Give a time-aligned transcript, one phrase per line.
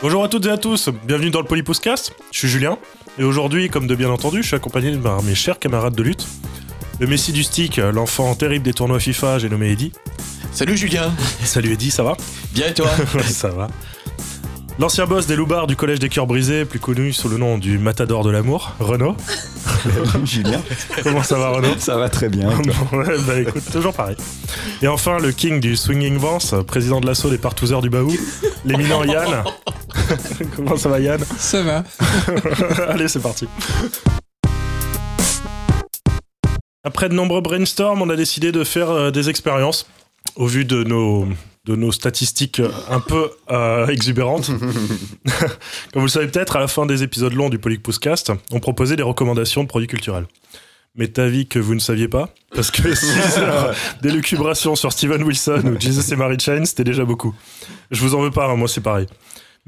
[0.00, 2.12] Bonjour à toutes et à tous, bienvenue dans le Polypouscast.
[2.30, 2.78] Je suis Julien
[3.18, 6.24] et aujourd'hui, comme de bien entendu, je suis accompagné par mes chers camarades de lutte.
[7.00, 9.92] Le Messi du stick, l'enfant terrible des tournois FIFA, j'ai nommé Eddy.
[10.52, 12.16] Salut Julien Salut Eddy, ça va?
[12.52, 12.90] Bien et toi?
[13.24, 13.68] Ça va.
[14.78, 17.78] L'ancien boss des loupards du collège des cœurs brisés, plus connu sous le nom du
[17.78, 19.16] matador de l'amour, Renaud.
[20.24, 20.62] Julien,
[21.02, 21.74] Comment ça va Renaud?
[21.78, 22.50] Ça va très bien.
[22.92, 24.14] Ouais, bah écoute, toujours pareil.
[24.80, 28.16] Et enfin, le king du swinging Vance, président de l'assaut des partouzeurs du Baou,
[28.64, 29.42] l'éminent Yann.
[30.54, 31.20] Comment ça va Yann?
[31.36, 31.82] Ça va.
[32.88, 33.48] Allez, c'est parti.
[36.84, 39.86] Après de nombreux brainstorms, on a décidé de faire euh, des expériences
[40.36, 41.26] au vu de nos,
[41.68, 44.46] de nos statistiques euh, un peu euh, exubérantes.
[45.92, 48.96] Comme vous le savez peut-être, à la fin des épisodes longs du Polypouscast, on proposait
[48.96, 50.26] des recommandations de produits culturels.
[50.96, 55.62] Mais avis que vous ne saviez pas, parce que 6 heures d'élucubration sur Steven Wilson
[55.66, 57.34] ou Jesus et Mary Chain, c'était déjà beaucoup.
[57.90, 59.06] Je vous en veux pas, hein, moi c'est pareil.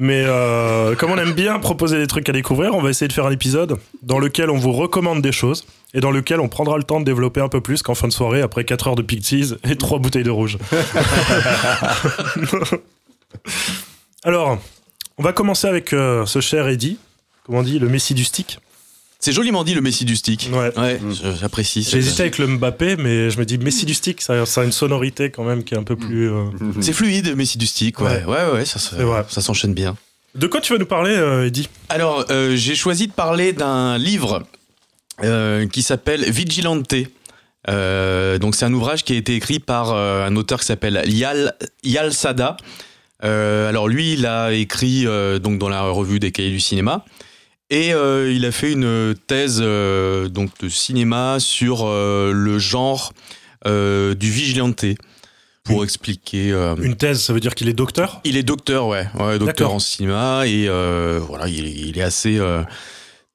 [0.03, 3.13] Mais euh, comme on aime bien proposer des trucs à découvrir, on va essayer de
[3.13, 6.79] faire un épisode dans lequel on vous recommande des choses et dans lequel on prendra
[6.79, 9.03] le temps de développer un peu plus qu'en fin de soirée après 4 heures de
[9.03, 10.57] Pixies et 3 bouteilles de rouge.
[14.25, 14.59] Alors,
[15.19, 16.97] on va commencer avec euh, ce cher Eddie,
[17.45, 18.59] comment on dit, le Messi du stick.
[19.23, 20.49] C'est joliment dit le Messi du stick.
[20.53, 20.73] Ouais.
[20.77, 21.87] je- j'apprécie.
[21.89, 24.65] J'ai hésité avec le Mbappé, mais je me dis Messi du stick, ça, ça a
[24.65, 26.31] une sonorité quand même qui est un peu plus.
[26.31, 26.45] euh,
[26.81, 28.25] C'est fluide, Messi du stick, ouais.
[28.25, 28.25] Ouais.
[28.25, 28.79] Ouais, ouais, ça,
[29.43, 29.97] s'enchaîne bien.
[30.35, 33.99] De quoi tu vas nous parler, euh, Eddie Alors, euh, j'ai choisi de parler d'un
[33.99, 34.43] livre
[35.23, 36.95] euh, qui s'appelle Vigilante.
[37.69, 41.03] Euh, donc, c'est un ouvrage qui a été écrit par euh, un auteur qui s'appelle
[41.07, 42.57] Yal, Yal Sada.
[43.23, 47.05] Euh, alors, lui, il a écrit euh, donc dans la revue des cahiers du cinéma.
[47.71, 53.13] Et euh, il a fait une thèse euh, donc de cinéma sur euh, le genre
[53.65, 54.85] du vigilante
[55.65, 56.49] pour Une- expliquer.
[56.81, 58.21] Une thèse, ça veut dire qu'il est docteur?
[58.25, 60.67] Il est docteur, ouais, ouais docteur en cinéma et
[61.21, 62.41] voilà, il, est- il est assez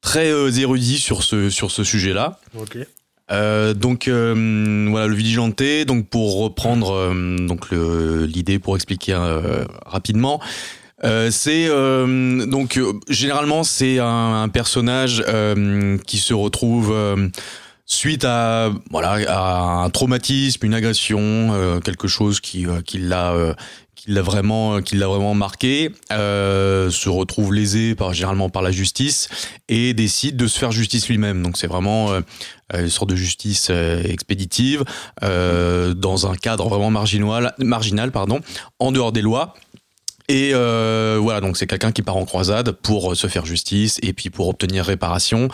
[0.01, 0.27] très
[0.59, 2.39] érudit sur ce sur ce sujet-là.
[2.59, 2.77] Ok.
[3.31, 5.85] Euh, donc voilà le vigilanté.
[5.85, 7.13] Donc pour reprendre
[7.47, 9.15] donc l'idée pour expliquer
[9.85, 10.41] rapidement.
[11.03, 15.23] Euh, c'est euh, donc euh, généralement c'est un, personnage
[16.05, 16.95] qui se retrouve
[17.85, 23.55] suite à voilà à un traumatisme, une agression, quelque chose qui qui l'a
[23.95, 29.27] qui l'a vraiment qui l'a vraiment marqué, se retrouve lésé par généralement par la justice
[29.67, 31.41] et décide de se faire justice lui-même.
[31.41, 32.11] Donc c'est vraiment
[32.73, 33.71] une sorte de justice
[34.05, 34.83] expéditive
[35.21, 38.39] dans un cadre vraiment marginal, marginal pardon,
[38.79, 39.55] en dehors des lois.
[40.27, 43.99] Et euh, voilà, donc c'est quelqu'un qui part en croisade pour euh, se faire justice
[44.01, 45.49] et puis pour obtenir réparation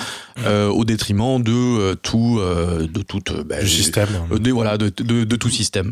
[0.45, 4.07] euh, au détriment de euh, tout, de toute, euh, bah, système.
[4.31, 5.91] de, voilà, de, de, de tout système.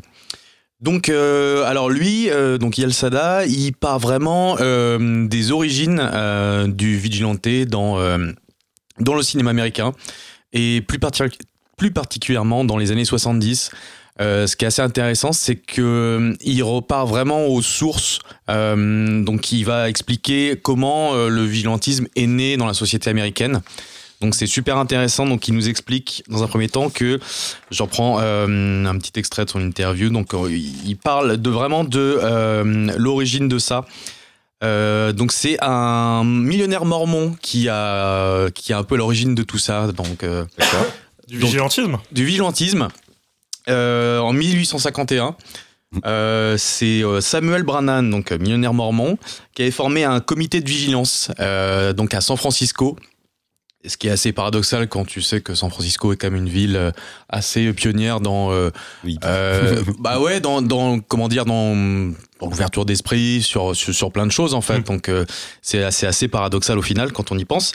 [0.82, 2.30] Donc, alors lui,
[2.62, 6.02] donc Yel Sada, il part vraiment des origines
[6.68, 7.98] du vigilanté dans,
[9.02, 9.92] dans le cinéma américain
[10.54, 11.38] et plus, parti-
[11.76, 13.72] plus particulièrement dans les années 70.
[14.20, 18.20] Euh, ce qui est assez intéressant, c'est que euh, il repart vraiment aux sources.
[18.50, 23.62] euh, donc, il va expliquer comment le vigilantisme est né dans la société américaine.
[24.22, 25.26] Donc, c'est super intéressant.
[25.26, 27.20] Donc, il nous explique dans un premier temps que
[27.72, 30.10] J'en prends euh, un petit extrait de son interview.
[30.10, 33.86] Donc, euh, il parle de vraiment de euh, l'origine de ça.
[34.62, 39.88] Donc, c'est un millionnaire mormon qui a qui a un peu l'origine de tout ça.
[39.94, 40.26] Donc,
[41.30, 42.90] Du donc- vigilantisme du vigilantisme
[43.68, 45.36] euh, en 1851.
[46.06, 49.18] Euh, c'est euh, Samuel Brannan, donc millionnaire mormon,
[49.56, 52.96] qui avait formé un comité de vigilance euh, donc à San Francisco.
[53.88, 56.50] Ce qui est assez paradoxal quand tu sais que San Francisco est quand même une
[56.50, 56.92] ville
[57.30, 58.52] assez pionnière dans
[59.06, 59.18] Oui.
[60.00, 61.74] bah ouais dans, dans comment dire dans,
[62.42, 64.84] dans l'ouverture d'esprit sur, sur sur plein de choses en fait Mm.
[64.84, 65.10] donc
[65.62, 67.74] c'est assez assez paradoxal au final quand on y pense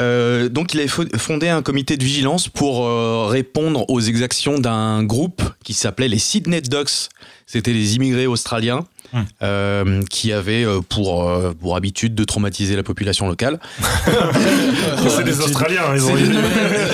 [0.00, 4.58] euh, donc il a fo- fondé un comité de vigilance pour euh, répondre aux exactions
[4.58, 7.08] d'un groupe qui s'appelait les Sydney Ducks.
[7.46, 8.84] C'était des immigrés australiens
[9.42, 13.58] Euh, qui avaient euh, pour, euh, pour habitude de traumatiser la population locale.
[15.08, 16.16] C'est des Australiens, ils ont.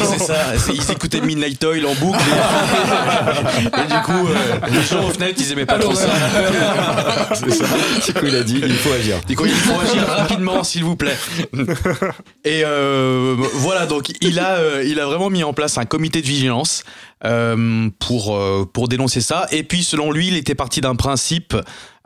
[0.02, 0.34] C'est ça,
[0.72, 2.18] ils écoutaient Midnight Oil en boucle.
[2.18, 6.08] Et, et du coup, euh, les gens aux fenêtres, ils aimaient pas trop ça.
[7.34, 7.66] C'est ça.
[8.04, 8.60] Du coup, il a dit?
[8.64, 9.20] Il faut agir.
[9.26, 11.16] Du coup, il faut agir rapidement, s'il vous plaît.
[12.44, 16.20] Et euh, voilà, donc il a, euh, il a vraiment mis en place un comité
[16.20, 16.84] de vigilance
[17.24, 19.46] euh, pour, euh, pour dénoncer ça.
[19.50, 21.56] Et puis, selon lui, il était parti d'un principe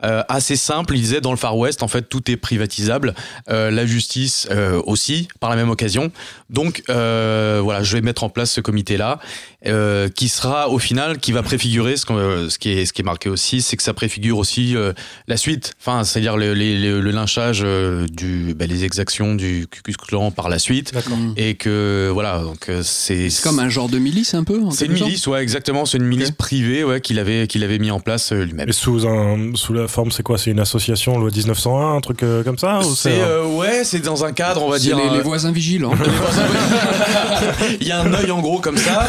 [0.03, 0.95] euh, assez simple.
[0.95, 3.13] Il disait dans le Far West, en fait, tout est privatisable,
[3.49, 6.11] euh, la justice euh, aussi, par la même occasion.
[6.49, 9.19] Donc euh, voilà, je vais mettre en place ce comité-là,
[9.65, 13.01] euh, qui sera au final, qui va préfigurer ce, qu'on- ce qui est ce qui
[13.01, 14.93] est marqué aussi, c'est que ça préfigure aussi euh,
[15.27, 15.73] la suite.
[15.79, 20.31] Enfin, c'est-à-dire le, le- le lynchage euh, du, ben, les exactions du Ku Klux Klan
[20.31, 21.17] par la suite, D'accord.
[21.17, 21.33] Mm.
[21.37, 24.61] et que voilà, donc c'est C'est comme un genre de milice un peu.
[24.61, 25.85] en c'est une milice, ouais, exactement.
[25.85, 28.69] C'est une milice privée, ouais, qu'il avait, qu'il avait mis en place lui-même.
[28.69, 30.37] Et sous, un, sous la forme, c'est quoi?
[30.37, 33.83] C'est une association, loi 1901, un truc euh, comme ça ou C'est un- euh, ouais,
[33.83, 34.97] c'est dans un cadre, on va C'est dire.
[34.97, 35.93] les, les euh, voisins vigilants.
[37.81, 39.07] Il y a un œil en gros comme ça,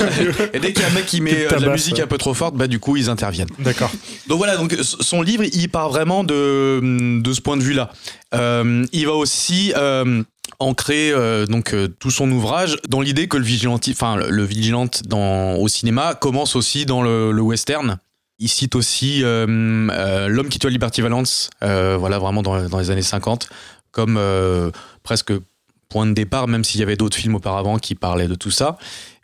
[0.52, 2.18] et dès qu'il y a un mec qui met euh, de la musique un peu
[2.18, 3.48] trop forte, bah du coup ils interviennent.
[3.58, 3.90] D'accord.
[4.28, 7.90] Donc voilà, donc son livre, il part vraiment de, de ce point de vue-là.
[8.34, 10.22] Euh, il va aussi euh,
[10.58, 14.44] ancrer euh, donc euh, tout son ouvrage dans l'idée que le vigilante, enfin le, le
[14.44, 17.98] vigilante dans au cinéma commence aussi dans le, le western.
[18.40, 19.46] Il cite aussi euh,
[19.90, 23.48] euh, l'homme qui tue Liberty Valance, euh, voilà vraiment dans, dans les années 50,
[23.92, 24.20] comme
[25.04, 25.32] presque
[25.88, 28.76] point de départ, même s'il y avait d'autres films auparavant qui parlaient de tout ça.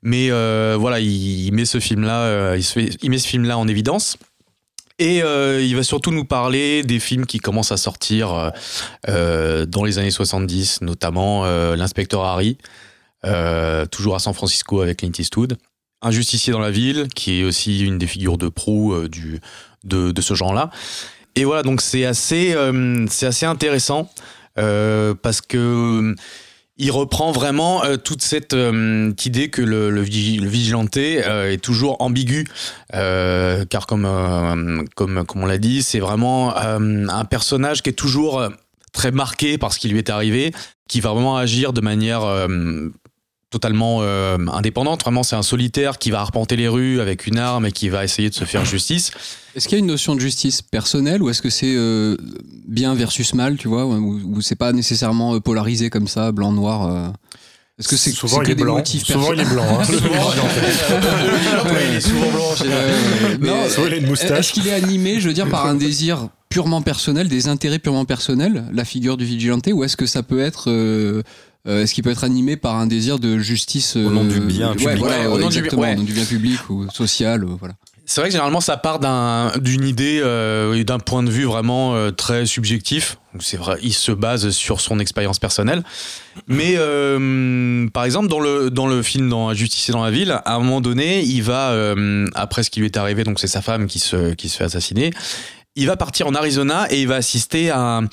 [0.03, 0.31] Mais
[0.77, 4.17] voilà, il, met ce film-là, il, film-là en évidence.
[5.01, 8.53] Et il va surtout nous parler des films qui commencent à sortir
[9.09, 12.59] dans les années 70, notamment L'inspecteur Harry,
[13.91, 15.59] toujours à San Francisco avec Clint Eastwood.
[16.03, 19.09] Un justicier dans la ville, qui est aussi une des figures de proue euh,
[19.85, 20.71] de, de ce genre-là.
[21.37, 24.11] Et voilà, donc c'est assez, euh, c'est assez intéressant
[24.59, 26.15] euh, parce que
[26.79, 28.57] il reprend vraiment toute cette
[29.27, 32.47] idée que le, le, vigi- le vigilanté est toujours ambigu,
[32.91, 38.43] car comme, comme, comme on l'a dit, c'est vraiment un personnage qui est toujours
[38.95, 40.53] très marqué par ce qui lui est arrivé,
[40.89, 42.23] qui va vraiment agir de manière
[43.51, 45.03] totalement euh, indépendante.
[45.03, 48.05] Vraiment, c'est un solitaire qui va arpenter les rues avec une arme et qui va
[48.05, 49.11] essayer de se faire justice.
[49.57, 52.17] Est-ce qu'il y a une notion de justice personnelle ou est-ce que c'est euh,
[52.69, 56.53] bien versus mal, tu vois, ou, ou c'est pas nécessairement euh, polarisé comme ça, blanc
[56.53, 57.09] noir euh?
[57.79, 58.75] Est-ce que c'est souvent c'est il que est des blanc.
[58.77, 59.65] motifs Souvent il est blanc.
[59.81, 59.85] hein.
[61.91, 62.51] il est souvent blanc.
[62.63, 64.53] Euh, souvent il a une est-ce moustache.
[64.53, 68.65] qu'il est animé, je veux dire, par un désir purement personnel, des intérêts purement personnels,
[68.73, 70.71] la figure du vigilanté, ou est-ce que ça peut être
[71.67, 74.41] euh, est-ce qu'il peut être animé par un désir de justice Au nom du euh,
[74.41, 74.99] bien ouais, public.
[74.99, 75.93] voilà, Ouais, au nom du- exactement, ouais.
[75.95, 77.75] au nom du bien public ou social, euh, voilà.
[78.07, 81.45] C'est vrai que généralement ça part d'un- d'une idée euh, et d'un point de vue
[81.45, 83.19] vraiment euh, très subjectif.
[83.39, 85.85] C'est vrai, il se base sur son expérience personnelle.
[86.49, 90.55] Mais euh, par exemple dans le dans le film dans Justicier dans la ville, à
[90.55, 93.63] un moment donné, il va euh, après ce qui lui est arrivé, donc c'est sa
[93.63, 95.13] femme qui se qui se fait assassiner.
[95.77, 98.09] Il va partir en Arizona et il va assister à un-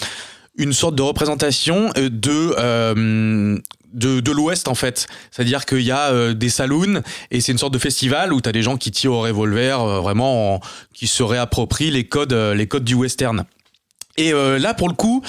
[0.57, 3.57] une sorte de représentation euh, de euh,
[3.93, 5.07] de, de l'Ouest en fait.
[5.31, 7.01] C'est-à-dire qu'il y a euh, des saloons
[7.31, 9.79] et c'est une sorte de festival où tu as des gens qui tirent au revolver
[9.81, 10.59] euh, vraiment en-
[10.93, 13.45] qui se réapproprient les codes euh, les codes du western.
[14.19, 15.21] Et euh, là, pour le coup,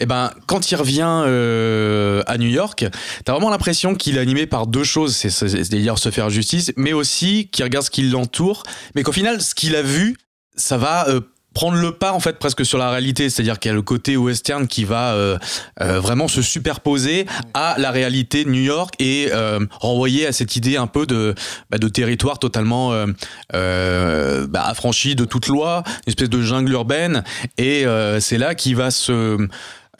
[0.00, 2.84] eh ben, quand il revient euh, à New York,
[3.24, 6.70] t'as vraiment l'impression qu'il est animé par deux choses, c'est- c'est- c'est-à-dire se faire justice,
[6.76, 8.62] mais aussi qu'il regarde ce qui l'entoure,
[8.94, 10.16] mais qu'au final, ce qu'il a vu,
[10.56, 11.06] ça va
[11.54, 14.16] prendre le pas en fait presque sur la réalité, c'est-à-dire qu'il y a le côté
[14.16, 15.38] western qui va euh,
[15.80, 20.56] euh, vraiment se superposer à la réalité de New York et euh, renvoyer à cette
[20.56, 21.34] idée un peu de,
[21.70, 23.06] bah, de territoire totalement euh,
[23.54, 27.22] euh, bah, affranchi de toute loi, une espèce de jungle urbaine,
[27.56, 29.38] et euh, c'est là qu'il va se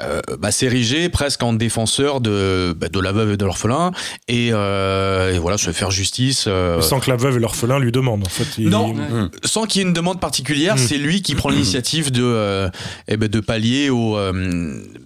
[0.06, 3.92] euh, bah, s'ériger presque en défenseur de, bah, de la veuve et de l'orphelin
[4.28, 7.92] et, euh, et voilà se faire justice euh, Sans que la veuve et l'orphelin lui
[7.92, 8.24] demandent.
[8.26, 8.94] En fait, il- Non.
[8.94, 9.30] Mmh.
[9.44, 10.78] sans qu'il y ait une demande particulière Mm.
[10.78, 12.68] c'est lui qui prend l'initiative de euh,
[13.08, 14.16] eh ben, de pallier au,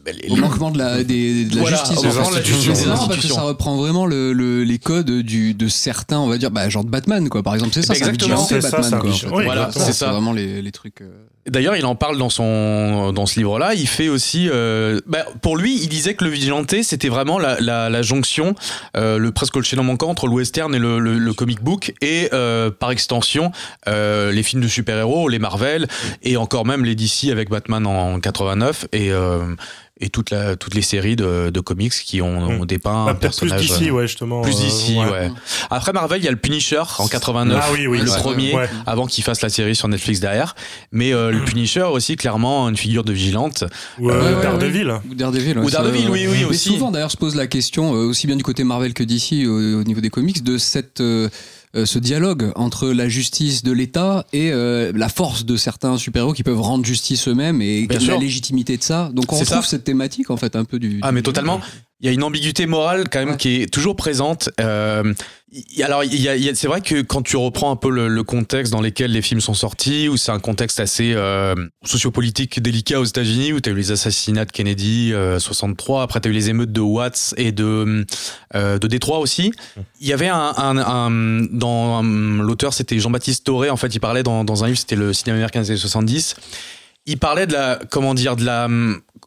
[0.06, 1.98] les- Au manquement de la, des- de la Voilà, justice.
[2.00, 3.34] C'est des marrant parce que institutions.
[3.34, 6.84] ça reprend vraiment le, le- les codes du, de certains, on va dire, bah, genre
[6.84, 7.42] de Batman, quoi.
[7.42, 8.36] Par exemple, c'est ça, exactement.
[8.38, 9.08] C'est ça, Batman, c'est un quoi.
[9.08, 9.34] en vigil- fait.
[9.34, 10.10] oui, Voilà, c'est ça.
[10.12, 11.02] vraiment les, les trucs.
[11.02, 11.08] euh,
[11.48, 13.72] D'ailleurs, il en parle dans son dans ce livre-là.
[13.74, 18.02] Il fait aussi, euh, bah, pour lui, il disait que le vigilanté, c'était vraiment la,
[18.02, 18.54] jonction,
[18.96, 22.90] euh, presque le chaînon manquant entre le western et le, comic book, et euh, par
[22.90, 23.52] extension
[23.88, 25.86] euh, les films de super-héros, les Marvel,
[26.22, 29.54] et encore même les DC avec Batman en 89 et euh,
[30.00, 33.14] et toute la, toutes les séries de, de comics qui ont, ont dépeint Bah, un
[33.14, 33.78] peut-être plus personnage.
[33.78, 34.42] d'ici, ouais, justement.
[34.42, 35.30] Plus euh, d'ici, ouais.
[35.70, 38.68] Après Marvel, il y a le Punisher en 89, Ah oui, oui, le premier, Ouais.
[38.86, 40.54] avant qu'il fasse la série sur Netflix derrière.
[40.92, 43.64] Mais euh, le Punisher aussi, clairement, une figure de vigilante.
[43.98, 45.00] Ou euh, Daredevil.
[45.10, 45.58] Ou Daredevil.
[45.58, 46.68] Ou Daredevil, oui, oui, Mais aussi.
[46.70, 49.80] souvent, d'ailleurs, se pose la question, euh, aussi bien du côté Marvel que d'ici, au,
[49.80, 51.02] au niveau des comics, de cette.
[51.76, 56.32] Euh, ce dialogue entre la justice de l'État et euh, la force de certains super-héros
[56.32, 58.18] qui peuvent rendre justice eux-mêmes et Bien la sûr.
[58.18, 59.10] légitimité de ça.
[59.12, 59.70] Donc on C'est retrouve ça.
[59.70, 60.98] cette thématique en fait un peu du.
[61.02, 61.60] Ah, du- mais totalement.
[62.00, 63.36] Il y a une ambiguïté morale quand même Ouais.
[63.36, 64.50] qui est toujours présente.
[64.60, 65.12] Euh,
[65.82, 66.02] Alors,
[66.54, 69.40] c'est vrai que quand tu reprends un peu le, le contexte dans lequel les films
[69.40, 71.54] sont sortis, où c'est un contexte assez euh,
[71.86, 76.20] sociopolitique délicat aux États-Unis, où tu as eu les assassinats de Kennedy, euh, 63, après
[76.20, 78.04] tu as eu les émeutes de Watts et de,
[78.54, 79.50] euh, de Détroit aussi.
[80.00, 80.52] Il y avait un.
[80.58, 84.78] un- un- dans L'auteur, c'était Jean-Baptiste Toré, en fait, il parlait dans, dans un livre,
[84.78, 86.36] c'était le cinéma américain des années 70.
[87.06, 87.80] Il parlait de la.
[87.90, 88.68] Comment dire De la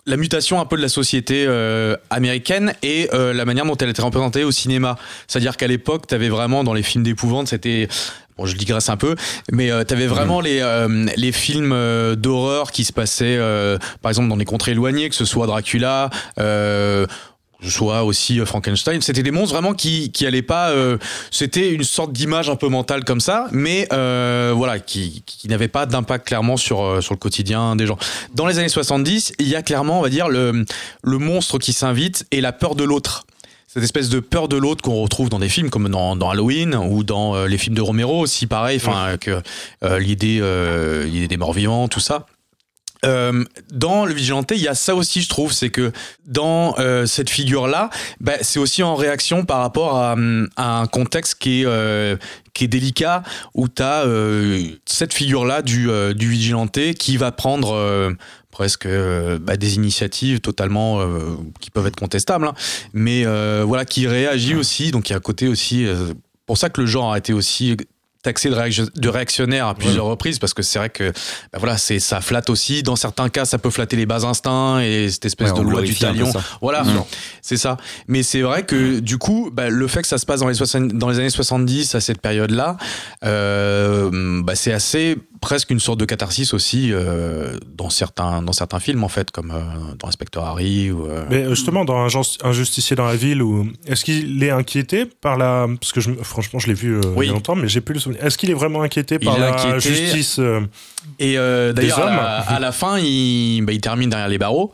[0.05, 3.89] la mutation un peu de la société euh, américaine et euh, la manière dont elle
[3.89, 4.97] était représentée au cinéma.
[5.27, 7.87] C'est-à-dire qu'à l'époque, tu avais vraiment dans les films d'épouvante, c'était
[8.37, 9.15] bon, je digresse un peu,
[9.51, 13.77] mais euh, tu avais vraiment les euh, les films euh, d'horreur qui se passaient euh,
[14.01, 17.05] par exemple dans les contrées éloignées, que ce soit Dracula, euh,
[17.69, 20.97] soit aussi euh, Frankenstein, c'était des monstres vraiment qui qui allaient pas euh,
[21.29, 25.67] c'était une sorte d'image un peu mentale comme ça, mais euh, voilà, qui, qui n'avait
[25.67, 27.97] pas d'impact clairement sur, euh, sur le quotidien des gens.
[28.33, 30.65] Dans les années 70, il y a clairement, on va dire, le,
[31.03, 33.25] le monstre qui s'invite et la peur de l'autre.
[33.73, 36.75] Cette espèce de peur de l'autre qu'on retrouve dans des films comme dans, dans Halloween
[36.75, 39.41] ou dans euh, les films de Romero aussi, pareil, enfin, que
[39.85, 42.25] euh, l'idée euh, l'idée des morts vivants, tout ça.
[43.03, 45.91] Euh, dans le vigilanté, il y a ça aussi, je trouve, c'est que
[46.25, 47.89] dans euh, cette figure-là,
[48.19, 50.15] bah, c'est aussi en réaction par rapport à,
[50.55, 52.15] à un contexte qui est, euh,
[52.53, 53.23] qui est délicat,
[53.55, 54.05] où tu as
[54.85, 58.11] cette figure-là du, euh, du vigilanté qui va prendre euh,
[58.51, 62.53] presque euh, bah, des initiatives totalement euh, qui peuvent être contestables, hein,
[62.93, 64.91] mais euh, voilà, qui réagit aussi.
[64.91, 65.85] Donc il y a un côté aussi.
[65.85, 66.13] euh,
[66.45, 67.77] pour ça que le genre a été aussi
[68.23, 71.11] taxé de, réac- de réactionnaire à plusieurs reprises parce que c'est vrai que
[71.51, 72.83] bah voilà c'est ça flatte aussi.
[72.83, 75.81] Dans certains cas ça peut flatter les bas instincts et cette espèce Ouais, de loi
[75.81, 76.31] du talion.
[76.61, 76.83] voilà
[77.41, 77.77] c'est ça.
[78.07, 80.53] Mais c'est vrai que du coup bah, le fait que ça se passe dans les,
[80.53, 82.77] 60 dans les années 70 à cette période là
[83.21, 89.03] bah, c'est assez presque une sorte de catharsis aussi euh, dans certains dans certains films
[89.03, 89.61] en fait comme euh,
[89.97, 93.67] dans Inspecteur Harry ou euh, Mais euh, justement, dans un, justicier dans la ville, où
[93.87, 95.67] est-ce qu'il est inquiété par la.
[95.79, 97.25] Parce que je, franchement, je l'ai vu euh, Oui.
[97.25, 98.25] il y a longtemps, mais j'ai plus le souvenir.
[98.27, 99.79] Est-ce qu'il est vraiment inquiété par la inquiété.
[99.95, 100.61] justice euh,
[101.19, 102.15] Et euh, d'ailleurs, Des à, hommes.
[102.15, 104.71] la- à la fin, il, bah, il termine derrière les barreaux.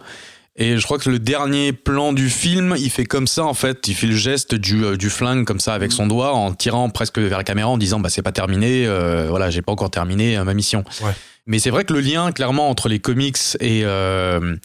[0.59, 3.87] Et je crois que le dernier plan du film, il fait comme ça en fait.
[3.87, 6.89] Il fait le geste du, euh, du flingue comme ça avec son doigt en tirant
[6.89, 9.91] presque vers la caméra en disant bah c'est pas terminé, euh, voilà j'ai pas encore
[9.91, 10.83] terminé euh, ma mission.
[11.03, 11.11] Ouais.
[11.45, 14.55] Mais c'est vrai que le lien clairement entre les comics et euh,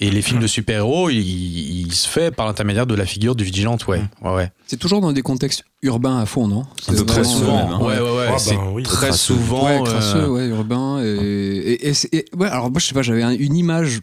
[0.00, 3.44] et les films de super-héros, il, il se fait par l'intermédiaire de la figure du
[3.44, 4.52] vigilante, ouais, ouais, ouais.
[4.66, 7.78] C'est toujours dans des contextes urbains à fond, non C'est très souvent, euh, même, hein.
[7.80, 8.82] ouais, ouais, ouais, Ah, c'est bah oui.
[8.84, 9.34] très Crasseux.
[9.34, 9.66] souvent.
[9.66, 11.00] Ouais, euh, crasseux, ouais, urbain.
[11.02, 14.00] Et, et- et c'est- et- ouais, alors moi, je sais pas, j'avais un- une image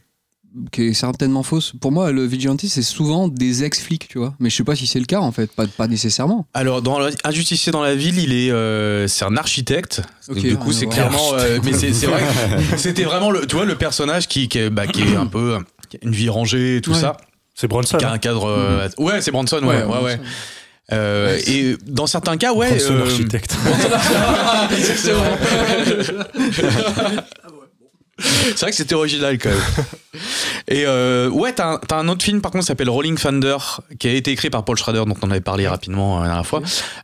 [0.71, 1.73] qui est certainement fausse.
[1.81, 4.33] Pour moi, le vigilante, c'est souvent des ex-flics, tu vois.
[4.39, 5.51] Mais je sais pas si c'est le cas, en fait.
[5.51, 6.47] Pas, pas nécessairement.
[6.53, 10.01] Alors, dans le- Un justicier dans la ville, il est, euh, c'est un architecte.
[10.33, 12.21] Du coup, c'est clairement, euh, mais c'est vrai,
[12.77, 15.57] c'était vraiment le, tu vois, le personnage qui, bah, qui est un peu,
[16.03, 16.99] une vie rangée, et tout Ouais.
[16.99, 17.17] ça,
[17.53, 17.97] C'est Bronson.
[17.97, 20.19] qui a un cadre, euh, ouais, c'est Branson, ouais, ouais, ouais.
[20.93, 22.69] Euh, et dans certains cas, ouais.
[22.69, 23.55] Bronson euh, architecte.
[24.69, 25.39] c'est vrai.
[28.17, 29.85] C'est vrai que c'était original quand même.
[30.69, 33.57] Et euh, ouais, t'as un, autre film par contre qui s'appelle Rolling Thunder,
[33.99, 36.45] qui a été écrit par Paul Schrader, dont on avait parlé rapidement euh, la dernière
[36.45, 36.61] fois.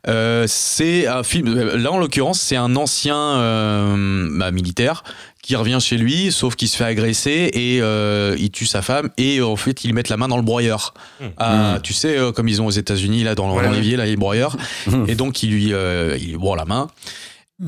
[0.07, 5.03] Euh, c'est un film, là en l'occurrence, c'est un ancien euh, bah, militaire
[5.41, 9.09] qui revient chez lui, sauf qu'il se fait agresser et euh, il tue sa femme
[9.17, 10.93] et euh, en fait ils mettent la main dans le broyeur.
[11.37, 13.69] Ah, Tu sais, euh, comme ils ont aux États-Unis là dans, ouais.
[13.71, 14.55] l'évier là, les broyeurs.
[15.07, 16.87] et donc il lui, euh, il lui broie la main.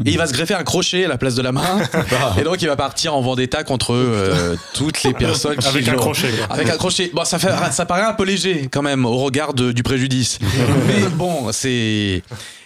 [0.05, 1.79] Et il va se greffer un crochet à la place de la main.
[2.39, 5.93] et donc il va partir en vendetta contre euh, toutes les personnes qui Avec un
[5.95, 6.29] crochet.
[6.31, 6.55] quoi.
[6.55, 7.11] avec un crochet.
[7.13, 10.39] Bon, ça, fait, ça paraît un peu léger quand même au regard de- du préjudice.
[10.87, 12.23] Mais bon, c'est.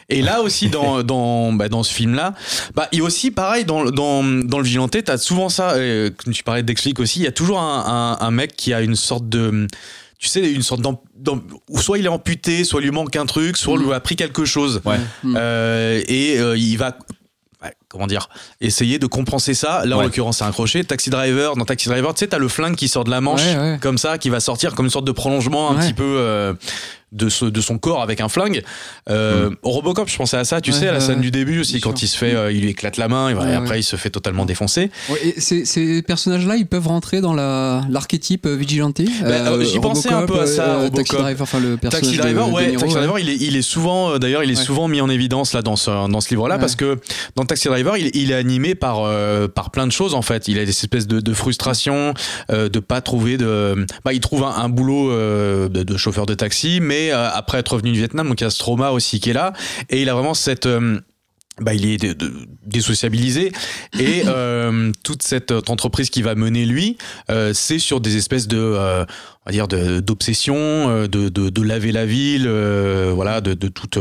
[0.09, 2.33] Et là aussi, dans, dans, bah, dans ce film-là,
[2.75, 5.71] bah, il y a aussi, pareil, dans, le- dans, dans le Vigilanté, t'as souvent ça,
[5.71, 8.73] euh, comme tu parlais d'Exflic aussi, il y a toujours un, un, un mec qui
[8.73, 9.67] a une sorte de.
[10.19, 10.81] Tu sais, une sorte
[11.69, 13.99] ou soit il est amputé, soit il lui manque un truc, soit on lui a
[13.99, 14.81] pris quelque chose.
[14.85, 14.97] Ouais.
[15.25, 16.97] Euh, et euh, il va.
[17.89, 18.27] Comment dire
[18.59, 19.85] Essayer de compenser ça.
[19.85, 20.83] Là, en l'occurrence, c'est un crochet.
[20.83, 23.41] Taxi Driver, dans Taxi Driver, tu sais, t'as le flingue qui sort de la manche,
[23.45, 23.77] Ouais, ouais.
[23.81, 26.53] comme ça, qui va sortir comme une sorte de prolongement un petit peu euh,
[27.13, 28.61] de, ce- de son corps avec un flingue.
[29.09, 31.79] Euh, Au Robocop, je pensais à ça, tu sais, à la scène du début aussi,
[31.79, 32.03] quand sûr.
[32.05, 34.43] il se fait, euh, il lui éclate la main, et, après il se fait totalement
[34.45, 34.91] défoncer.
[35.23, 40.11] Et ces, ces personnages-là, ils peuvent rentrer dans la- l'archétype euh, vigilante euh, j'y pensais
[40.11, 40.95] un peu à ça, Robocop.
[40.97, 42.95] Taxi Driver, enfin le personnage Taxi Driver, de ouais, De Niro, Taxi.
[42.95, 45.77] Driver, il est, il est souvent, d'ailleurs, il est souvent mis en évidence là dans
[45.77, 46.99] ce, dans ce livre-là parce que
[47.37, 50.47] dans Taxi Driver, il, il est animé par, euh, par plein de choses en fait.
[50.47, 52.13] Il a des espèces de, de frustration,
[52.51, 56.25] euh, de pas trouver de, bah, il trouve un, un boulot euh, de, de chauffeur
[56.25, 58.91] de taxi, mais euh, après être revenu du Vietnam, donc il y a ce trauma
[58.91, 59.53] aussi qui est là,
[59.89, 60.67] et il a vraiment cette
[61.59, 62.33] bah, il est de- de-
[62.67, 63.51] désociabilisé
[63.99, 66.97] et euh, toute cette entreprise qui va mener lui,
[67.31, 69.03] euh, c'est sur des espèces de, euh,
[69.45, 73.67] on va dire, de- d'obsession, euh, de, de, de laver la ville, voilà, de, de
[73.69, 73.97] toute,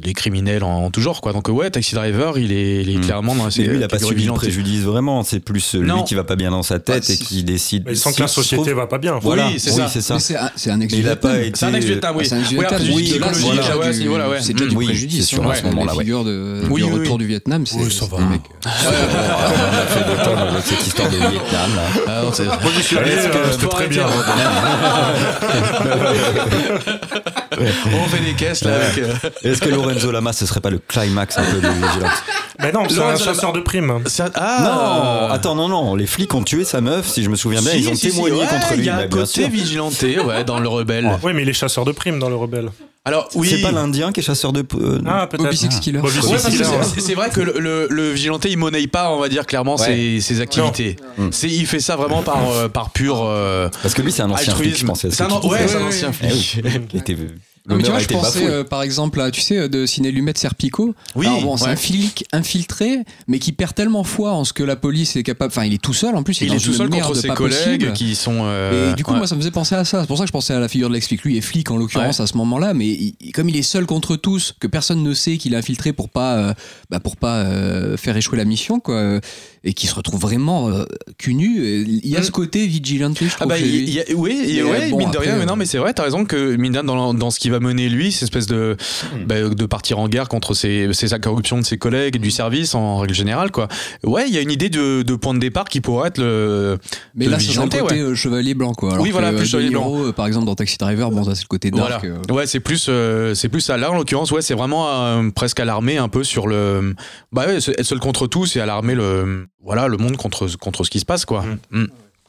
[0.00, 1.34] des criminels en, en tout genre quoi.
[1.34, 3.02] Donc ouais, Taxi Driver, il est, il est Mm.
[3.02, 5.22] clairement dans ces lui, il a pas subi le préjudice vraiment.
[5.22, 5.96] C'est plus euh, Non.
[5.96, 7.82] lui qui va pas bien dans sa tête Ah, et qui décide.
[7.86, 9.18] Mais sans Si, que la société trouve- va pas bien.
[9.20, 9.88] Voilà, Oui, c'est ça.
[9.88, 10.18] c'est ça.
[10.18, 11.52] C'est un, c'est un ex il a pas été.
[11.58, 12.24] C'est un ex-Vietnam, oui.
[12.26, 12.44] C'est un Oui,
[12.94, 13.42] oui, là, c'est
[14.54, 15.28] déjà du- Oui, préjudice.
[15.28, 16.04] c'est sûr, hein, ce moment-là, La ouais.
[16.04, 17.18] figure de, Oui, du oui, retour oui.
[17.18, 18.16] du Vietnam, c'est Oui, ça va.
[18.16, 18.68] c'est un mec- On
[19.76, 21.70] a fait avec cette histoire de Vietnam.
[21.76, 21.82] Là.
[22.06, 22.32] Ah, Moi,
[22.80, 24.06] suis allé, euh, très bien.
[28.04, 28.98] On fait des caisses là avec.
[28.98, 29.14] euh,
[29.44, 32.24] Est-ce que Lorenzo Lama, ce serait pas le climax un peu de Vigilante
[32.60, 34.00] Mais non, c'est un chasseur de primes.
[34.06, 35.94] ça- Non, Ah attends, non, non.
[35.94, 37.72] Les flics ont tué sa meuf, si je me souviens bien.
[37.72, 38.78] Si, ils ont si, si, témoigné ouais, contre lui.
[38.80, 39.48] Il y a un bien côté sûr.
[39.48, 41.10] vigilanté, ouais, dans le rebelle.
[41.22, 42.70] Oui, mais il est chasseur de primes dans le rebelle.
[43.04, 43.48] Alors oui.
[43.50, 44.64] C'est pas l'Indien qui est chasseur de.
[44.80, 45.42] euh, Ah, peut-être.
[45.42, 45.98] Bobby Six Killer.
[45.98, 49.44] Ouais, c'est- c'est vrai que le, le, le vigilanté il monnaie pas, on va dire
[49.44, 49.86] clairement Ouais.
[49.86, 50.94] ses, ses activités.
[51.18, 51.30] Non.
[51.32, 54.30] C'est il fait ça vraiment par euh, par pur euh, Parce que lui, c'est un
[54.30, 55.10] ancien flic, je pensais.
[55.10, 56.62] C'est un, qu'il ouais, c'est un ouais, ancien Eh flic.
[57.68, 60.96] Non, mais tu vois, je pensais euh, par exemple à, tu sais, de Ciné-Lumet Serpico.
[61.14, 61.70] Oui, Alors bon, c'est ouais.
[61.70, 65.52] un flic infiltré, mais qui perd tellement foi en ce que la police est capable.
[65.52, 66.40] Enfin, il est tout seul en plus.
[66.40, 67.92] Il, est tout seul contre ses collègues possible.
[67.92, 68.40] qui sont.
[68.42, 69.18] euh, Et du coup, ouais.
[69.18, 70.00] moi, ça me faisait penser à ça.
[70.00, 71.22] C'est pour ça que je pensais à la figure de l'ex-flic.
[71.22, 74.16] Lui est flic en l'occurrence à ce moment-là, mais il- comme il est seul contre
[74.16, 76.54] tous, que personne ne sait qu'il est infiltré pour pas, euh,
[76.90, 79.20] bah, pour pas euh, faire échouer la mission, quoi, euh,
[79.64, 80.84] et qui se retrouve vraiment euh,
[81.18, 81.62] cul nu.
[81.86, 82.24] Il y a Mm.
[82.24, 83.48] ce côté vigilante, je Ah trouve.
[83.48, 83.90] bah, chez il lui.
[83.92, 85.52] y a- oui, il y a- Mais ouais, bon, mine de après, rien, mais non,
[85.52, 87.60] euh, mais c'est vrai, t'as raison que mine de rien, dans, dans ce qui va
[87.60, 88.76] mener lui, cette espèce de,
[89.14, 89.24] Hmm.
[89.26, 92.74] bah, de partir en guerre contre ses, ses corruption de ses collègues et du service
[92.74, 93.68] en règle générale, quoi.
[94.02, 96.78] Ouais, il y a une idée de, de point de départ qui pourrait être le.
[97.14, 98.00] Mais là, vigilanté, côté ouais.
[98.00, 98.92] euh, chevalier blanc, quoi.
[98.92, 99.92] Alors Oui, voilà, que, plus euh, chevalier blanc.
[100.06, 102.00] Euh, par exemple, dans Taxi Driver, bon, ça, c'est le côté dark.
[102.04, 102.16] Voilà.
[102.28, 102.32] euh.
[102.34, 103.76] Ouais, c'est plus, euh, c'est plus ça.
[103.76, 106.94] Là, en l'occurrence, ouais, c'est vraiment euh, presque alarmer un peu sur le.
[107.30, 110.84] Bah ouais, c'est- être seul contre tous et alarmer le, voilà, le monde contre contre
[110.84, 111.44] ce qui se passe, quoi.
[111.70, 111.84] Mm.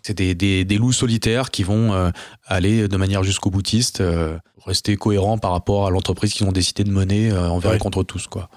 [0.05, 2.09] C'est des, des, des loups solitaires qui vont euh,
[2.45, 6.83] aller de manière jusqu'au boutiste, euh, rester cohérents par rapport à l'entreprise qu'ils ont décidé
[6.83, 7.77] de mener euh, envers Ouais.
[7.77, 8.49] et contre tous, quoi.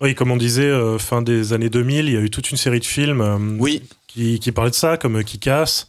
[0.00, 2.56] Oui, comme on disait, euh, fin des années 2000, il y a eu toute une
[2.56, 5.88] série de films euh, Oui, qui, qui parlaient de ça, comme qui casse,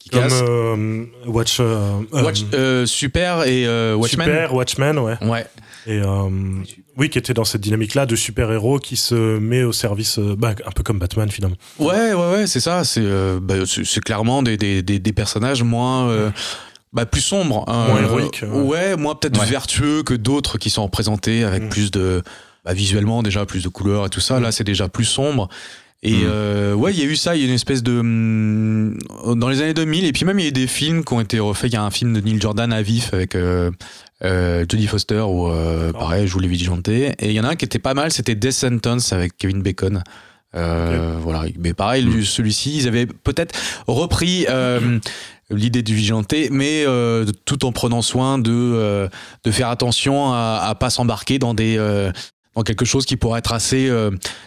[0.00, 0.42] qui comme casse.
[0.42, 1.60] euh, Watch,
[2.12, 4.26] Watch, euh, Super et euh, Watchmen.
[4.26, 5.16] Super, Watchmen, ouais.
[5.22, 5.46] Ouais.
[5.86, 6.28] Et euh,
[6.96, 10.54] oui, qui était dans cette dynamique-là de super-héros qui se met au service, euh, bah,
[10.64, 11.56] un peu comme Batman finalement.
[11.78, 12.84] Ouais, ouais, ouais, c'est ça.
[12.84, 13.54] C'est euh, bah,
[14.04, 16.08] clairement des, des, des, des personnages moins.
[16.08, 16.30] euh,
[16.92, 17.64] bah, plus sombres.
[17.68, 17.86] hein.
[17.88, 18.60] Moins héroïques, Ouais,
[18.92, 18.96] ouais.
[18.96, 19.46] moins peut-être Ouais.
[19.46, 21.68] vertueux que d'autres qui sont représentés avec Mm.
[21.70, 22.22] plus de.
[22.64, 24.38] Bah, visuellement, déjà, plus de couleurs et tout ça.
[24.38, 25.48] Là, c'est déjà plus sombre.
[26.04, 26.26] Et Mm.
[26.26, 27.98] euh, ouais, il y a eu ça, il y a une espèce de.
[27.98, 28.98] hum,
[29.36, 31.20] Dans les années 2000, et puis même il y a eu des films qui ont
[31.20, 31.70] été refaits.
[31.70, 33.70] Il y a un film de Neil Jordan à vif avec euh,
[34.24, 37.12] euh, Jodie Foster, où euh, pareil, joue les vigilantés.
[37.18, 39.62] Et il y en a un qui était pas mal, c'était Death Sentence avec Kevin
[39.62, 40.02] Bacon.
[40.54, 43.54] Euh, Voilà, mais pareil, lui, celui-ci, ils avaient peut-être
[43.86, 44.98] repris euh,
[45.50, 49.08] l'idée du vigilanté, mais euh, tout en prenant soin de,
[49.44, 51.78] de faire attention à, à pas s'embarquer dans des
[52.54, 53.90] dans quelque chose qui pourrait être assez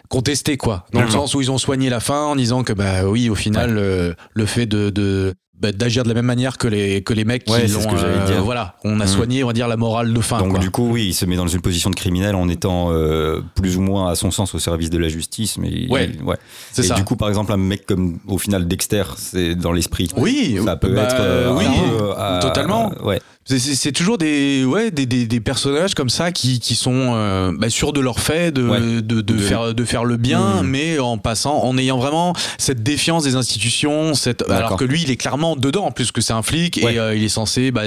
[0.09, 0.85] contesté, quoi.
[0.93, 3.35] Dans le sens où ils ont soigné la fin en disant que bah oui, au
[3.35, 7.13] final, euh, le fait de, de bah, d'agir de la même manière que les que
[7.13, 8.43] les mecs Ouais, qui ce que euh, dire.
[8.43, 9.09] voilà, on a Mhm.
[9.09, 10.39] soigné, on va dire la morale de fin.
[10.39, 10.59] Donc quoi.
[10.59, 13.77] du coup, oui, il se met dans une position de criminel en étant euh, plus
[13.77, 16.35] ou moins à son sens au service de la justice, mais il- Ouais, ouais.
[16.73, 16.95] c'est Et ça.
[16.95, 20.09] du coup, par exemple, un mec comme au final Dexter, c'est dans l'esprit.
[20.17, 22.91] oui, ça peut bah, être euh, oui, un peu à- totalement.
[23.03, 23.21] ouais.
[23.47, 27.69] C'est- toujours des, ouais, des, des, des personnages comme ça qui, qui sont euh, bah,
[27.69, 28.79] sûrs de leur fait, de, Ouais.
[28.79, 32.81] de, de, De- faire, de faire le bien, mais en passant, en ayant vraiment cette
[32.81, 36.41] défiance des institutions, cette, alors que lui, il est clairement dedans, plus que c'est un
[36.41, 36.95] flic, Ouais.
[36.95, 37.83] et euh, il est censé, bah,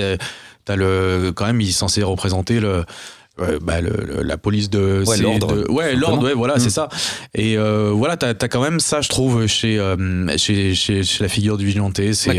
[0.65, 2.85] t'as le, quand même, il est censé représenter le.
[3.41, 6.89] euh, bah, le- le- la police de Ouais, l'ordre, ouais l'ordre ouais voilà c'est ça
[7.37, 9.97] et euh, voilà t'as as quand même ça je trouve chez euh,
[10.37, 12.37] chez, chez, chez la figure du vigilanté c'est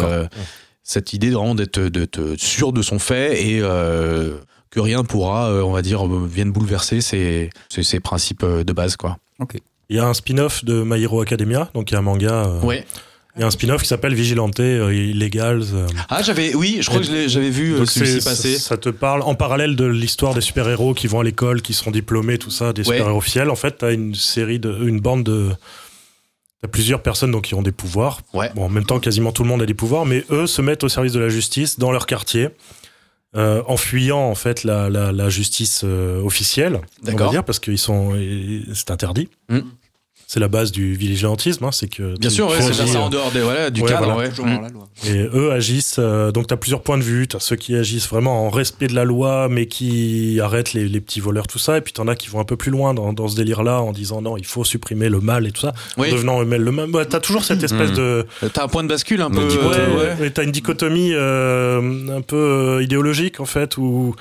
[0.89, 4.37] cette idée vraiment d'être sûr de son fait et euh,
[4.71, 8.73] que rien pourra, euh, on va dire, vienne bouleverser ses, ses, ses principes euh, de
[8.73, 9.17] base, quoi.
[9.91, 12.45] Il y a un spin-off de My Hero Academia, donc il y a un manga.
[12.47, 12.85] euh, Ouais.
[13.35, 15.61] Il y a un spin-off qui s'appelle Vigilante euh, Illegals.
[15.73, 18.53] euh, Ah, j'avais, oui, je crois que j'avais vu euh, celui-ci passer.
[18.57, 21.73] Ça, ça te parle en parallèle de l'histoire des super-héros qui vont à l'école, qui
[21.73, 22.95] seront diplômés, tout ça, des Ouais.
[22.97, 23.49] super-héros fiels.
[23.51, 25.49] En fait, t'as une série de, une bande de,
[26.61, 28.21] t'as plusieurs personnes donc qui ont des pouvoirs.
[28.33, 28.51] Ouais.
[28.55, 30.83] Bon, en même temps, quasiment tout le monde a des pouvoirs, mais eux se mettent
[30.83, 32.49] au service de la justice dans leur quartier.
[33.35, 37.29] euh, en fuyant en fait la, la, la justice euh, officielle, on va D'accord.
[37.29, 38.13] dire, parce qu'ils sont,
[38.73, 39.29] c'est interdit.
[39.49, 39.59] Mm.
[40.31, 42.99] C'est la base du vigilantisme, hein, c'est que Bien sûr, ouais, c'est agis, déjà ça
[42.99, 44.03] euh, en dehors des, voilà, du Ouais, cadre.
[44.13, 44.15] voilà.
[44.19, 44.29] ouais.
[44.29, 44.55] Toujours Mm.
[44.57, 44.87] dans la loi.
[45.07, 47.27] et eux agissent, euh, donc tu as plusieurs points de vue.
[47.27, 50.87] Tu as ceux qui agissent vraiment en respect de la loi, mais qui arrêtent les,
[50.87, 51.77] les petits voleurs, tout ça.
[51.79, 53.81] Et puis tu en as qui vont un peu plus loin dans, dans ce délire-là,
[53.81, 56.09] en disant non, il faut supprimer le mal et tout ça, Oui.
[56.09, 57.07] en devenant eux-mêmes le mal.
[57.09, 57.95] tu as toujours cette espèce Mm.
[57.95, 58.25] de.
[58.53, 59.39] T'as un point de bascule un peu.
[59.47, 60.15] Ouais, euh, ouais.
[60.19, 62.35] mais t'as une dichotomie euh, un peu
[62.77, 64.13] euh, idéologique, en fait, où.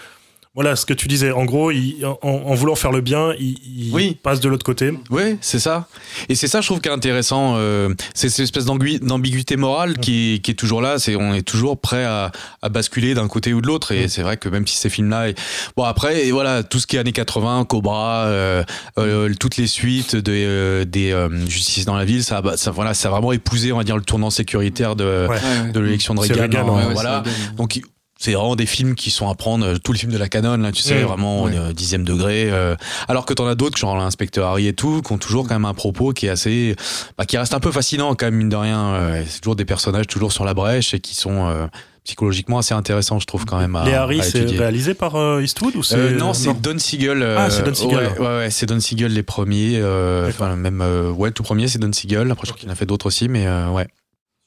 [0.61, 1.31] Voilà ce que tu disais.
[1.31, 4.17] En gros, il- en, en voulant faire le bien, il, il Oui.
[4.21, 4.93] passe de l'autre côté.
[5.09, 5.87] Oui, c'est ça.
[6.29, 7.55] Et c'est ça, je trouve, qui est intéressant.
[7.57, 10.99] euh, c'est cette espèce d'ambiguïté morale qui, qui est toujours là.
[10.99, 13.93] C'est on est toujours prêt à, à basculer d'un côté ou de l'autre.
[13.93, 15.29] Et c'est vrai que même si ces films-là,
[15.77, 18.65] bon après, et voilà, tout ce qui est années 80, Cobra, euh,
[18.99, 22.73] euh, toutes les suites de, euh, des euh, Justice dans la ville, ça, bah, ça,
[22.73, 25.71] voilà, ça a vraiment épousé, on va dire, le tournant sécuritaire de, Ouais.
[25.73, 26.43] De l'élection de Reagan.
[26.43, 27.23] Reagan, hein, voilà.
[27.57, 27.81] Donc
[28.21, 30.57] c'est vraiment des films qui sont à prendre, euh, tous les films de la canon,
[30.59, 32.51] là, tu sais, vraiment euh, dixième degré.
[32.51, 32.75] euh,
[33.09, 35.65] alors que t'en as d'autres, genre l'inspecteur Harry et tout, qui ont toujours quand même
[35.65, 36.75] un propos qui est assez,
[37.17, 38.87] bah, qui reste un peu fascinant quand même mine de rien.
[38.95, 41.67] euh, c'est toujours des personnages toujours sur la brèche et qui sont euh,
[42.05, 43.77] psychologiquement assez intéressants, je trouve quand même.
[43.77, 47.23] À, Les Harry, c'est réalisé par euh, Eastwood ou c'est Euh, non, c'est Don Siegel.
[47.23, 47.99] euh, Ah, c'est Don Siegel.
[47.99, 49.75] Ouais, ouais, ouais, c'est Don Siegel les premiers.
[49.77, 50.27] euh.
[50.29, 52.31] Enfin, même, euh, ouais, tout premier, c'est Don Siegel.
[52.31, 53.87] Après, je crois qu'il en a fait d'autres aussi, mais euh, ouais.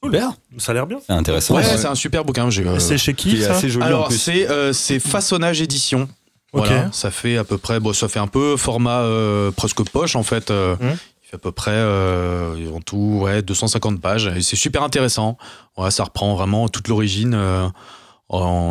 [0.02, 0.32] Super.
[0.58, 0.98] Ça a l'air bien.
[1.06, 1.54] C'est intéressant.
[1.54, 1.76] Ouais, Ouais.
[1.76, 2.48] c'est un super bouquin.
[2.48, 6.08] euh, C'est chez qui Qui ça assez joli Alors c'est euh, façonnage édition.
[6.52, 6.66] Ok.
[6.66, 10.16] Voilà, ça fait à peu près, bon, ça fait un peu format euh, presque poche
[10.16, 10.50] en fait.
[10.50, 10.96] euh, Mhm.
[11.24, 15.38] Il fait à peu près euh, en tout ouais 250 pages et c'est super intéressant.
[15.78, 17.68] Ouais, ça reprend vraiment toute l'origine euh,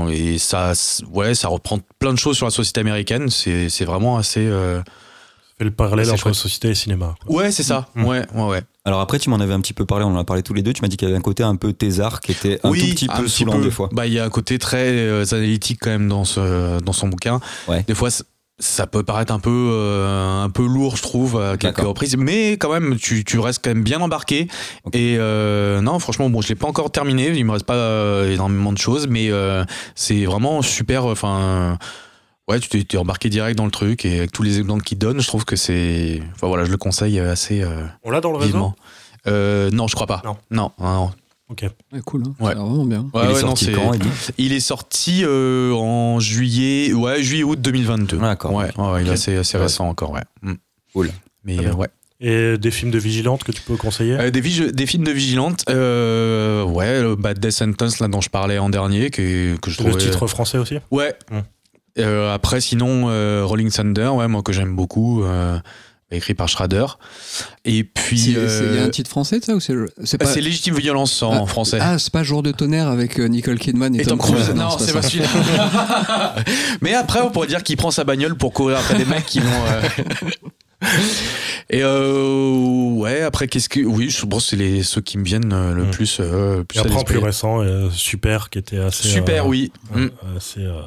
[0.10, 0.74] et ça
[1.12, 3.30] ouais ça reprend plein de choses sur la société américaine.
[3.30, 4.48] C'est c'est vraiment assez
[5.62, 6.34] Fait le parallèle entre chouette.
[6.34, 7.14] société et cinéma.
[7.24, 7.36] quoi.
[7.36, 8.06] ouais c'est ça Mhm.
[8.06, 8.62] ouais ouais ouais.
[8.84, 10.64] Alors après, tu m'en avais un petit peu parlé, on en a parlé tous les
[10.64, 10.74] deux.
[10.74, 12.76] Tu m'as dit qu'il y avait un côté un peu thésard qui était un tout
[12.76, 13.88] petit un peu saoulant des fois.
[13.92, 17.08] Bah, il y a un côté très euh, analytique quand même dans, ce, dans son
[17.10, 17.40] bouquin.
[17.68, 17.84] Ouais.
[17.88, 18.10] Des fois,
[18.58, 22.18] ça peut paraître un peu, euh, un peu lourd, je trouve, à quelques reprises.
[22.18, 24.48] Mais quand même, tu, tu restes quand même bien embarqué.
[24.94, 27.28] Et euh, non, franchement, bon, je l'ai pas encore terminé.
[27.36, 31.06] Il me reste pas euh, énormément de choses, mais euh, c'est vraiment super.
[31.06, 31.78] Enfin.
[32.52, 34.98] Ouais, tu t'es- t'es embarqué direct dans le truc et avec tous les exemples qu'il
[34.98, 36.22] donne, je trouve que c'est.
[36.36, 38.76] Enfin voilà, je le conseille assez euh, On l'a dans le réseau vivement.
[39.28, 40.22] Euh, non, je crois pas.
[40.26, 40.38] Non.
[40.52, 41.12] Non, non, non.
[41.50, 41.66] Ok.
[41.92, 42.34] Ouais, cool, hein.
[42.40, 42.46] Ouais.
[42.48, 43.00] Ça a l'air vraiment bien.
[43.14, 43.72] Ouais, Il est ouais, non, sorti
[44.38, 48.18] il est sorti euh, en juillet, ouais, juillet-août 2022.
[48.18, 48.54] D'accord.
[48.54, 49.64] Ouais, ouais, ouais, il est assez, assez Ouais.
[49.64, 50.22] récent encore, ouais.
[50.44, 50.54] Mm.
[50.94, 51.12] Cool.
[51.44, 51.88] Mais euh, ouais.
[52.22, 55.12] Et des films de vigilante que tu peux conseiller Euh, des, vigi- des films de
[55.12, 59.72] vigilante, euh, ouais, le Bad Death Sentence là dont je parlais en dernier, que, que
[59.72, 60.04] je Le trouvais.
[60.06, 61.16] titre français aussi Ouais.
[61.32, 61.40] Mm.
[62.00, 65.60] Euh, après, sinon, euh, Rolling Thunder, ouais, moi que j'aime beaucoup, euh,
[66.12, 66.86] écrit par Schrader.
[67.66, 68.34] Et puis.
[68.38, 69.74] Euh, Il y a un titre français de ça ou c'est
[70.04, 71.78] c'est ah, pas c'est Légitime Violence en Ah, français.
[71.82, 74.44] Ah, c'est pas Jour de tonnerre avec Nicole Kidman et, Et Tom Tom Cruise.
[74.46, 74.56] Cruise.
[74.60, 76.36] Non, c'est pas celui-là.
[76.82, 79.40] Mais après, on pourrait dire qu'il prend sa bagnole pour courir après des mecs qui
[79.40, 79.50] vont.
[79.68, 79.82] euh,
[81.70, 83.80] Et euh, ouais, après, qu'est-ce que.
[83.82, 85.92] Oui, je pense c'est les, ceux qui me viennent euh, le Mm.
[85.92, 86.18] plus.
[86.20, 89.08] euh, le plus Et après, en plus récent, euh, Super, qui était assez.
[89.08, 89.72] Super, euh, oui.
[89.96, 90.10] ouais, Mm.
[90.38, 90.82] assez, euh,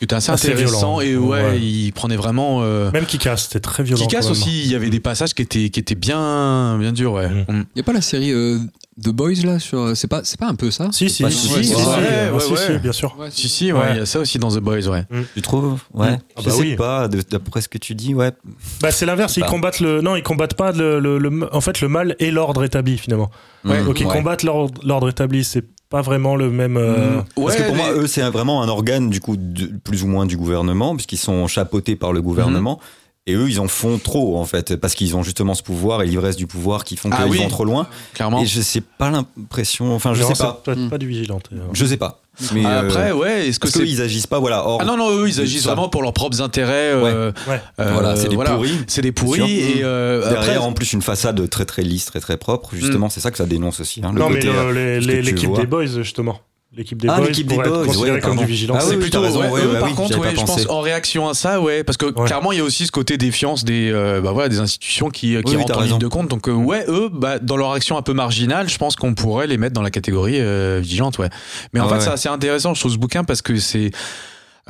[0.00, 0.98] C'était assez, Assez intéressant.
[0.98, 1.00] violent.
[1.02, 1.60] Et ouais, Ouais.
[1.60, 2.60] il prenait vraiment.
[2.62, 4.06] Euh, Même Kikas, c'était très violent.
[4.10, 4.30] Même.
[4.30, 7.28] aussi, il y avait des passages qui étaient, qui étaient bien, bien durs, ouais.
[7.28, 7.44] Mm.
[7.48, 7.64] Mm.
[7.74, 8.58] Il y a pas la série euh,
[9.02, 10.88] The Boys là sur c'est pas c'est pas un peu ça?
[10.92, 12.78] Si, si, si, si, si, si, si, ouais, si, euh, si, si, ouais.
[12.78, 13.14] bien sûr.
[13.60, 15.04] Il y a ça aussi dans The Boys, ouais.
[15.34, 15.80] Tu trouves?
[15.92, 16.18] Ouais.
[16.36, 16.76] Ah je bah sais oui.
[16.76, 18.32] pas, d'après ce que tu dis, ouais.
[18.80, 19.48] Bah, c'est l'inverse, ils Bah.
[19.48, 20.00] combattent le.
[20.00, 23.30] Non, ils combattent pas le, le- le- En fait, le mal et l'ordre établi, finalement.
[23.66, 26.76] Ouais, Mm, Donc, ils combattent l'ordre établi, c'est pas vraiment le même.
[26.78, 27.24] euh, Mm.
[27.36, 30.06] Parce que pour mais- moi, eux, c'est vraiment un organe, du coup, de- plus ou
[30.06, 32.78] moins du gouvernement, puisqu'ils sont chapeautés par le gouvernement.
[32.80, 32.86] Mhm.
[33.26, 36.06] Et eux, ils en font trop, en fait, parce qu'ils ont justement ce pouvoir et
[36.06, 37.38] l'ivresse du pouvoir qui font Ah qu'ils oui.
[37.38, 37.86] vont trop loin.
[38.14, 38.40] clairement.
[38.42, 40.60] Et je sais pas l'impression, enfin, je non, sais c'est pas.
[40.64, 40.88] peut-être Mm.
[40.88, 41.44] pas du vigilante.
[41.52, 41.58] euh.
[41.74, 42.22] Je sais pas.
[42.54, 43.84] Mais euh, Après, ouais, est-ce que parce c'est.
[43.84, 44.64] qu'ils agissent pas, voilà.
[44.80, 45.74] Ah non, non, eux, ils agissent Ça.
[45.74, 46.92] vraiment pour leurs propres intérêts.
[46.94, 47.60] euh, Ouais.
[47.78, 48.78] euh, voilà, c'est des pourris.
[48.86, 49.58] C'est des pourris.
[49.58, 52.70] Et euh, Derrière, après, en plus, une façade très très lisse, très très propre.
[52.72, 54.00] Justement, c'est ça que ça dénonce aussi.
[54.02, 56.40] hein, le non, mais l'équipe des Boys, justement.
[56.76, 58.76] L'équipe des Ah, Boys l'équipe des Boys, considérée ouais, comme du vigilante.
[58.78, 60.68] Ah c'est oui, oui, plutôt raison, ouais, ouais, eux, bah par oui, contre je pense
[60.68, 62.26] en réaction à ça ouais parce que Ouais.
[62.26, 65.36] clairement il y a aussi ce côté défiance des euh, bah voilà des institutions qui,
[65.42, 67.96] qui Oui, rentrent en ligne de compte donc euh, ouais eux bah, dans leur action
[67.98, 71.28] un peu marginale je pense qu'on pourrait les mettre dans la catégorie euh, vigilante ouais
[71.72, 72.00] mais en fait ouais.
[72.02, 73.90] c'est assez intéressant je trouve ce bouquin parce que c'est euh,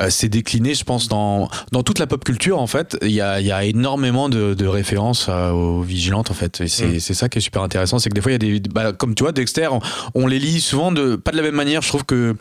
[0.09, 2.97] c'est décliné, je pense, dans, dans toute la pop culture, en fait.
[3.03, 6.63] Il y a, il y a énormément de, de références euh, aux vigilantes, en fait.
[6.63, 7.01] Et c'est Mm.
[7.01, 7.99] c'est ça qui est super intéressant.
[7.99, 8.69] C'est que des fois, il y a des.
[8.71, 9.81] bah, comme tu vois, Dexter, on,
[10.15, 11.83] on les lit souvent de, pas de la même manière.
[11.83, 12.35] Je trouve que.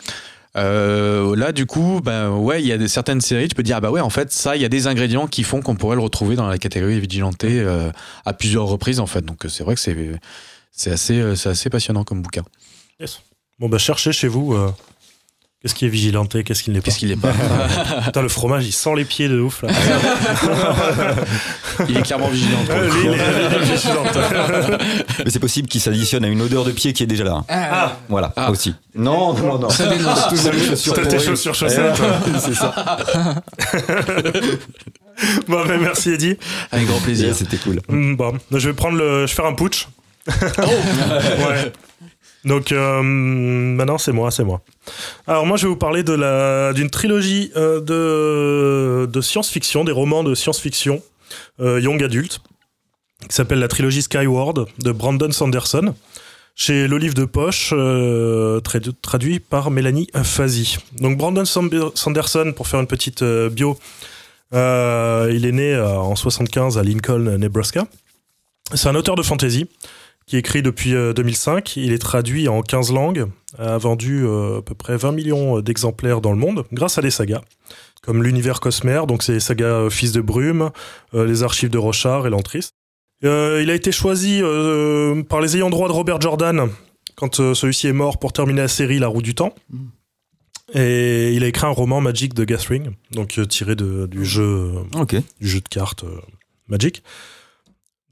[0.58, 3.78] euh, là, du coup, bah, ouais, il y a des, certaines séries, tu peux dire,
[3.78, 5.96] ah bah ouais, en fait, ça, il y a des ingrédients qui font qu'on pourrait
[5.96, 7.92] le retrouver dans la catégorie vigilanté euh,
[8.26, 9.24] à plusieurs reprises, en fait.
[9.26, 9.96] Donc, euh, c'est vrai que c'est
[10.72, 12.44] c'est assez, euh, c'est assez passionnant comme bouquin.
[13.00, 13.20] Yes.
[13.60, 14.54] Bon, bah, cherchez chez vous.
[14.54, 14.72] euh,
[15.62, 17.34] Qu'est-ce qui est vigilanté, qu'est-ce qui ne l'est pas Qu'est-ce qu'il est pas
[18.06, 19.70] Putain, le fromage, il sent les pieds de ouf, là.
[21.90, 22.60] Il est clairement vigilant.
[23.60, 24.08] vigilante.
[25.26, 27.44] Mais c'est possible qu'il s'additionne à une odeur de pied qui est déjà là.
[27.50, 28.50] Ah, Voilà, Ah.
[28.52, 28.74] aussi.
[28.96, 29.70] Non, non, non.
[29.70, 30.30] Ça dénonce.
[30.96, 32.02] T'as tes chaussures chaussettes.
[32.40, 32.74] C'est ça.
[35.50, 36.38] Bon, bah, merci, Eddie.
[36.72, 37.26] Avec grand plaisir.
[37.28, 37.82] Yeah, C'était cool.
[37.90, 39.26] Mm, Bon, je vais prendre le.
[39.28, 39.88] Je vais faire un putsch.
[40.30, 41.74] ouais.
[42.46, 44.62] Donc euh, maintenant c'est moi, c'est moi.
[45.28, 51.02] Alors moi je vais vous parler d'une trilogie euh, de science-fiction, des romans de science-fiction
[51.60, 52.40] euh, young adulte
[53.28, 55.94] qui s'appelle la trilogie Skyward de Brandon Sanderson
[56.56, 60.78] chez l'Olive de Poche tradu- traduit par Mélanie Fazi.
[61.00, 63.78] Donc Brandon Sanderson pour faire une petite bio
[64.54, 67.86] il est né en 75 à Lincoln, Nebraska.
[68.74, 69.68] C'est un auteur de fantasy
[70.30, 71.76] qui écrit depuis euh, 2005.
[71.78, 73.26] Il est traduit en 15 langues,
[73.58, 77.12] a vendu euh, à peu près 20 millions d'exemplaires dans le monde grâce à des
[77.12, 77.42] sagas
[78.02, 80.70] comme l'univers Cosmere, donc c'est les sagas euh, Fils de Brume,
[81.14, 82.70] euh, les archives de Rochard et Lantris.
[83.26, 86.70] Euh, il a été choisi euh, par les ayants droit de Robert Jordan
[87.16, 89.54] quand euh, celui-ci est mort pour terminer la série La Roue du Temps.
[90.76, 94.44] Et il a écrit un roman Magic the Gathering, donc euh, tiré de- du jeu
[94.44, 94.84] euh,
[95.42, 96.22] du jeu de cartes euh,
[96.68, 97.04] Magic.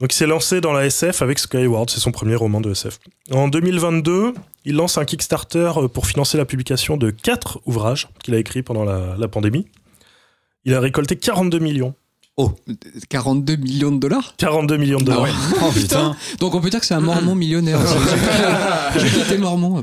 [0.00, 3.00] Donc il s'est lancé dans la SF avec Skyward, c'est son premier roman de SF.
[3.32, 4.32] En 2022,
[4.64, 8.62] il lance un Kickstarter euh, pour financer la publication de quatre ouvrages qu'il a écrits
[8.62, 9.66] pendant la, la pandémie.
[10.64, 11.94] Il a récolté 42 millions.
[13.08, 15.26] 42 millions de dollars 42 millions de dollars.
[15.62, 16.14] Oh putain.
[16.40, 17.78] Donc on peut dire que c'est un mormon millionnaire.
[18.96, 19.80] J'ai quitté mormon.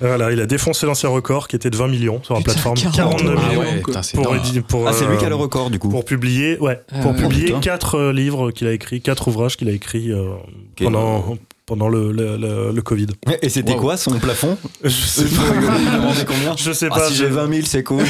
[0.00, 2.76] Voilà, il a défoncé l'ancien record qui était de 20 millions sur la Putain, plateforme.
[2.76, 3.60] 42 42 Ah millions.
[3.60, 4.36] ouais, putain, Pour,
[4.68, 5.88] pour, Ah, c'est lui euh, qui a le record du coup.
[5.88, 7.16] Pour publier, ouais, Ah pour ouais.
[7.18, 7.60] publier putain.
[7.60, 10.30] quatre euh, livres qu'il a écrits, quatre ouvrages qu'il a écrits euh,
[10.76, 13.06] pendant, pendant le, le, le- le Covid.
[13.40, 13.80] Et c'était Wow.
[13.80, 15.96] quoi son plafond Je sais Il pas.
[15.96, 17.08] demandait combien Je sais Ah, pas.
[17.08, 18.02] si j'ai 20 000, c'est cool.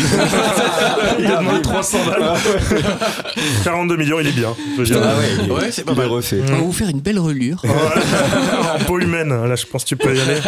[1.20, 2.32] Il a demandé 300 balles.
[3.62, 4.54] 42 millions, il est bien.
[4.74, 5.00] je veux dire.
[5.02, 6.08] Ah ouais, il est, Ouais, c'est pas il mal.
[6.08, 6.40] refait.
[6.48, 7.62] On va vous faire une belle relure.
[8.74, 10.40] en peau humaine, là je pense que tu peux y aller.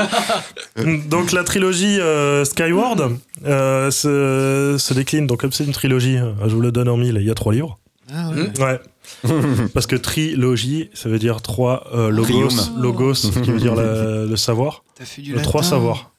[1.08, 6.54] Donc la trilogie euh, Skyward euh, se, se décline, donc comme c'est une trilogie, je
[6.54, 7.78] vous le donne en mille, il y a trois livres.
[8.12, 8.62] Ah ouais.
[8.64, 8.80] Ouais.
[9.74, 14.84] Parce que trilogie, ça veut dire trois euh, logos, logos, qui veut dire le savoir.
[14.94, 16.12] T'as fait du Le trois savoirs.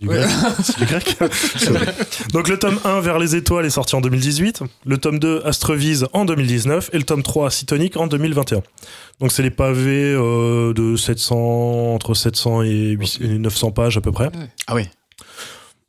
[0.00, 0.28] Du grec.
[0.62, 1.16] C'est du grec.
[1.58, 1.94] C'est vrai.
[2.32, 6.06] Donc le tome 1 Vers les étoiles est sorti en 2018, le tome 2 Astrevise
[6.14, 8.62] en 2019 et le tome 3 Cytonic en 2021.
[9.20, 11.36] Donc c'est les pavés euh, de 700
[11.94, 14.30] entre 700 et, 800 et 900 pages à peu près.
[14.66, 14.84] Ah oui.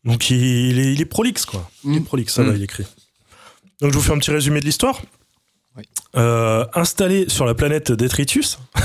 [0.04, 1.70] Donc il, est, il est prolixe quoi.
[1.86, 2.04] Il est Mm.
[2.04, 2.56] prolixe, ça va, Mm.
[2.58, 2.86] il écrit.
[3.82, 5.02] Donc je vous fais un petit résumé de l'histoire.
[5.78, 5.84] Oui.
[6.18, 8.60] Euh, installé sur la planète Detritus,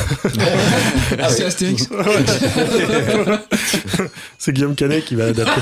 [1.18, 1.88] Ah, c'est Astérix.
[4.38, 5.60] c'est Guillaume Canet qui va adapter.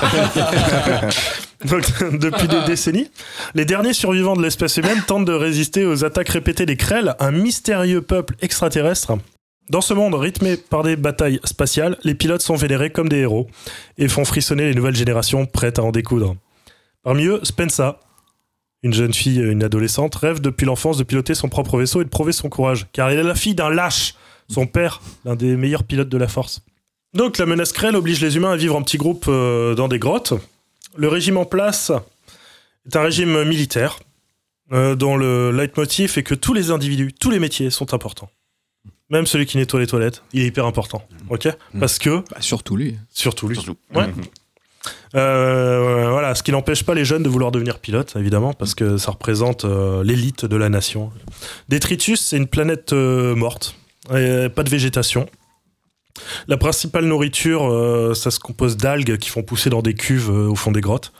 [1.65, 1.85] Donc,
[2.19, 3.11] depuis des décennies,
[3.55, 7.31] les derniers survivants de l'espèce humaine tentent de résister aux attaques répétées des Krell, un
[7.31, 9.13] mystérieux peuple extraterrestre.
[9.71, 13.47] Dans ce monde rythmé par des batailles spatiales, les pilotes sont vénérés comme des héros
[13.97, 16.37] et font frissonner les nouvelles générations prêtes à en découdre.
[17.03, 18.01] Parmi eux, Spensa,
[18.85, 22.11] une jeune fille, une adolescente, rêve depuis l'enfance de piloter son propre vaisseau et de
[22.11, 24.15] prouver son courage, car elle est la fille d'un lâche,
[24.49, 26.61] son père, l'un des meilleurs pilotes de la force.
[27.15, 29.99] Donc la menace Krell oblige les humains à vivre en petits groupes euh, dans des
[29.99, 30.35] grottes.
[30.97, 31.91] Le régime en place
[32.87, 33.99] est un régime militaire
[34.73, 38.31] euh, dont le leitmotiv est que tous les individus, tous les métiers sont importants.
[39.11, 41.07] Même celui qui nettoie les toilettes, il est hyper important.
[41.31, 41.49] Ok?
[41.79, 42.97] Parce que, Bah, surtout lui.
[43.11, 43.55] surtout lui.
[43.57, 43.77] Surtout.
[43.95, 44.07] Ouais.
[45.15, 48.97] Euh, voilà, ce qui n'empêche pas les jeunes de vouloir devenir pilote, évidemment, parce que
[48.97, 51.11] ça représente euh, l'élite de la nation.
[51.69, 53.77] Détritus, c'est une planète euh, morte,
[54.15, 55.27] et pas de végétation.
[56.47, 60.49] La principale nourriture, euh, ça se compose d'algues qui font pousser dans des cuves euh,
[60.49, 61.13] au fond des grottes.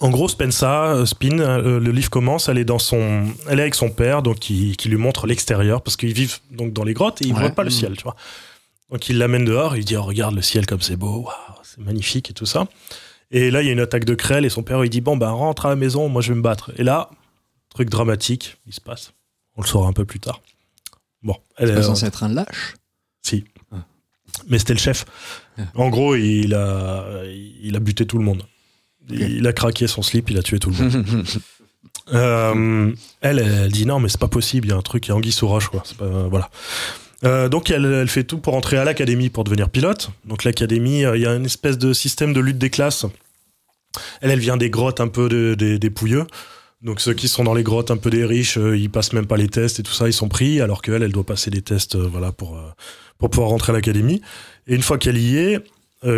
[0.00, 3.62] En gros, Spensa, euh, Spin, euh, le livre commence, elle est dans son, elle est
[3.62, 6.92] avec son père, donc qui, qui lui montre l'extérieur, parce qu'ils vivent donc dans les
[6.94, 7.40] grottes et ils Ouais.
[7.40, 8.16] voient pas le ciel, tu vois.
[8.90, 11.82] Donc il l'amène dehors, il dit oh, regarde le ciel comme c'est beau, waouh, c'est
[11.84, 12.66] magnifique et tout ça.
[13.30, 15.16] Et là il y a une attaque de Krell et son père il dit bon
[15.16, 16.72] ben rentre à la maison, moi je vais me battre.
[16.76, 17.10] Et là
[17.68, 19.12] truc dramatique, il se passe.
[19.56, 20.40] On le saura un peu plus tard.
[21.22, 22.74] Bon, elle C'est est pas censé être un lâche.
[23.22, 23.44] si.
[24.48, 25.04] Mais c'était le chef.
[25.58, 25.62] Ah.
[25.74, 27.06] En gros, il a,
[27.62, 28.42] il a buté tout le monde.
[29.08, 31.26] Il a craqué son slip, il a tué tout le monde.
[32.12, 35.08] Euh, elle, elle dit non, mais c'est pas possible, il y a un truc, il
[35.08, 35.82] y a Anguille sous roche, quoi.
[35.98, 36.50] Pas- voilà.
[37.24, 40.10] Euh, donc elle, fait tout pour entrer à l'académie pour devenir pilote.
[40.24, 43.06] Donc l'académie, euh, il y a une espèce de système de lutte des classes.
[44.20, 46.26] Elle, elle vient des grottes un peu de- des- pouilleux.
[46.82, 49.26] Donc ceux qui sont dans les grottes un peu des riches, euh, ils passent même
[49.26, 51.62] pas les tests et tout ça, ils sont pris, alors qu'elle, elle doit passer des
[51.62, 52.60] tests, euh, voilà, pour,
[53.18, 54.20] pour pouvoir rentrer à l'académie.
[54.66, 55.60] Et une fois qu'elle y est,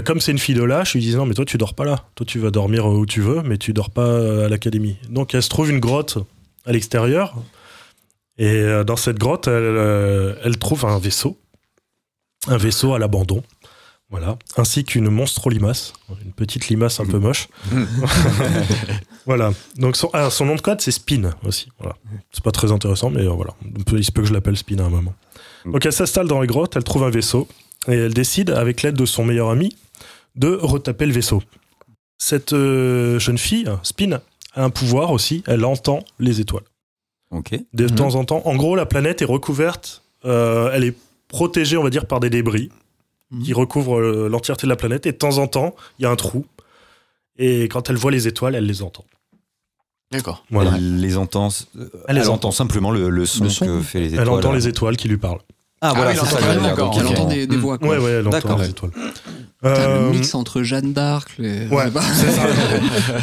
[0.04, 2.04] comme c'est une fille de lâche, ils disent non mais toi tu dors pas là,
[2.14, 4.96] toi tu vas dormir où tu veux, mais tu dors pas à l'académie.
[5.08, 6.18] Donc elle se trouve une grotte
[6.66, 7.36] à l'extérieur,
[8.38, 11.38] et euh, dans cette grotte, elle, euh, elle trouve un vaisseau,
[12.46, 13.42] un vaisseau à l'abandon.
[14.10, 15.92] Voilà, ainsi qu'une monstre limace,
[16.24, 17.48] une petite limace un peu moche.
[19.26, 19.52] voilà.
[19.76, 21.68] Donc son, ah, son nom de code c'est Spin aussi.
[21.78, 21.94] Voilà.
[22.32, 23.54] C'est pas très intéressant, mais euh, voilà.
[23.92, 25.14] Il se peut que je l'appelle Spin à un moment.
[25.66, 27.48] Donc elle s'installe dans les grottes, elle trouve un vaisseau
[27.86, 29.76] et elle décide, avec l'aide de son meilleur ami,
[30.36, 31.42] de retaper le vaisseau.
[32.16, 34.20] Cette euh, jeune fille, Spin,
[34.54, 36.64] a un pouvoir aussi, elle entend les étoiles.
[37.30, 37.54] Ok.
[37.74, 37.90] De Mhm.
[37.94, 40.96] temps en temps, en gros, la planète est recouverte, euh, elle est
[41.28, 42.70] protégée, on va dire, par des débris
[43.30, 43.42] Mhm.
[43.42, 46.10] qui recouvrent euh, l'entièreté de la planète, et de temps en temps, il y a
[46.10, 46.46] un trou.
[47.36, 49.04] Et quand elle voit les étoiles, elle les entend.
[50.10, 50.44] D'accord.
[50.50, 50.72] Voilà.
[50.76, 51.50] Elle les entend.
[51.76, 53.66] Elle Elle, les entend simplement le, le son, Le son.
[53.66, 54.22] que fait les étoiles.
[54.26, 55.40] Elle entend les étoiles qui lui parlent.
[55.82, 56.38] Ah, voilà, Ah oui, c'est ça.
[56.50, 57.60] elle entend d'accord, Elle des, des Mm.
[57.60, 57.78] voix.
[57.78, 57.88] Quoi.
[57.88, 58.58] Ouais, ouais, elle entend D'accord.
[58.58, 58.90] les étoiles.
[59.64, 61.30] Euh, Le mix entre Jeanne d'Arc.
[61.38, 62.46] les- Ouais, c'est ça.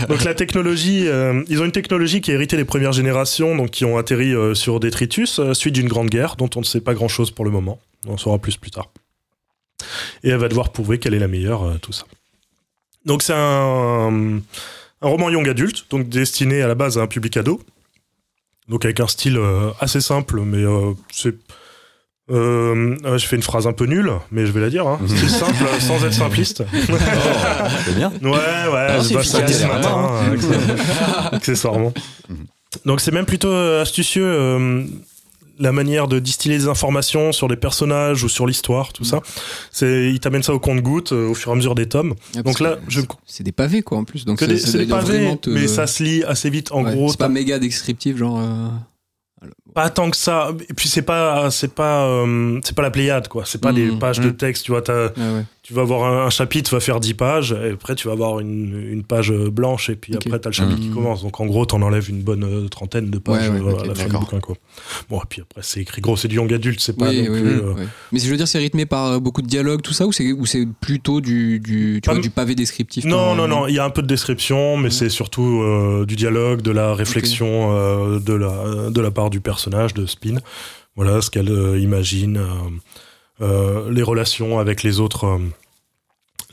[0.09, 3.69] donc la technologie, euh, ils ont une technologie qui est héritée des premières générations, donc
[3.71, 6.81] qui ont atterri euh, sur Détritus, euh, suite d'une grande guerre dont on ne sait
[6.81, 7.79] pas grand-chose pour le moment.
[8.05, 8.89] On en saura plus plus tard.
[10.23, 12.03] Et elle va devoir prouver qu'elle est la meilleure, euh, tout ça.
[13.05, 14.09] Donc c'est un,
[15.01, 17.61] un roman young adulte, donc destiné à la base à un public ado.
[18.67, 19.39] Donc avec un style
[19.79, 20.63] assez simple, mais
[21.11, 21.35] c'est...
[22.31, 24.87] Euh, euh, je fais une phrase un peu nulle, mais je vais la dire.
[24.87, 24.99] Hein.
[25.07, 26.63] Style simple, sans être simpliste.
[27.85, 28.11] C'est bien.
[28.23, 28.37] Ouais, ouais,
[28.73, 29.67] Ah, je c'est bosse ça ce hein.
[29.67, 31.93] matin, euh, access- accessoirement.
[32.85, 34.83] Donc c'est même plutôt euh, astucieux euh,
[35.59, 39.21] la manière de distiller des informations sur les personnages ou sur l'histoire, tout ça.
[39.71, 42.15] C'est, il t'amène ça au compte-goutte euh, au fur et à mesure des tomes.
[42.35, 44.25] Ah, Donc là, je- c'est- C'est des pavés, quoi, en plus.
[44.25, 46.71] Donc C'est des, c'est pavés, te- mais ça se lit assez vite.
[46.71, 48.39] En Ouais, gros, c'est pas méga descriptif, genre.
[49.73, 50.49] Pas tant que ça.
[50.69, 53.43] Et puis c'est pas, c'est pas, euh, c'est pas la Pléiade, quoi.
[53.45, 53.99] C'est pas des Mhm.
[53.99, 54.37] pages de Mhm.
[54.37, 54.65] texte.
[54.65, 55.45] Tu vois, t'as- ouais, ouais.
[55.67, 58.39] Tu vas avoir un, un chapitre, va faire 10 pages, et après tu vas avoir
[58.39, 60.27] une, une page euh, blanche, et puis Ok.
[60.27, 60.93] après t'as le chapitre qui Mhm.
[60.93, 61.23] commence.
[61.23, 63.85] Donc en gros, t'en enlèves une bonne euh, trentaine de pages Ouais, ouais, euh, à
[63.87, 64.55] la fin du bouquin, quoi.
[65.09, 67.33] Bon, et puis après c'est écrit gros, c'est du young adulte, c'est pas Oui, non
[67.33, 67.57] oui, plus.
[67.59, 67.85] oui, euh.
[68.11, 70.45] Mais je veux dire, c'est rythmé par beaucoup de dialogues, tout ça, ou c'est ou
[70.45, 73.89] c'est plutôt du du, tu vois, pavé descriptif Non, non, non, il y a un
[73.89, 78.91] peu de description, mais c'est surtout euh, du dialogue, de la réflexion euh, de, la,
[78.91, 80.35] de la part du personnage de Spin.
[80.95, 82.39] Voilà ce qu'elle euh, imagine,
[83.39, 85.37] les relations avec les autres, euh,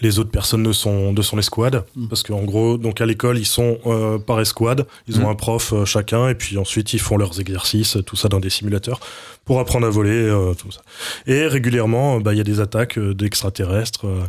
[0.01, 1.85] les autres personnes de son, de son escouade.
[1.95, 2.09] Mm.
[2.09, 5.31] Parce qu'en gros, donc à l'école, ils sont euh, par escouade, ils ont Mm.
[5.31, 8.51] un prof euh, chacun, et puis ensuite ils font leurs exercices, tout ça dans des
[8.51, 8.99] simulateurs,
[9.45, 10.81] pour apprendre à voler, euh, tout ça.
[11.27, 14.07] Et régulièrement, euh, bah, il y a des attaques euh, d'extraterrestres.
[14.07, 14.23] euh,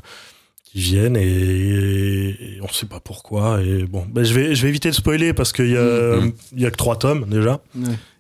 [0.66, 4.70] qui viennent et, et on sait pas pourquoi et bon ben je vais je vais
[4.70, 6.32] éviter de spoiler parce qu'il y a Mhm.
[6.56, 7.62] il y a que trois tomes déjà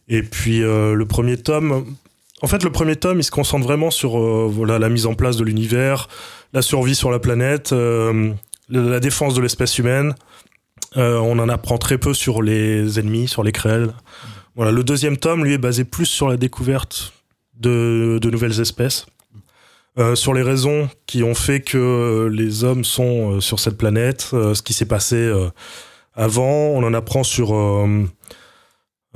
[0.07, 1.83] et puis euh, le premier tome
[2.43, 5.15] en fait le premier tome il se concentre vraiment sur euh, voilà la mise en
[5.15, 6.07] place de l'univers
[6.51, 8.31] la survie sur la planète euh,
[8.69, 10.13] la, défense de l'espèce humaine
[10.95, 13.89] Euh, on en apprend très peu sur les ennemis sur les crêles
[14.55, 17.13] voilà le deuxième tome lui est basé plus sur la découverte
[17.55, 19.07] de, de nouvelles espèces
[20.15, 24.73] sur les raisons qui ont fait que les hommes sont sur cette planète, ce qui
[24.73, 25.31] s'est passé
[26.15, 26.73] avant.
[26.73, 27.53] On en apprend sur.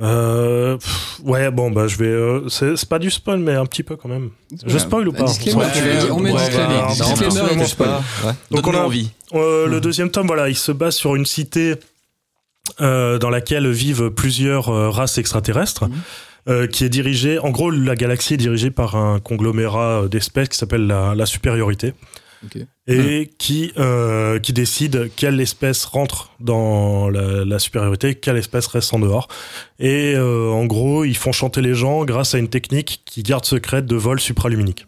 [0.00, 2.06] Euh, pff, ouais, bon, bah, je vais.
[2.06, 4.30] euh, c'est pas du spoil, mais un petit peu quand même.
[4.66, 6.82] Je spoil ou pas Disclaimer, Ouais, tu veux dire, on met ouais, disclaimer.
[6.88, 7.88] Disclaimer spoil.
[8.24, 8.32] Ouais.
[8.50, 9.10] Donc, on a- envie.
[9.34, 9.66] Euh.
[9.66, 11.74] Le deuxième tome, voilà, il se base sur une cité
[12.80, 15.86] euh, dans laquelle vivent plusieurs euh, races extraterrestres,
[16.48, 17.38] euh, qui est dirigée.
[17.38, 21.94] En gros, la galaxie est dirigée par un conglomérat d'espèces qui s'appelle la, la supériorité.
[22.86, 28.94] Et qui, euh, qui décide quelle espèce rentre dans la, la supériorité, quelle espèce reste
[28.94, 29.28] en dehors.
[29.78, 33.44] Et euh, en gros, ils font chanter les gens grâce à une technique qui garde
[33.44, 34.86] secrète de vol supraluminique.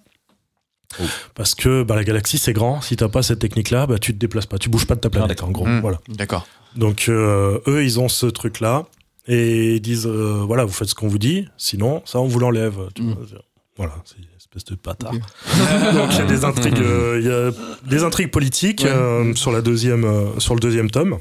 [0.98, 1.04] Oh.
[1.34, 4.18] Parce que bah, la galaxie c'est grand, si t'as pas cette technique-là, bah, tu te
[4.18, 5.48] déplaces pas, tu bouges pas de ta planète d'accord.
[5.48, 5.66] en gros.
[5.66, 5.80] Mm.
[5.80, 6.00] Voilà.
[6.08, 6.46] D'accord.
[6.76, 8.86] Donc euh, eux ils ont ce truc-là
[9.26, 12.38] et ils disent euh, voilà vous faites ce qu'on vous dit, sinon ça on vous
[12.38, 12.78] l'enlève.
[12.98, 13.12] Mm.
[13.12, 13.24] vois.
[13.76, 13.94] Voilà,
[14.56, 15.12] espèce de bâtard.
[15.94, 18.90] Donc il y a des intrigues, euh, il y a des intrigues politiques Ouais.
[18.90, 21.18] euh, sur la deuxième, euh, sur le deuxième tome.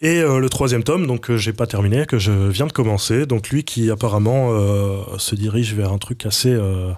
[0.00, 3.26] Et euh, le troisième tome, donc que j'ai pas terminé, que je viens de commencer.
[3.26, 6.90] Donc lui qui apparemment euh, se dirige vers un truc assez, euh,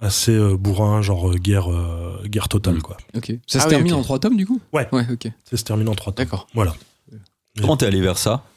[0.00, 2.82] assez euh, bourrin, genre euh, guerre, euh, guerre totale Mm.
[2.82, 2.96] quoi.
[3.16, 3.32] Ok.
[3.46, 4.60] Ça Ah se oui, termine en trois tomes du coup?
[4.72, 4.86] Ouais.
[4.92, 5.28] Ouais, ok.
[5.50, 6.24] Ça se termine en trois tomes.
[6.26, 6.46] D'accord.
[6.54, 6.74] Voilà.
[7.58, 8.49] Comment t'es allé vers ça Euh,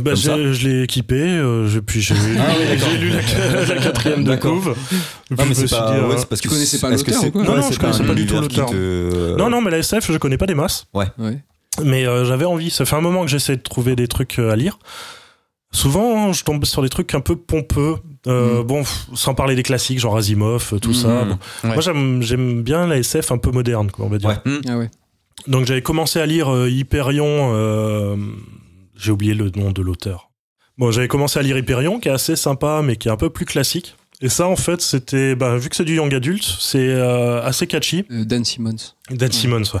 [0.00, 2.14] bah, je l'ai équipé, euh, je- puis j'ai
[2.78, 4.54] j'ai lu la, la quatrième de D'accord.
[4.54, 4.74] couve.
[5.30, 5.92] Non, mais c'est pas.
[5.92, 7.78] dit, euh, ouais, parce tu que connaissais pas l'auteur c'est- ou quoi Non, non, je
[7.78, 8.70] connaissais pas du tout l'auteur.
[8.70, 10.86] te- Non, non, mais la SF, je connais pas des masses.
[10.94, 11.06] Ouais.
[11.84, 12.70] Mais euh, j'avais envie.
[12.70, 14.78] Ça fait un moment que j'essaie de trouver des trucs euh, à lire.
[15.72, 17.96] Souvent, je tombe sur des trucs un peu pompeux.
[18.26, 18.66] Euh, Mm.
[18.66, 18.82] Bon,
[19.14, 21.08] sans parler des classiques, genre Asimov, euh, tout ça.
[21.24, 21.28] Mm.
[21.28, 21.38] Bon.
[21.68, 21.74] Ouais.
[21.74, 24.30] Moi, j'aime j'aime bien la SF un peu moderne, quoi, on va dire.
[24.30, 24.60] Ouais.
[24.68, 24.90] Ah ouais.
[25.48, 28.16] Donc, j'avais commencé à lire euh, Hyperion.
[28.96, 30.30] J'ai oublié le nom de l'auteur.
[30.78, 33.30] Bon, j'avais commencé à lire Hyperion, qui est assez sympa, mais qui est un peu
[33.30, 33.94] plus classique.
[34.20, 35.34] Et ça, en fait, c'était.
[35.34, 38.04] Bah, vu que c'est du young adulte, c'est euh, assez catchy.
[38.10, 38.94] Euh, Dan Simmons.
[39.10, 39.80] Dan Simmons, ouais.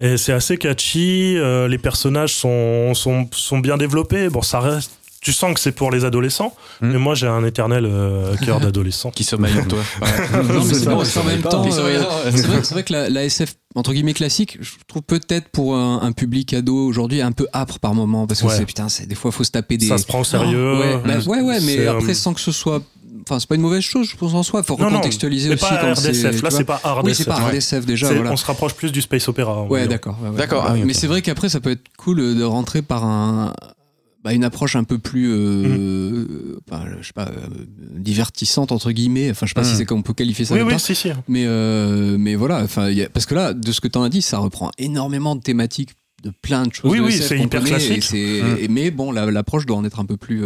[0.00, 1.36] Et c'est assez catchy.
[1.36, 4.28] euh, les personnages sont, sont, sont bien développés.
[4.28, 4.92] Bon, ça reste
[5.26, 6.90] tu sens que c'est pour les adolescents, Mm.
[6.92, 9.10] mais moi j'ai un éternel euh, cœur d'adolescent.
[9.10, 9.80] Qui sommeille en toi.
[10.00, 10.42] Ouais.
[10.44, 11.66] Non, mais C'est bon, en même temps.
[11.66, 12.30] euh,
[12.70, 16.54] vrai, que la, la SF, entre guillemets, classique, je trouve peut-être pour un, un public
[16.54, 18.28] ado aujourd'hui un peu âpre par moment.
[18.28, 18.54] Parce que Ouais.
[18.56, 19.86] c'est, putain, des fois, faut se taper des.
[19.88, 20.78] Ça se prend au sérieux.
[20.78, 22.80] Ouais, bah, ouais, ouais, mais C'est, euh, après, sans que ce soit.
[23.28, 24.62] Enfin, c'est pas une mauvaise chose, je pense en soi.
[24.62, 25.64] Faut Non, recontextualiser mais aussi.
[25.64, 26.42] pas quand RDSF.
[26.42, 27.48] Là, c'est pas hard Oui, c'est pas SF.
[27.48, 28.30] RDSF déjà, voilà.
[28.30, 29.64] On se rapproche plus du space opéra.
[29.64, 30.16] Ouais, d'accord.
[30.22, 30.36] ouais, ouais.
[30.36, 33.52] D'accord, ah oui, mais c'est vrai qu'après, ça peut être cool de rentrer par un,
[34.26, 37.64] bah, une approche un peu plus, euh, enfin, je sais pas, euh,
[37.96, 39.30] divertissante entre guillemets.
[39.30, 40.54] Enfin, je sais pas si c'est comme on peut qualifier ça.
[40.56, 41.10] Oui, oui, si, si.
[41.28, 44.22] Mais, euh, mais voilà, enfin, parce que là, de ce que tu en as dit,
[44.22, 45.90] ça reprend énormément de thématiques
[46.24, 46.90] de plein de choses.
[46.90, 48.12] Oui, de oui, c'est hyper connaît, classique.
[48.14, 50.42] et et- mais bon, la- l'approche doit en être un peu plus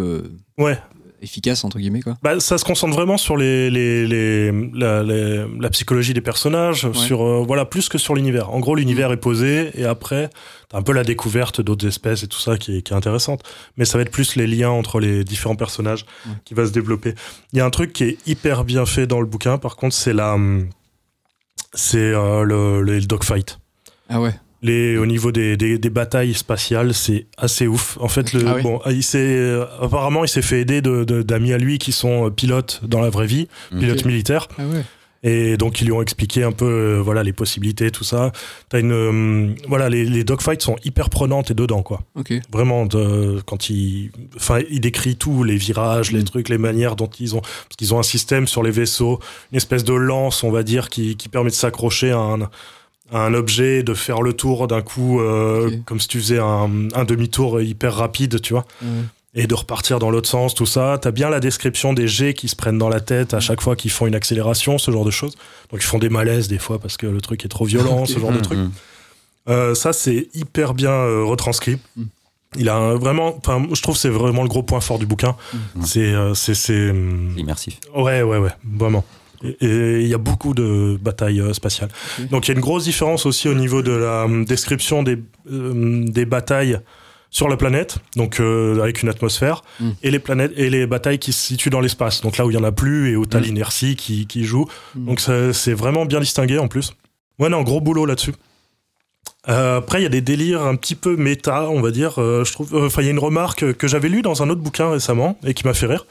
[0.59, 0.78] Ouais.
[1.23, 2.16] Efficace entre guillemets quoi.
[2.23, 6.91] Bah, ça se concentre vraiment sur les, les, les- la, les- la psychologie des personnages,
[6.93, 8.51] sur euh, voilà plus que sur l'univers.
[8.51, 10.31] En gros, l'univers est posé et après,
[10.68, 13.43] t'as un peu la découverte d'autres espèces et tout ça qui est, qui est intéressante.
[13.77, 16.07] Mais ça va être plus les liens entre les différents personnages
[16.45, 17.14] qui va se développer.
[17.53, 19.59] Il y a un truc qui est hyper bien fait dans le bouquin.
[19.59, 20.68] Par contre, c'est la, hum,
[21.75, 23.59] c'est euh, le, le dogfight.
[24.09, 24.35] Ah ouais.
[24.63, 27.97] Les, au niveau des, des, des batailles spatiales, c'est assez ouf.
[28.01, 28.63] En fait, le, Ah oui.
[28.63, 31.93] bon, il s'est, euh, apparemment, il s'est fait aider de, de- d'amis à lui qui
[31.93, 33.49] sont euh, pilotes dans la vraie vie,
[33.79, 34.49] pilotes militaires.
[34.59, 34.85] Ah ouais.
[35.23, 38.33] Et donc, ils lui ont expliqué un peu euh, voilà, les possibilités, tout ça.
[38.71, 42.03] T'as une, euh, voilà, les, les dogfights sont hyper prenantes et dedans, quoi.
[42.15, 42.33] Ok.
[42.51, 46.25] Vraiment, de, quand il, enfin, il décrit tout, les virages, les Mm.
[46.25, 49.21] trucs, les manières dont ils ont, parce qu'ils ont un système sur les vaisseaux,
[49.53, 52.51] une espèce de lance, on va dire, qui, qui permet de s'accrocher à un,
[53.13, 57.05] un objet, de faire le tour d'un coup, euh, comme si tu faisais un, un
[57.05, 58.89] demi-tour hyper rapide, tu vois, Ouais.
[59.35, 60.99] et de repartir dans l'autre sens, tout ça.
[61.01, 63.77] T'as bien la description des jets qui se prennent dans la tête à chaque fois
[63.77, 65.35] qu'ils font une accélération, ce genre de choses.
[65.71, 68.19] Donc ils font des malaises des fois parce que le truc est trop violent, ce
[68.19, 68.43] genre de Mhm.
[68.43, 68.59] truc.
[69.49, 71.79] Euh, ça, c'est hyper bien euh, retranscrit.
[71.97, 72.03] Mm.
[72.59, 75.07] Il a un- vraiment, enfin, je trouve que c'est vraiment le gros point fort du
[75.07, 75.37] bouquin.
[75.55, 75.83] Mm.
[75.85, 76.89] C'est, euh, c'est, c'est,
[77.37, 77.79] Immersif.
[77.97, 79.05] ouais, ouais, ouais, vraiment.
[79.43, 81.91] Et- il y a beaucoup de batailles euh, spatiales.
[82.18, 82.28] Ok.
[82.28, 85.18] Donc il y a une grosse différence aussi au niveau de la hum, description des,
[85.51, 86.78] euh, des batailles
[87.32, 89.91] sur la planète, donc euh, avec une atmosphère, Mm.
[90.03, 92.22] et les planètes et les batailles qui se situent dans l'espace.
[92.22, 93.45] Donc là où il y en a plus et où t'as Mm.
[93.45, 94.66] l'inertie qui, qui joue.
[94.97, 95.07] Mm.
[95.07, 96.93] Donc c'est vraiment bien distingué en plus.
[97.38, 98.32] Ouais, non, gros boulot là-dessus.
[99.49, 102.20] Euh, après, il y a des délires un petit peu méta, on va dire.
[102.20, 102.74] euh, je trouve.
[102.74, 105.38] euh, Enfin, il y a une remarque que j'avais lue dans un autre bouquin récemment
[105.47, 106.07] et qui m'a fait rire.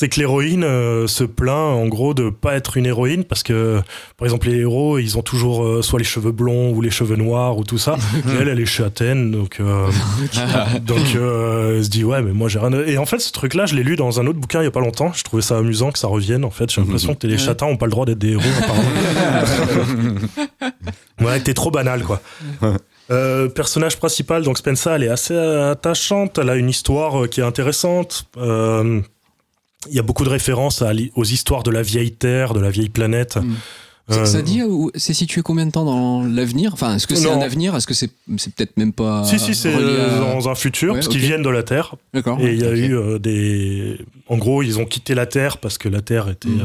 [0.00, 3.80] C'est que l'héroïne euh, se plaint en gros de pas être une héroïne parce que,
[4.16, 7.16] par exemple, les héros, ils ont toujours euh, soit les cheveux blonds ou les cheveux
[7.16, 7.96] noirs ou tout ça.
[8.28, 9.88] Et elle, elle est châtaine, donc euh,
[10.82, 12.70] donc elle se dit ouais, mais moi j'ai rien.
[12.86, 14.70] Et en fait, ce truc-là, je l'ai lu dans un autre bouquin il y a
[14.70, 15.12] pas longtemps.
[15.12, 16.44] Je trouvais ça amusant que ça revienne.
[16.44, 17.38] En fait, j'ai l'impression que les Ouais.
[17.40, 18.42] châtains ont pas le droit d'être des héros.
[18.56, 20.14] apparemment.
[21.22, 22.20] ouais, t'es trop banal, quoi.
[23.10, 26.38] Euh, personnage principal, donc Spencer, elle est assez attachante.
[26.38, 28.28] Elle a une histoire qui est intéressante.
[28.36, 29.00] Euh,
[29.90, 32.70] Il y a beaucoup de références à aux histoires de la vieille Terre, de la
[32.70, 33.36] vieille planète.
[33.36, 33.54] Mm.
[34.10, 36.70] Ça, Euh, ça dit où- c'est situé combien de temps dans l'avenir?
[36.72, 37.76] Enfin, est-ce que c'est un avenir?
[37.76, 38.08] Est-ce que c'est
[38.56, 41.50] peut-être même pas Si, si, c'est à- dans un futur, Ouais, parce qu'ils viennent de
[41.50, 41.94] la Terre.
[42.14, 42.38] D'accord.
[42.40, 43.98] Et il y a eu euh, des.
[44.28, 46.64] En gros, ils ont quitté la Terre parce que la Terre était, euh,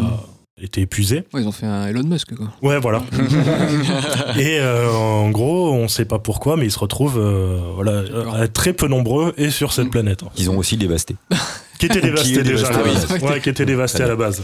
[0.62, 1.24] était épuisée.
[1.34, 2.48] Ouais, ils ont fait un Elon Musk quoi.
[2.62, 3.04] Ouais, voilà.
[4.38, 8.04] et euh, en gros, on sait pas pourquoi, mais ils se retrouvent euh, voilà,
[8.44, 9.92] être très peu nombreux et sur cette Mhm.
[9.92, 10.22] planète.
[10.38, 11.16] Ils ont aussi dévasté.
[11.80, 12.70] Qui était dévasté déjà.
[12.70, 12.94] dévasté, à la oui.
[12.94, 13.22] base.
[13.24, 14.42] Ouais, qui était dévasté à la base.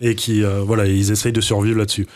[0.00, 2.06] Et qui, euh, voilà, ils essayent de survivre là-dessus.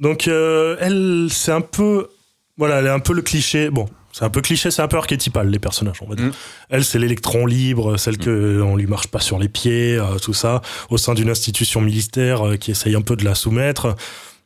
[0.00, 2.08] Donc, euh, elle, c'est un peu.
[2.56, 3.68] Voilà, elle est un peu le cliché.
[3.70, 3.86] Bon,
[4.16, 6.24] c'est un peu cliché, c'est un peu archétypal, les personnages, on va dire.
[6.24, 6.32] Mhm.
[6.70, 10.32] Elle, c'est l'électron libre, celle que on lui marche pas sur les pieds, euh, tout
[10.32, 13.94] ça, au sein d'une institution militaire euh, qui essaye un peu de la soumettre.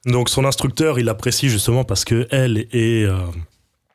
[0.07, 3.09] Donc, son instructeur, il l'apprécie justement parce que elle est.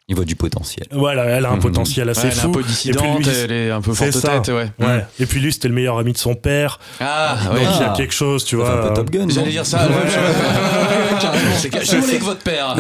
[0.08, 0.86] Il voit du potentiel.
[0.92, 1.62] voilà, elle a un Mhm.
[1.64, 2.48] potentiel assez Ouais, elle est fou.
[2.50, 4.40] un peu Et puis dissidente, lui, elle est un peu forte ça.
[4.40, 4.68] tête, ouais.
[4.78, 5.04] Ouais.
[5.20, 6.80] Et puis lui, c'était le meilleur ami de son père.
[7.00, 7.62] Ah, Donc ouais.
[7.64, 8.84] il y a quelque chose, tu Ça vois.
[8.86, 9.28] un peu Top Gun.
[9.30, 9.88] J'allais dire ça.
[9.88, 9.94] Ouais.
[9.96, 11.20] ouais.
[11.20, 12.76] Carrément, C'est caché avec votre père.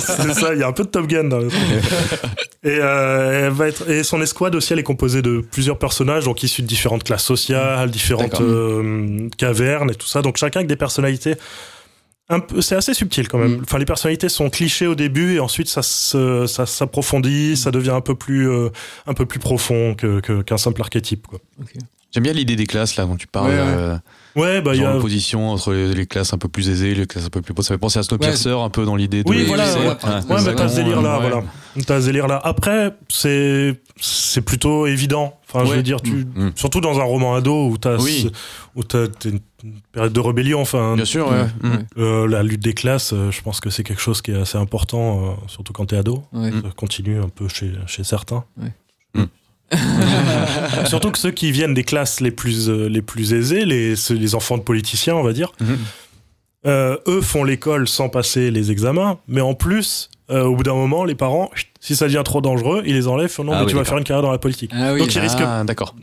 [0.00, 1.60] c'est ça, il y a un peu de Top Gun dans le truc.
[2.64, 6.24] Et, euh, elle va être, et son escouade aussi, elle est composée de plusieurs personnages,
[6.24, 10.22] donc issus de différentes classes sociales, différentes euh, cavernes et tout ça.
[10.22, 11.36] Donc chacun avec des personnalités.
[12.60, 13.56] C'est assez subtil quand même.
[13.58, 13.62] Mm.
[13.62, 17.90] Enfin, les personnalités sont clichés au début et ensuite ça se, ça s'approfondit, ça devient
[17.90, 18.68] un peu plus, euh,
[19.06, 21.26] un peu plus profond que, que- qu'un simple archétype.
[21.26, 21.40] Quoi.
[22.12, 23.50] J'aime bien l'idée des classes là dont tu parles.
[23.50, 23.62] Ouais, ouais.
[23.66, 23.98] euh,
[24.36, 24.92] Ouais, bah il y a.
[24.94, 27.66] l'opposition entre les, les classes un peu plus aisées, les classes un peu plus pauvres.
[27.66, 29.28] Ça fait penser à Snowpiercer un peu dans l'idée de.
[29.28, 29.86] Oui, voilà, ouais.
[29.88, 29.94] Ouais,
[30.36, 31.28] Ouais, mais t'as ce délire là, Ouais.
[31.28, 31.44] voilà.
[31.86, 32.40] T'as ce délire là.
[32.44, 35.34] Après, c'est c'est plutôt évident.
[35.48, 35.76] Enfin, je Ouais.
[35.78, 36.52] veux dire, tu Mm.
[36.54, 38.30] surtout dans un roman ado où t'as Oui.
[38.76, 39.40] où t'as une
[39.92, 40.60] période de rébellion.
[40.60, 41.46] Enfin, Bien sûr, ouais.
[41.68, 41.68] Ouais.
[41.78, 41.86] Mm.
[41.98, 44.56] euh, la lutte des classes, euh, je pense que c'est quelque chose qui est assez
[44.58, 46.22] important, euh, surtout quand t'es ado.
[46.32, 46.52] Ouais.
[46.52, 48.44] Ça continue un peu chez chez certains.
[50.86, 54.58] Surtout que ceux qui viennent des classes les plus, euh, les plus aisées, les, enfants
[54.58, 55.78] de politiciens, on va dire, Mhm.
[56.66, 60.74] euh, eux font l'école sans passer les examens, mais en plus, euh, au bout d'un
[60.74, 61.50] moment, les parents,
[61.80, 63.84] si ça devient trop dangereux, ils les enlèvent, font non, Ah mais oui, tu vas
[63.84, 64.70] faire une carrière dans la politique.
[64.74, 64.98] Ah oui.
[65.00, 65.94] Donc ils risquent Ah, d'accord.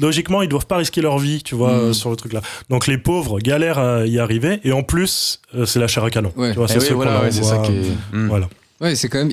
[0.00, 2.40] Logiquement, ils doivent pas risquer leur vie, tu vois, euh, sur le truc là.
[2.70, 6.10] Donc les pauvres galèrent à y arriver, et en plus, euh, c'est la chair à
[6.10, 6.32] canon.
[6.36, 6.50] Ouais.
[6.52, 7.92] Tu vois, Eh c'est oui, voilà, ouais, ça qui est.
[8.12, 8.48] Voilà.
[8.84, 9.32] Ouais, c'est quand même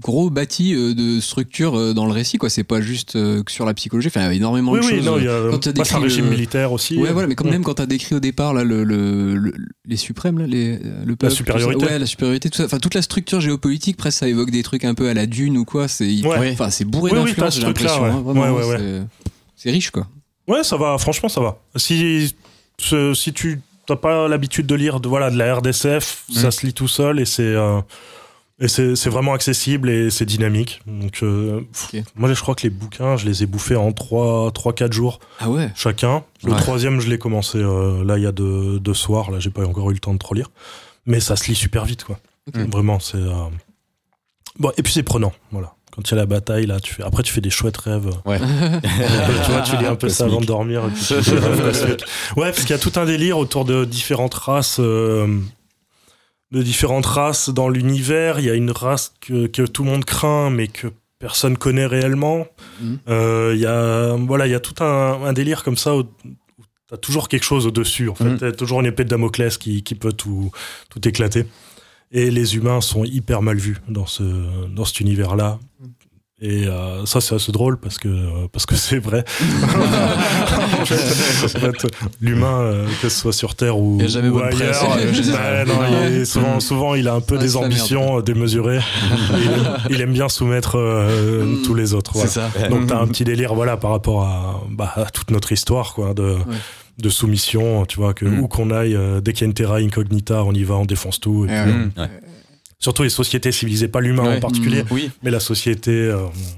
[0.00, 2.48] gros bâti euh, de structure euh, dans le récit, quoi.
[2.48, 4.08] C'est pas juste euh, que sur la psychologie.
[4.08, 5.04] Enfin, il y a énormément Oui, de oui, choses.
[5.04, 6.96] non, il y a Quand t'as un décrit régime le- militaire aussi.
[6.96, 7.50] Ouais, voilà, mais Mm.
[7.50, 9.54] même quand t'as décrit au départ là, le, le- le-
[9.86, 11.78] les suprêmes, là, les, le peuple, supériorité.
[11.80, 11.92] tout ça.
[11.92, 12.64] ouais, la supériorité, tout ça.
[12.64, 15.58] Enfin, toute la structure géopolitique, presque ça évoque des trucs un peu à la dune
[15.58, 15.86] ou quoi.
[15.88, 16.50] C'est, Ouais.
[16.52, 18.02] enfin, c'est bourré Oui, d'influence, t'as ce j'ai l'impression.
[18.02, 18.08] ouais.
[18.10, 19.00] hein, Ouais,
[19.56, 20.06] c'est- riche, quoi.
[20.48, 21.58] Ouais, ça va, franchement, ça va.
[21.76, 22.34] Si,
[22.78, 26.72] si tu n'as pas l'habitude de lire de, voilà, de la RDCF, ça se lit
[26.72, 27.42] tout seul et c'est.
[27.42, 27.80] euh,
[28.60, 30.80] et c'est c'est vraiment accessible et c'est dynamique.
[30.86, 31.60] Donc, euh,
[32.14, 35.70] moi, je crois que les bouquins, je les ai bouffés en 3-4 jours Ah ouais.
[35.74, 36.22] chacun.
[36.44, 36.58] Le Ouais.
[36.60, 39.30] troisième, je l'ai commencé euh, là, il y a deux, deux soirs.
[39.30, 40.50] Là, j'ai pas encore eu le temps de trop lire.
[41.06, 42.18] Mais ça se lit super vite, quoi.
[42.48, 42.60] Ok.
[42.70, 43.16] Vraiment, c'est.
[43.16, 43.32] euh,
[44.58, 45.72] Bon, et puis c'est prenant, voilà.
[45.92, 47.02] Quand il y a la bataille, là, tu fais...
[47.02, 48.10] après, tu fais des chouettes rêves.
[48.26, 48.38] Ouais.
[49.44, 50.84] tu vois, tu lis un peu ça avant de dormir.
[50.84, 51.14] et puis.
[52.36, 54.78] Ouais, parce qu'il y a tout un délire autour de différentes races.
[56.52, 58.38] De différentes races dans l'univers.
[58.40, 60.88] Il y a une race que, que tout le monde craint, mais que
[61.18, 62.46] personne connaît réellement.
[62.80, 62.98] Mhm.
[63.08, 66.00] Euh, Il y a voilà, il y a tout un, un délire comme ça où,
[66.00, 68.08] où t'as toujours quelque chose au-dessus.
[68.08, 68.38] En fait, Mhm.
[68.38, 70.50] T'as toujours une épée de Damoclès qui, qui peut tout,
[70.88, 71.44] tout éclater.
[72.12, 74.24] Et les humains sont hyper mal vus dans ce
[74.74, 75.60] dans cet univers-là.
[76.42, 79.24] Et euh, ça, c'est assez drôle parce que euh, parce que c'est vrai.
[80.80, 81.86] en fait, en fait,
[82.20, 84.78] l'humain, euh, que ce soit sur Terre ou, Il y a jamais ou bonne presse,
[84.82, 85.68] ailleurs, euh, général.
[85.68, 88.80] ouais, non, il est souvent, souvent, il a un peu Ouais, des ambitions euh, démesurées.
[89.36, 91.62] il, aime, il aime bien soumettre euh, Mm.
[91.62, 92.12] tous les autres.
[92.14, 92.50] C'est voilà.
[92.52, 92.68] ça.
[92.68, 96.14] Donc t'as un petit délire, voilà, par rapport à, bah, à toute notre histoire, quoi,
[96.14, 96.36] de,
[96.98, 98.40] de soumission, tu vois, que Mm.
[98.40, 100.84] où qu'on aille, euh, dès qu'il y a une terra incognita, on y va, on
[100.86, 101.44] défonce tout.
[101.44, 101.90] et Ouais, puis, Hmm.
[102.82, 104.36] Surtout les sociétés civilisées, pas l'humain Ouais.
[104.38, 105.10] en particulier, Oui.
[105.22, 106.16] mais la société, euh,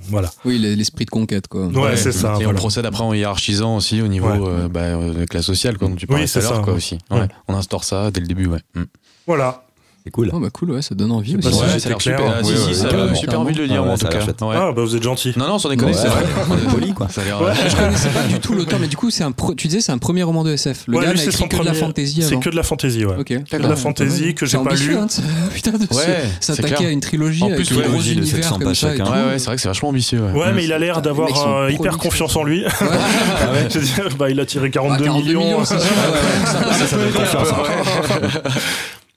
[0.09, 0.31] voilà.
[0.45, 1.67] Oui, l'esprit de conquête, quoi.
[1.67, 2.35] Ouais, c'est ça.
[2.41, 2.51] Et voilà.
[2.51, 4.39] on procède après en hiérarchisant aussi au niveau Ouais.
[4.41, 6.59] euh, bah, euh, de la classe sociale, comme tu parlais Oui, tout à c'est l'heure,
[6.59, 6.77] ça, quoi, ouais.
[6.79, 6.99] aussi.
[7.11, 7.21] Ouais.
[7.23, 7.29] Ouais.
[7.49, 8.61] On instaure ça dès le début, ouais.
[8.77, 8.85] Hmm.
[9.27, 9.65] Voilà.
[10.05, 10.31] C'est cool.
[10.33, 11.47] Oh, bah cool, ouais, ça donne envie aussi.
[11.53, 12.21] si Ouais, ça a l'air super.
[12.27, 13.97] Ah, Oui, si, si, ouais, ça ouais, super envie de le lire, Ouais, moi, en
[13.97, 14.25] ça tout cas.
[14.53, 15.33] Ah, bah vous êtes gentil.
[15.37, 15.97] Non, non, sans déconner, Ouais.
[16.03, 16.25] c'est vrai.
[16.51, 17.09] On est poli, quoi.
[17.09, 17.21] Ça.
[17.21, 17.53] Ouais.
[17.69, 19.93] Je connaissais pas du tout l'auteur, mais du coup, c'est un pro- tu disais, c'est
[19.93, 20.85] un premier roman de SF.
[20.89, 23.23] Le Ouais, gars c'est que de la fantasy C'est que de la fantaisie, ouais.
[23.25, 24.97] Que de la fantaisie que j'ai pas ambitieux, lu.
[24.97, 25.07] hein,
[25.55, 25.87] putain, de
[26.41, 26.89] s'attaquer clair.
[26.89, 28.89] à une trilogie En avec plus, ouais, gros trilogie de univers 700 comme pages ça.
[28.91, 29.05] chacun.
[29.05, 30.21] Ouais, ouais, c'est vrai que c'est vachement ambitieux.
[30.35, 30.53] Ouais.
[30.53, 32.65] Mais il a l'air d'avoir euh, hyper confiance en lui.
[33.71, 35.59] Dire, bah, il a tiré 42, Ah, 42 millions.
[35.61, 37.49] ouais, ça- ça- Ça confiance.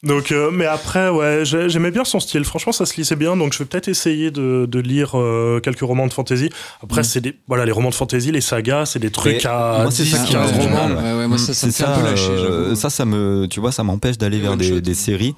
[0.05, 2.45] Donc, euh, mais après, ouais, j'ai- j'aimais bien son style.
[2.45, 3.35] Franchement, ça se lisait bien.
[3.35, 6.49] Donc, je vais peut-être essayer de, de lire euh, quelques romans de fantasy.
[6.83, 7.03] Après, Mm.
[7.03, 9.91] c'est des, voilà, les romans de fantasy, les sagas, c'est des trucs Et à moi,
[9.91, 10.95] c'est 10, ça qui 15 m'a- romans.
[10.95, 11.01] Ouais.
[11.11, 12.29] Ouais, ouais, moi, ça, ça me C'est fait un peu lâcher.
[12.29, 15.33] euh, ça, ça me, tu vois, ça m'empêche d'aller vers des, séries,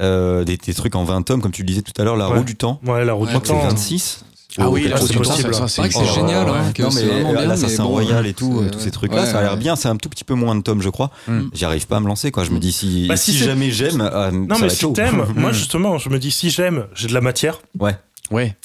[0.00, 2.28] euh, des, des trucs en 20 tomes, comme tu le disais tout à l'heure, La
[2.30, 2.38] Ouais.
[2.38, 2.80] Roue du Temps.
[2.86, 3.60] Ouais, la Je du que c'est temps.
[3.68, 4.24] 26.
[4.58, 5.54] Ah oui, Ou là, quelque c'est possible.
[5.54, 8.34] C'est vrai que c'est Oh, génial, hein, que Non, mais l'Assassin mais bon, Royal et
[8.34, 9.76] tout, euh, tous ces trucs-là, ouais, ça a l'air bien.
[9.76, 11.10] C'est un tout petit peu moins de tomes, je crois.
[11.28, 11.40] Mm.
[11.52, 12.44] J'y arrive pas à me lancer, quoi.
[12.44, 15.52] Je me dis si, Bah, si jamais j'aime, ah, Non, ça mais si t'aimes, moi,
[15.52, 17.60] justement, je me dis, si j'aime, j'ai de la matière.
[17.78, 17.96] Ouais.
[18.30, 18.56] Ouais.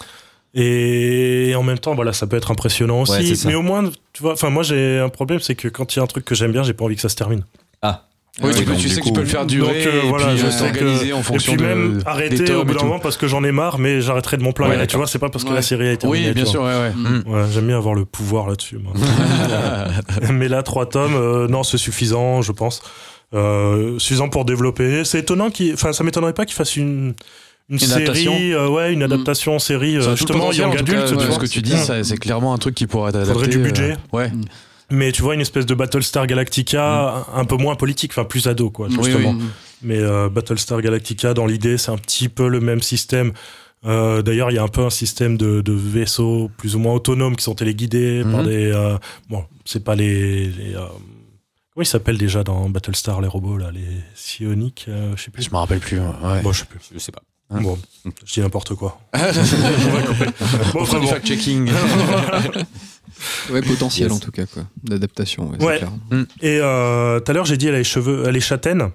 [0.53, 3.39] Et en même temps, voilà, ça peut être impressionnant aussi.
[3.45, 5.99] mais au moins, tu vois, enfin, moi, j'ai un problème, c'est que quand il y
[5.99, 7.43] a un truc que j'aime bien, j'ai pas envie que ça se termine.
[7.81, 8.05] Ah.
[8.41, 9.93] Oui, Ouais, tu, peux- donc, tu sais que tu coup- peux le faire durer Donc,
[9.93, 12.03] euh, et voilà, puis je euh, sais que- en Et fonction puis de même des
[12.05, 14.51] arrêter au et bout d'un moment parce que j'en ai marre, mais j'arrêterai de mon
[14.51, 15.55] plein Ouais, gré, Tu vois, c'est pas parce que Ouais.
[15.55, 16.27] la série a été terminée.
[16.27, 16.91] Oui, bien sûr, ouais, ouais.
[16.93, 17.23] Mm.
[17.25, 17.31] Mm.
[17.31, 18.77] Ouais, j'aime bien avoir le pouvoir là-dessus.
[18.77, 18.91] moi.
[20.33, 22.81] mais là, trois tomes, euh, non, c'est suffisant, je pense.
[23.33, 25.05] Euh, suffisant pour développer.
[25.05, 27.13] C'est étonnant qu'il, enfin, ça m'étonnerait pas qu'il fasse une
[27.79, 31.31] série, euh, ouais, une adaptation en série, euh, justement, young adulte, de vois.
[31.35, 33.33] ce que tu dis, c'est clairement un truc qui pourrait être adapté.
[33.33, 33.97] Faudrait du euh, budget.
[34.13, 34.29] Ouais.
[34.91, 38.69] Mais tu vois, une espèce de Battlestar Galactica, un peu moins politique, enfin plus ado,
[38.69, 39.31] quoi, justement.
[39.31, 39.45] oui.
[39.81, 43.33] Mais euh, Battlestar Galactica, dans l'idée, c'est un petit peu le même système.
[43.85, 46.93] Euh, D'ailleurs, il y a un peu un système de, de vaisseaux plus ou moins
[46.93, 48.47] autonomes qui sont téléguidés par Mhm.
[48.47, 48.71] des.
[48.71, 48.97] euh,
[49.29, 50.47] bon, c'est pas les.
[50.47, 50.79] les, euh,
[51.73, 55.43] comment ils s'appellent déjà dans Battlestar les robots là, les psioniques, euh, je sais plus.
[55.43, 55.99] Je me rappelle plus.
[55.99, 56.41] Ouais.
[56.41, 56.79] Bon, je sais plus.
[56.93, 57.21] Je sais pas.
[57.51, 57.77] Hein Bon,
[58.25, 58.99] je dis n'importe quoi.
[59.13, 60.25] On va couper.
[60.73, 61.05] Bon, enfin, bon.
[61.07, 61.69] fact-checking.
[63.51, 64.17] Ouais, potentiel Yes.
[64.17, 64.63] en tout cas, quoi.
[64.83, 65.49] D'adaptation.
[65.51, 65.77] Ouais, Ouais.
[65.79, 65.91] clair.
[66.41, 68.89] Et euh, tout à l'heure, j'ai dit elle a les cheveux, elle est châtaine.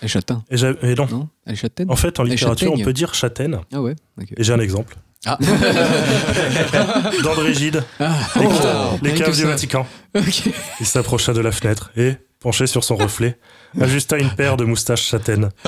[0.00, 1.06] Elle est châtain, Et, j'ai- et non.
[1.10, 3.58] non Elle est châtaine En fait, en littérature, on peut dire châtaine.
[3.72, 4.28] Ah ouais, ok.
[4.36, 4.96] Et j'ai un exemple.
[5.26, 5.36] Ah.
[7.22, 9.44] D'André Gide, Ah, les, oh, les caves du.
[9.44, 9.86] Vatican.
[10.16, 10.42] Ok.
[10.80, 13.38] Il s'approcha de la fenêtre et penché sur son reflet,
[13.80, 15.50] ajusta une paire de moustaches châtaines,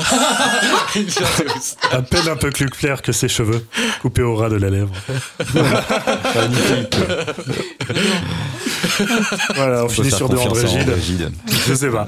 [1.90, 3.66] à peine un peu plus claires que ses cheveux,
[4.00, 4.94] coupés au ras de la lèvre.
[9.54, 10.36] voilà, on finit sur de.
[10.36, 11.32] André Gide.
[11.68, 12.06] Je sais pas.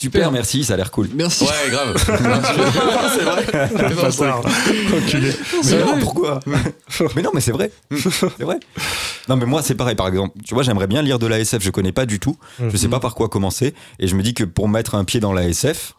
[0.00, 1.08] Super, merci, ça a l'air cool.
[1.14, 1.44] Merci.
[1.44, 1.94] Ouais, grave.
[2.06, 3.94] c'est vrai.
[3.94, 4.42] Bâtard.
[4.96, 5.32] Enculé.
[5.70, 6.40] Mais non, pourquoi
[7.14, 7.70] Mais non, mais c'est vrai.
[7.94, 8.58] C'est vrai.
[9.28, 9.96] Non, mais moi, c'est pareil.
[9.96, 11.62] Par exemple, tu vois, j'aimerais bien lire de la SF.
[11.62, 12.38] Je connais pas du tout.
[12.66, 13.74] Je sais pas par quoi commencer.
[13.98, 15.94] Et je me dis que pour mettre un pied dans la SF,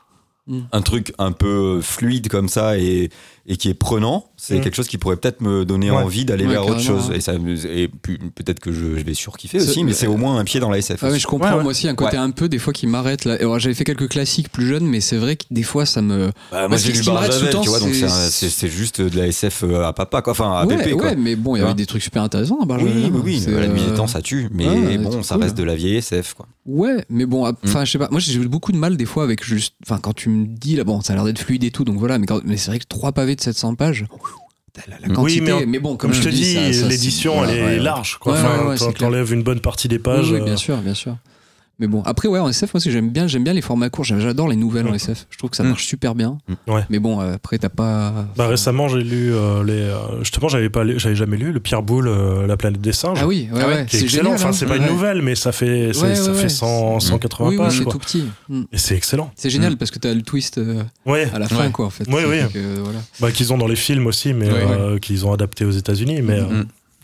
[0.47, 0.59] Mm.
[0.71, 3.09] un truc un peu fluide comme ça et,
[3.47, 4.61] et qui est prenant, c'est Mm.
[4.61, 5.97] quelque chose qui pourrait peut-être me donner Ouais.
[5.97, 7.09] envie d'aller Ouais, vers autre chose.
[7.09, 7.17] ouais.
[7.17, 10.43] Et, ça, et peut-être que je, je vais surkiffer aussi, mais c'est au moins un
[10.43, 10.99] pied dans la SF.
[11.01, 11.21] Ah ouais, aussi.
[11.21, 11.61] je comprends Ouais, ouais.
[11.63, 12.23] moi aussi un côté Ouais.
[12.23, 13.27] un peu des fois qui m'arrête
[13.57, 16.31] j'avais fait quelques classiques plus jeunes, mais c'est vrai que des fois ça me.
[16.51, 18.67] Bah, moi, j'ai lu ce qui m'arrête Barjavel, tout le tu vois, temps, donc c'est
[18.69, 20.31] juste de la SF à papa, quoi.
[20.31, 21.05] Enfin, à ouais, bébé, quoi.
[21.07, 21.75] ouais, mais bon, il y avait Ouais.
[21.75, 22.59] des trucs super intéressants.
[22.61, 23.11] à Barjavel, Oui, hein.
[23.13, 23.41] oui, oui.
[23.43, 24.47] C'est, À la nuit des euh, temps, ça tue.
[24.53, 26.47] Mais bon, ça reste de la vieille SF, quoi.
[26.67, 27.55] Ouais, mais bon, Mm.
[27.65, 28.07] enfin, je sais pas.
[28.11, 29.73] Moi, j'ai eu beaucoup de mal des fois avec juste.
[29.85, 31.97] Enfin, quand tu me dis là, bon, ça a l'air d'être fluide et tout, donc
[31.97, 32.17] voilà.
[32.19, 34.05] Mais, mais c'est vrai que trois pavés de 700 pages.
[34.73, 35.13] t'as La, la Mm.
[35.13, 36.55] quantité, Oui, mais en- bon, Comme je te dis,
[36.87, 38.17] l'édition, elle est large.
[38.19, 38.33] Quoi.
[38.33, 40.29] Ouais, Enfin, ouais, ouais, t'enlèves une bonne partie des pages.
[40.31, 41.17] Oui, oui, bien euh, sûr, bien sûr.
[41.81, 44.05] Mais bon, après, ouais, en SF, moi, aussi, j'aime bien, j'aime bien les formats courts.
[44.05, 44.95] J'adore les nouvelles en Mm.
[44.95, 45.25] SF.
[45.31, 45.69] Je trouve que ça Mm.
[45.69, 46.37] marche super bien.
[46.67, 46.83] Ouais.
[46.91, 48.27] Mais bon, après, t'as pas.
[48.37, 49.73] Bah, récemment, j'ai lu euh, les.
[49.73, 52.93] euh, justement, j'avais pas, lu- j'avais jamais lu le Pierre Boulle, euh, La planète des
[52.93, 53.17] singes.
[53.21, 54.23] Ah oui, ouais, Ah ouais, c'est excellent.
[54.23, 54.35] génial.
[54.35, 54.53] enfin, hein.
[54.53, 56.49] c'est pas une nouvelle, mais ça fait, ça fait ouais.
[56.49, 57.77] 100, 180 Oui, oui, pages.
[57.79, 58.23] c'est tout petit.
[58.47, 58.61] Mm.
[58.71, 59.31] Et c'est excellent.
[59.35, 60.61] C'est génial parce que t'as le twist
[61.07, 61.27] Ouais.
[61.33, 62.03] à la fin, quoi, en fait.
[62.07, 62.37] Oui, oui.
[62.83, 62.99] Voilà.
[63.19, 64.49] Bah, qu'ils ont dans les films aussi, mais
[65.01, 66.21] qu'ils ont adapté aux États-Unis.
[66.21, 66.39] Mais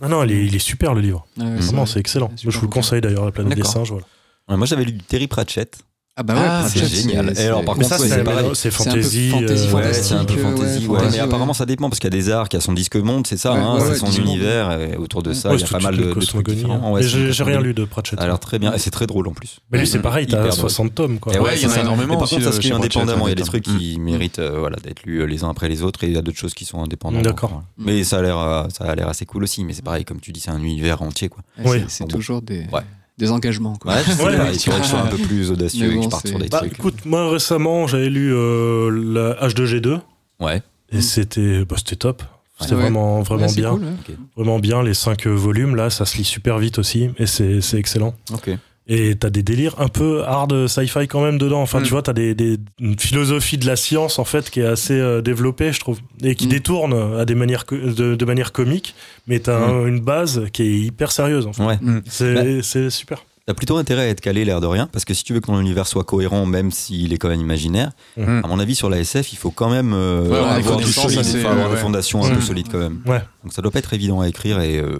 [0.01, 1.25] ah non, il est, il est super le livre.
[1.39, 1.91] Ouais, Vraiment, vrai.
[1.91, 2.29] c'est excellent.
[2.39, 3.89] Je vous le conseille d'ailleurs, La planète des singes.
[3.89, 4.05] Voilà.
[4.49, 5.77] Ouais, Moi, j'avais lu du Terry Pratchett.
[6.19, 7.31] Ah bah ouais, Ah, c'est génial.
[7.37, 8.07] Et alors, par Mais contre, ouais,
[8.55, 9.29] c'est fantasy.
[9.29, 10.87] fantasy, euh, Ouais, c'est un peu euh, fantasy.
[10.87, 12.73] ouais, mais apparemment, ça dépend parce qu'il y a des arcs, il y a son
[12.73, 14.71] disque monde, c'est ça, Ouais, hein, ouais, c'est ouais, son univers.
[14.81, 16.87] Et autour de ça, Ouais, il y a pas mal de, de trucs différents.
[16.87, 16.91] hein.
[16.91, 18.17] Ouais, Mais j'ai rien lu de Pratchett.
[18.17, 18.73] Ça a l'air très bien.
[18.73, 19.59] Et c'est très drôle en plus.
[19.71, 20.53] Mais lui, c'est pareil, t'as drôle.
[20.53, 21.19] 60 tomes.
[21.19, 21.39] Quoi.
[21.39, 23.27] Ouais, il y en a énormément Et par contre, ça se lit chez indépendamment.
[23.27, 25.83] Il y a des trucs qui méritent euh, voilà, d'être lus les uns après les
[25.83, 27.21] autres et il y a d'autres choses qui sont indépendantes.
[27.21, 27.61] D'accord.
[27.77, 29.63] Mais ça a l'air euh, ça a l'air assez cool aussi.
[29.63, 31.29] Mais c'est pareil, comme tu dis, c'est un univers entier.
[31.29, 31.43] Quoi.
[31.89, 32.81] C'est- toujours des, Ouais.
[33.17, 33.75] Des engagements.
[33.77, 33.93] Quoi.
[33.93, 34.53] Ouais, Ouais, pas, ouais.
[34.53, 36.49] il faudrait que je sois un peu plus audacieux et bon, je parte sur des
[36.49, 36.73] Bah, trucs.
[36.73, 39.99] écoute, moi récemment, j'avais lu euh, la H2G2
[40.39, 40.61] Ouais.
[40.91, 42.23] et c'était bah, c'était top.
[42.59, 42.81] C'était Ouais.
[42.81, 43.71] vraiment, vraiment Ouais, c'est bien.
[43.71, 44.15] cool, ouais.
[44.35, 44.81] Vraiment bien.
[44.81, 48.15] Les 5 volumes, là, ça se lit super vite aussi et c'est c'est excellent.
[48.33, 48.49] Ok.
[48.89, 51.61] Et t'as des délires un peu hard sci-fi quand même dedans.
[51.61, 51.83] Enfin, Mm.
[51.83, 54.93] tu vois, t'as des, des, une philosophie de la science en fait qui est assez
[54.93, 56.49] euh, développée, je trouve, et qui Mm.
[56.49, 58.95] détourne à des manières de, de manière comique,
[59.27, 59.63] mais t'as Mm.
[59.71, 61.47] un- une base qui est hyper sérieuse.
[61.47, 61.63] En fait.
[61.65, 61.79] Ouais.
[62.07, 63.25] C'est c'est super.
[63.45, 65.45] T'as plutôt intérêt à être calé, l'air de rien, parce que si tu veux que
[65.47, 68.99] ton univers soit cohérent, même s'il est quand même imaginaire, à mon avis, sur la
[68.99, 71.75] SF, il faut quand même euh, Ouais, avoir du solide, assez, il faut avoir ouais,
[71.75, 72.99] des fondations un peu solides quand même.
[73.05, 73.21] Ouais.
[73.43, 74.97] Donc ça doit pas être évident à écrire et euh,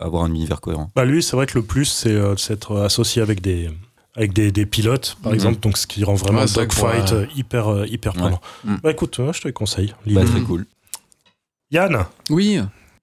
[0.00, 0.90] avoir un univers cohérent.
[0.94, 3.70] Bah lui, c'est vrai que le plus, c'est euh, de s'être associé avec des
[4.18, 5.34] avec des, des pilotes, par Mhm.
[5.34, 8.20] exemple, donc ce qui rend vraiment Ouais, dogfight euh, euh, hyper euh, hyper Ouais.
[8.22, 8.40] prenant.
[8.64, 8.78] Mhm.
[8.82, 9.94] Bah écoute, euh, je te le conseille.
[10.06, 10.64] Bah, très cool.
[11.70, 12.58] Yann, Oui.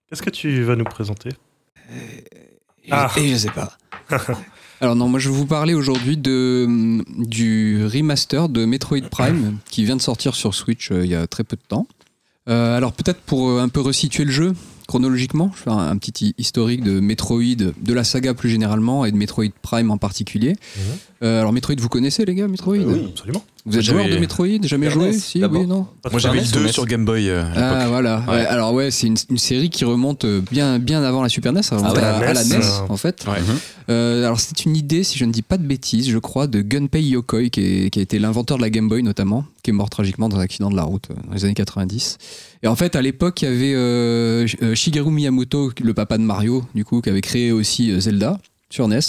[0.10, 1.30] qu'est-ce que tu vas nous présenter?
[2.92, 3.12] Ah.
[3.18, 3.78] Et je sais pas.
[4.82, 9.58] Alors non, moi je vais vous parler aujourd'hui de hum, du remaster de Metroid Prime
[9.70, 11.88] qui vient de sortir sur Switch euh, il y a très peu de temps.
[12.50, 14.54] Euh, alors peut-être pour euh, un peu resituer le jeu
[14.88, 19.06] chronologiquement, je vais faire un, petit hi- historique de Metroid, de la saga plus généralement
[19.06, 20.52] et de Metroid Prime en particulier.
[20.78, 20.82] Mhm.
[21.24, 22.78] Euh, alors Metroid, vous connaissez les gars Metroid?
[23.10, 23.44] Absolument.
[23.66, 26.66] Vous êtes joueur de Metroid Jamais joué Si, oui, non Moi j'avais le Super 2
[26.68, 26.72] NES.
[26.74, 28.20] sur Game Boy euh, Ah voilà.
[28.28, 28.34] Ouais.
[28.36, 31.54] Ouais, alors ouais, c'est une, une série qui remonte euh, bien bien avant la Super
[31.54, 33.24] NES, remonte ouais, à, la à la NES, NES euh, en fait.
[33.26, 33.40] Ouais.
[33.40, 33.58] Mhm.
[33.90, 36.62] Euh, alors c'est une idée, si je ne dis pas de bêtises, je crois, de
[36.62, 39.74] Gunpei Yokoi, qui, est- qui a été l'inventeur de la Game Boy notamment, qui est
[39.74, 42.18] mort tragiquement dans un accident de la route dans les années 90.
[42.64, 46.24] Et en fait, à l'époque, il y avait euh, Sh- Shigeru Miyamoto, le papa de
[46.24, 48.40] Mario, du coup, qui avait créé aussi Zelda
[48.70, 49.00] sur NES.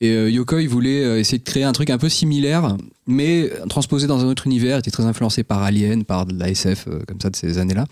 [0.00, 2.76] Et euh, Yokoi voulait euh, essayer de créer un truc un peu similaire,
[3.06, 4.76] mais transposé dans un autre univers.
[4.76, 7.84] Il était très influencé par Alien, par de euh, comme ça, de ces années-là.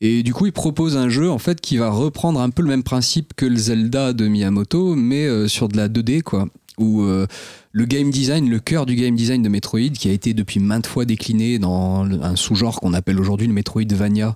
[0.00, 2.68] Et du coup, il propose un jeu en fait qui va reprendre un peu le
[2.68, 6.48] même principe que le Zelda de Miyamoto, mais euh, sur de la 2D, quoi.
[6.78, 10.60] Où le game design, le cœur du game design de Metroid, qui a été depuis
[10.60, 14.34] maintes fois décliné dans un sous-genre qu'on appelle aujourd'hui le Metroidvania.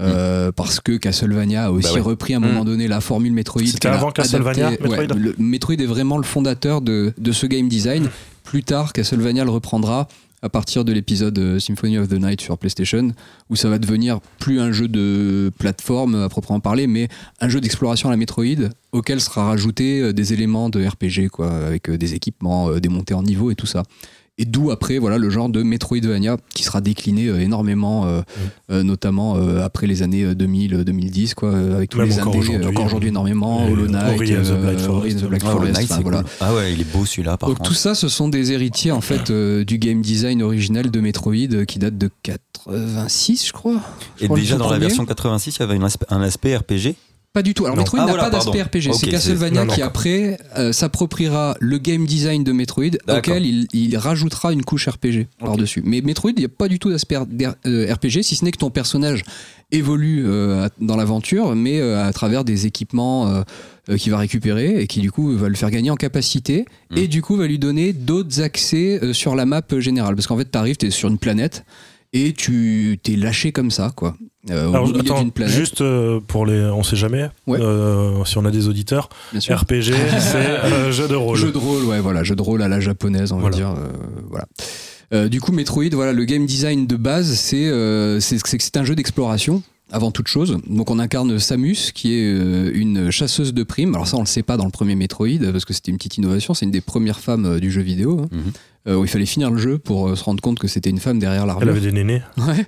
[0.00, 2.00] Euh, Parce que Castlevania a aussi Bah ouais.
[2.00, 3.62] repris à un moment donné la formule Metroid.
[3.64, 7.12] C'était qu'elle a avant Castlevania, adapté- Metroid ouais, le- Metroid est vraiment le fondateur de,
[7.18, 8.08] de ce game design.
[8.44, 10.08] Plus tard, Castlevania le reprendra
[10.42, 13.12] à partir de l'épisode euh, Symphony of the Night sur PlayStation,
[13.50, 17.08] où ça va devenir plus un jeu de plateforme à proprement parler, mais
[17.42, 21.50] un jeu d'exploration à la Metroid, auquel sera rajouté euh, des éléments de RPG, quoi,
[21.50, 23.82] avec des équipements, des montées en niveau et tout ça.
[24.42, 28.22] Et d'où après voilà le genre de Metroidvania qui sera décliné euh, énormément, euh,
[28.70, 32.66] euh, notamment euh, après les années 2000-2010 quoi, euh, avec tous Même les encore aujourd'hui,
[32.66, 35.84] encore aujourd'hui énormément, Hollow Knight, Ori and the Black and the Black Ah, Forest, Knight,
[35.84, 36.22] enfin, c'est voilà.
[36.22, 36.30] cool.
[36.40, 37.68] Ah ouais, il est beau celui-là par Donc contre.
[37.70, 41.78] tout ça, ce sont des héritiers en fait du game design originel de Metroid qui
[41.78, 43.74] date de 86, je crois.
[44.16, 45.78] Je Et crois, déjà dans la version 86, il y avait
[46.08, 46.94] un aspect RPG.
[47.32, 47.64] Pas du tout.
[47.64, 47.82] Alors Non.
[47.82, 48.60] Metroid Ah, n'a voilà, pas d'aspect.
[48.60, 48.92] RPG.
[48.92, 53.96] C'est Castlevania non, qui après euh, s'appropriera le game design de Metroid, auquel il, il
[53.96, 55.80] rajoutera une couche RPG par-dessus.
[55.84, 58.50] Mais Metroid, il n'y a pas du tout d'aspect R- euh, RPG, si ce n'est
[58.50, 59.22] que ton personnage
[59.70, 63.44] évolue euh, dans l'aventure, mais euh, à travers des équipements
[63.96, 66.96] qu'il va récupérer et qui du coup va le faire gagner en capacité Mm.
[66.98, 70.16] et du coup va lui donner d'autres accès sur la map générale.
[70.16, 71.64] Parce qu'en fait, tu arrives, tu es sur une planète
[72.12, 74.16] et tu t'es lâché comme ça, quoi.
[74.50, 76.60] Euh, au Alors, attends, juste euh, pour les.
[76.64, 77.28] On sait jamais.
[77.46, 77.60] Ouais.
[77.60, 79.08] euh, si on a des auditeurs.
[79.34, 81.36] RPG, c'est euh, jeu de rôle.
[81.36, 83.56] Jeu de rôle, ouais, voilà, jeu de rôle à la japonaise, on Voilà.
[83.56, 83.74] va dire,
[84.30, 85.28] voilà.
[85.28, 87.68] Du coup, Metroid, voilà, le game design de base, c'est
[88.20, 89.62] c'est c'est que c'est un jeu d'exploration.
[89.92, 93.94] Avant toute chose, donc on incarne Samus, qui est euh, une chasseuse de primes.
[93.94, 96.16] Alors ça, on le sait pas dans le premier Metroid parce que c'était une petite
[96.18, 96.54] innovation.
[96.54, 98.20] C'est une des premières femmes euh, du jeu vidéo.
[98.22, 98.28] hein.
[98.30, 98.52] Mhm.
[98.88, 101.00] Euh, où il fallait finir le jeu pour euh, se rendre compte que c'était une
[101.00, 101.68] femme derrière Elle l'armure.
[101.68, 102.22] avait des nénés.
[102.38, 102.64] Ouais.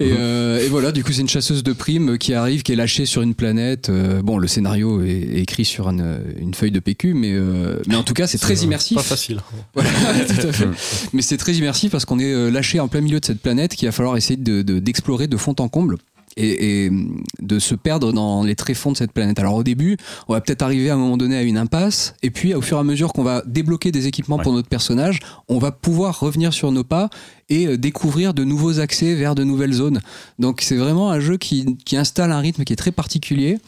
[0.00, 2.76] et, euh, et voilà, du coup, c'est une chasseuse de primes qui arrive, qui est
[2.76, 3.90] lâchée sur une planète.
[3.90, 7.76] Euh, bon, le scénario est, est écrit sur une, une feuille de PQ, mais, euh,
[7.86, 8.96] mais en tout cas, c'est très immersif.
[8.96, 9.40] Pas facile.
[9.74, 9.88] Voilà,
[10.26, 10.66] tout à fait.
[11.12, 13.86] Mais c'est très immersif parce qu'on est lâché en plein milieu de cette planète qu'il
[13.86, 15.96] va falloir essayer de- de- d'explorer de, fond en comble.
[16.36, 16.92] Et, et,
[17.40, 19.38] de se perdre dans les tréfonds de cette planète.
[19.38, 19.96] Alors au début,
[20.28, 22.76] on va peut-être arriver à un moment donné à une impasse, et puis au fur
[22.76, 25.18] et à mesure qu'on va débloquer des équipements pour notre personnage,
[25.48, 27.10] on va pouvoir revenir sur nos pas
[27.48, 30.00] et euh, découvrir de nouveaux accès vers de nouvelles zones.
[30.38, 33.58] Donc c'est vraiment un jeu qui, qui installe un rythme qui est très particulier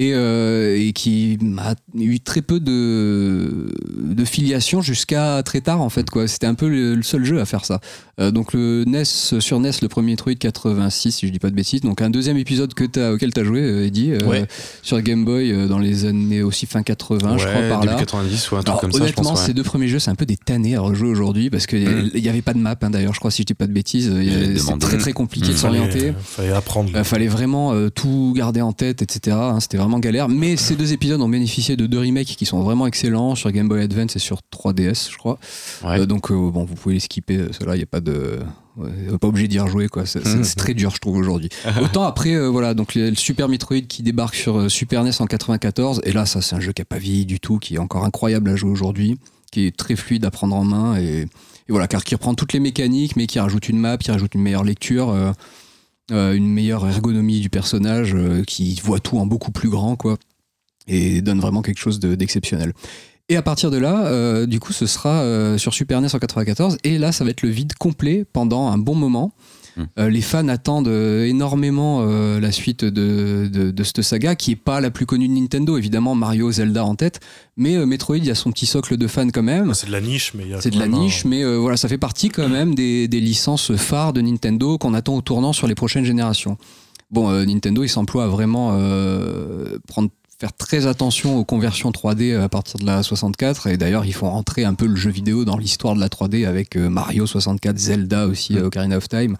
[0.00, 3.66] et, euh, et qui a eu très peu de,
[4.02, 6.26] de filiation jusqu'à très tard en fait quoi.
[6.26, 7.80] C'était un peu le, le seul jeu à faire ça.
[8.18, 11.54] Euh, donc le NES sur NES le premier Metroid 86 si je dis pas de
[11.54, 11.82] bêtises.
[11.82, 14.46] Donc un deuxième épisode que as, auquel tu as joué euh, Eddie euh, Ouais.
[14.82, 17.98] sur Game Boy euh, dans les années aussi fin 80 je crois par début là.
[17.98, 19.40] 90 ou un truc Alors, comme ça, honnêtement, pense.
[19.40, 19.46] ouais.
[19.46, 22.28] ces deux premiers jeux, c'est un peu des tannés à rejouer aujourd'hui parce qu'il n'y
[22.28, 24.10] avait pas de map hein, d'ailleurs, je crois, si je dis pas de bêtises.
[24.56, 25.56] C'est très très compliqué de Mm.
[25.56, 25.98] s'orienter.
[25.98, 26.90] Fallait, fallait apprendre.
[26.94, 29.36] Il fallait vraiment euh, tout garder en tête, etc.
[29.38, 30.28] hein, C'était vraiment galère.
[30.28, 33.68] Mais ces deux épisodes ont bénéficié de deux remakes qui sont vraiment excellents sur Game
[33.68, 35.38] Boy Advance et sur 3DS, je crois.
[35.84, 36.00] Ouais.
[36.00, 37.36] Euh, donc, euh, bon, vous pouvez les skipper.
[37.36, 38.38] euh, Ceux-là, il n'y a pas de.
[38.76, 38.88] ouais,
[39.20, 40.06] pas obligé d'y rejouer, quoi.
[40.06, 40.20] C'est
[40.56, 41.48] très dur, je trouve, aujourd'hui.
[41.82, 45.26] Autant après, euh, voilà, donc le, le Super Metroid qui débarque sur Super NES en
[45.26, 46.02] 94.
[46.04, 48.04] Et là, ça, c'est un jeu qui n'a pas vieilli du tout, qui est encore
[48.04, 49.18] incroyable à jouer aujourd'hui,
[49.50, 50.96] qui est très fluide à prendre en main.
[50.98, 51.26] Et, et
[51.72, 54.42] voilà, car qui reprend toutes les mécaniques, mais qui rajoute une map, qui rajoute une
[54.42, 55.14] meilleure lecture.
[56.12, 60.16] Euh, une meilleure ergonomie du personnage euh, qui voit tout en beaucoup plus grand quoi
[60.86, 62.72] et donne vraiment quelque chose de- d'exceptionnel.
[63.28, 66.78] Et à partir de là euh, du coup ce sera sur Super NES en 94
[66.84, 69.32] et là ça va être le vide complet pendant un bon moment
[69.98, 74.52] Euh, les fans attendent euh, énormément euh, la suite de, de, de cette saga qui
[74.52, 77.20] est pas la plus connue de Nintendo évidemment Mario Zelda en tête
[77.56, 79.92] mais euh, Metroid il y a son petit socle de fans quand même C'est de
[79.92, 82.74] la niche, mais c'est de la un- niche, mais voilà, ça fait partie quand même
[82.74, 86.56] des, des licences phares de Nintendo qu'on attend au tournant sur les prochaines générations.
[87.10, 88.68] Bon, Nintendo, il s'emploie à vraiment
[89.88, 90.10] prendre
[90.40, 94.30] faire très attention aux conversions 3D à partir de la 64 et d'ailleurs ils font
[94.30, 97.76] rentrer un peu le jeu vidéo dans l'histoire de la 3D avec euh, Mario 64,
[97.78, 99.36] Zelda aussi, euh, Ocarina of Time.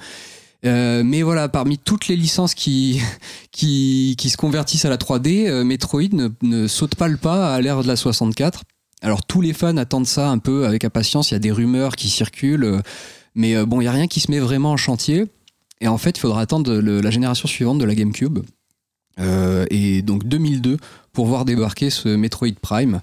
[0.66, 3.00] Euh, mais voilà, parmi toutes les licences qui,
[3.50, 6.10] qui, se convertissent à la 3D, euh, Metroid
[6.42, 8.62] ne, saute pas le pas à l'ère de la 64.
[9.02, 11.96] Alors tous les fans attendent ça un peu avec impatience, il y a des rumeurs
[11.96, 12.80] qui circulent, euh,
[13.34, 15.24] mais euh, bon, il n'y a rien qui se met vraiment en chantier.
[15.80, 18.42] Et en fait, il faudra attendre la génération suivante de la GameCube, euh,
[19.70, 20.78] et donc 2002,
[21.12, 23.00] pour voir débarquer ce Metroid Prime,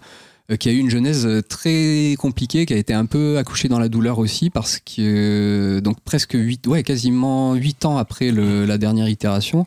[0.50, 3.68] euh, qui a eu une genèse euh, très compliquée, qui a été un peu accouchée
[3.68, 8.32] dans la douleur aussi, parce que euh, donc presque 8, ouais, quasiment 8 ans après
[8.32, 9.66] la dernière itération,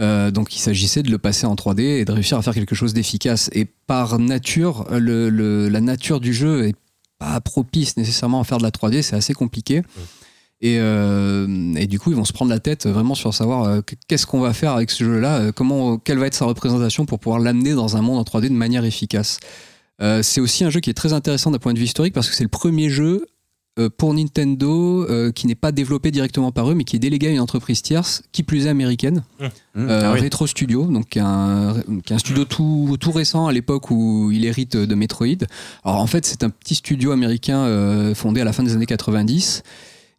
[0.00, 2.74] euh, donc il s'agissait de le passer en 3D et de réussir à faire quelque
[2.74, 3.48] chose d'efficace.
[3.52, 6.76] Et par nature, la nature du jeu est
[7.20, 9.82] pas propice nécessairement à faire de la 3D, c'est assez compliqué.
[10.60, 11.46] Et, euh,
[11.76, 14.40] et du coup, ils vont se prendre la tête vraiment sur savoir euh, qu'est-ce qu'on
[14.40, 17.74] va faire avec ce jeu-là, euh, comment, quelle va être sa représentation pour pouvoir l'amener
[17.74, 19.38] dans un monde en 3D de manière efficace.
[20.02, 22.28] Euh, c'est aussi un jeu qui est très intéressant d'un point de vue historique parce
[22.28, 23.26] que c'est le premier jeu
[23.96, 25.06] pour Nintendo
[25.36, 28.24] qui n'est pas développé directement par eux, mais qui est délégué à une entreprise tierce,
[28.32, 29.44] qui plus est américaine, Mmh.
[29.76, 30.20] euh, Ah oui.
[30.20, 31.76] Retro Studio, donc qui est un,
[32.10, 35.46] un studio tout, tout récent à l'époque où il hérite de Metroid.
[35.84, 39.62] Alors en fait, c'est un petit studio américain fondé à la fin des années 90.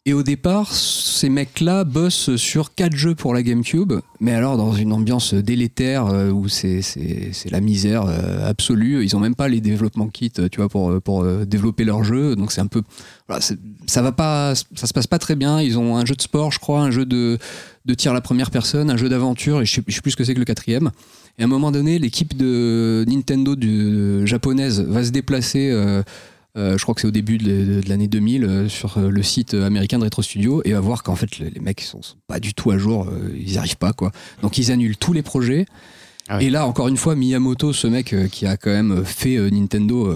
[0.10, 4.74] Et au départ, ces mecs-là bossent sur quatre jeux pour la GameCube, mais alors dans
[4.74, 6.82] une ambiance délétère euh, où c'est
[7.52, 9.04] la misère euh, absolue.
[9.04, 12.36] Ils ont même pas les développement kits, tu vois, pour euh, développer leur jeu.
[12.36, 12.82] Donc c'est un peu,
[13.86, 15.62] ça va pas, ça se passe pas très bien.
[15.62, 17.38] Ils ont un jeu de sport, je crois, un jeu de
[17.96, 20.18] tir à la première personne, un jeu d'aventure, et je sais, je sais plus ce
[20.18, 20.90] que c'est que le quatrième.
[21.38, 23.56] Et à un moment donné, l'équipe de Nintendo
[24.26, 25.72] japonaise va se déplacer.
[26.60, 29.54] Euh, je crois que c'est au début de, l'année 2000 euh, sur euh, le site
[29.54, 32.40] américain de Retro Studio et va voir qu'en fait les, les mecs sont, sont pas
[32.40, 34.12] du tout à jour, euh, ils n'y arrivent pas quoi.
[34.42, 35.66] Donc ils annulent tous les projets.
[36.28, 36.46] Ah ouais.
[36.46, 40.16] Et là encore une fois Miyamoto, ce mec qui a quand même fait Nintendo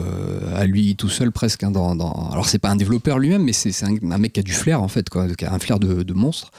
[0.56, 1.64] à lui tout seul presque.
[1.64, 4.34] hein, dans, dans- Alors c'est pas un développeur lui-même, mais c'est c'est un, un mec
[4.34, 6.52] qui a du flair en fait, quoi, qui a un flair de, de monstre.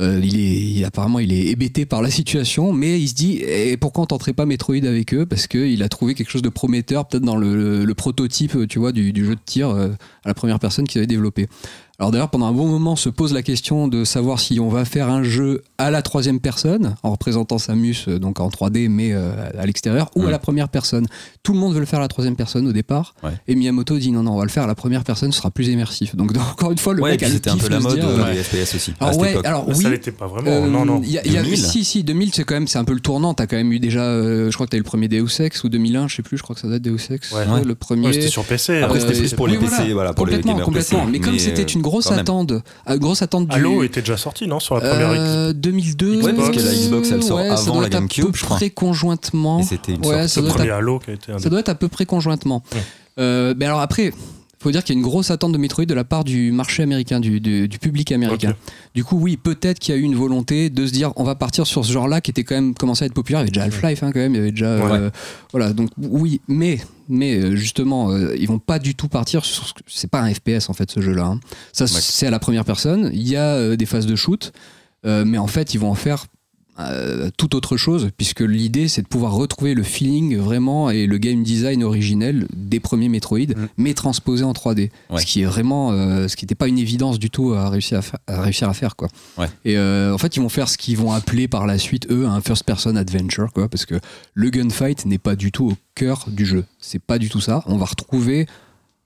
[0.00, 3.76] Euh, il est, apparemment, il est hébété par la situation, mais il se dit et
[3.76, 5.24] pourquoi on tenterait pas Metroid avec eux?
[5.24, 9.12] Parce qu'il a trouvé quelque chose de prometteur, peut-être dans le, prototype, tu vois, du,
[9.12, 9.90] du jeu de tir euh,
[10.24, 11.46] à la première personne qu'ils avaient développé.
[12.00, 14.84] Alors d'ailleurs, pendant un bon moment, se pose la question de savoir si on va
[14.84, 19.12] faire un jeu à la troisième personne, en représentant Samus, euh, donc en 3D, mais
[19.12, 21.06] euh, à l'extérieur, ou à la première personne.
[21.44, 23.30] Tout le monde veut le faire à la troisième personne au départ, Ouais.
[23.46, 25.52] et Miyamoto dit non, non, on va le faire à la première personne, ce sera
[25.52, 26.16] plus immersif.
[26.16, 28.08] Donc encore une fois, le ouais, mec a le c'était un peu la mode dire,
[28.08, 28.92] euh, des FPS aussi.
[28.98, 29.46] à alors cette époque.
[29.46, 29.90] alors Ça oui.
[29.90, 30.50] l'était pas vraiment.
[30.50, 31.00] Euh, non, non.
[31.04, 31.58] il y a- y a- 2000.
[31.58, 33.34] si, si, 2000, c'est quand même, c'est un peu le tournant.
[33.34, 35.62] T'as quand même eu déjà, euh, je crois que t'as eu le premier Deus Ex
[35.62, 37.30] ou 2001, je sais plus, je crois que ça date Deus Ex.
[37.30, 37.46] Ouais.
[37.46, 38.08] Ouais, Le premier.
[38.08, 38.82] Ouais, c'était sur PC.
[38.82, 40.12] Après, euh, c'était plus pour les oui, PC, voilà.
[40.12, 40.98] pour les complètement, gamers complètement.
[41.00, 43.54] PC, mais comme c'était une grosse quand attente, euh, grosse attente du.
[43.56, 46.22] Halo était déjà sorti, non Sur la première Euh, 2002.
[46.22, 48.24] Ouais, parce que la Xbox, elle sort ouais, ça avant doit la être à GameCube,
[48.26, 48.56] peu je crois.
[48.56, 49.60] près conjointement.
[49.60, 51.48] Et c'était une Ouais, sorte ça doit être à Halo qui a été un ça
[51.48, 52.62] doit être à peu près conjointement.
[53.20, 54.12] Euh, mais alors après,
[54.64, 56.82] faut dire qu'il y a une grosse attente de Metroid de la part du marché
[56.82, 58.56] américain, du, du- du public américain.
[58.94, 61.34] Du coup, oui, peut-être qu'il y a eu une volonté de se dire, on va
[61.34, 63.40] partir sur ce genre-là qui était quand même commencé à être populaire.
[63.40, 64.34] Il y avait déjà Half-Life, hein, quand même.
[64.34, 64.92] Il y avait déjà, Ouais.
[64.98, 65.10] euh,
[65.52, 65.72] voilà.
[65.72, 69.66] Donc oui, mais mais euh, justement, euh, ils vont pas du tout partir sur.
[69.68, 71.24] ce que- C'est pas un FPS en fait ce jeu-là.
[71.26, 71.40] hein.
[71.72, 73.10] Ça, c'est à la première personne.
[73.12, 74.52] Il y a euh, des phases de shoot,
[75.04, 76.26] mais en fait, ils vont en faire
[76.80, 81.18] euh, tout autre chose, puisque l'idée c'est de pouvoir retrouver le feeling vraiment et le
[81.18, 83.38] game design originel des premiers Metroid,
[83.76, 84.90] mais transposé en 3D.
[85.10, 85.20] Ouais.
[85.20, 87.98] Ce qui est vraiment, euh, ce qui n'était pas une évidence du tout à réussir
[87.98, 89.08] à, fa- à réussir à faire quoi.
[89.38, 89.46] Ouais.
[89.64, 92.26] Et euh, en fait, ils vont faire ce qu'ils vont appeler par la suite eux
[92.26, 94.00] un first person adventure quoi, parce que
[94.34, 96.64] le gunfight n'est pas du tout au cœur du jeu.
[96.80, 97.62] C'est pas du tout ça.
[97.66, 98.46] On va retrouver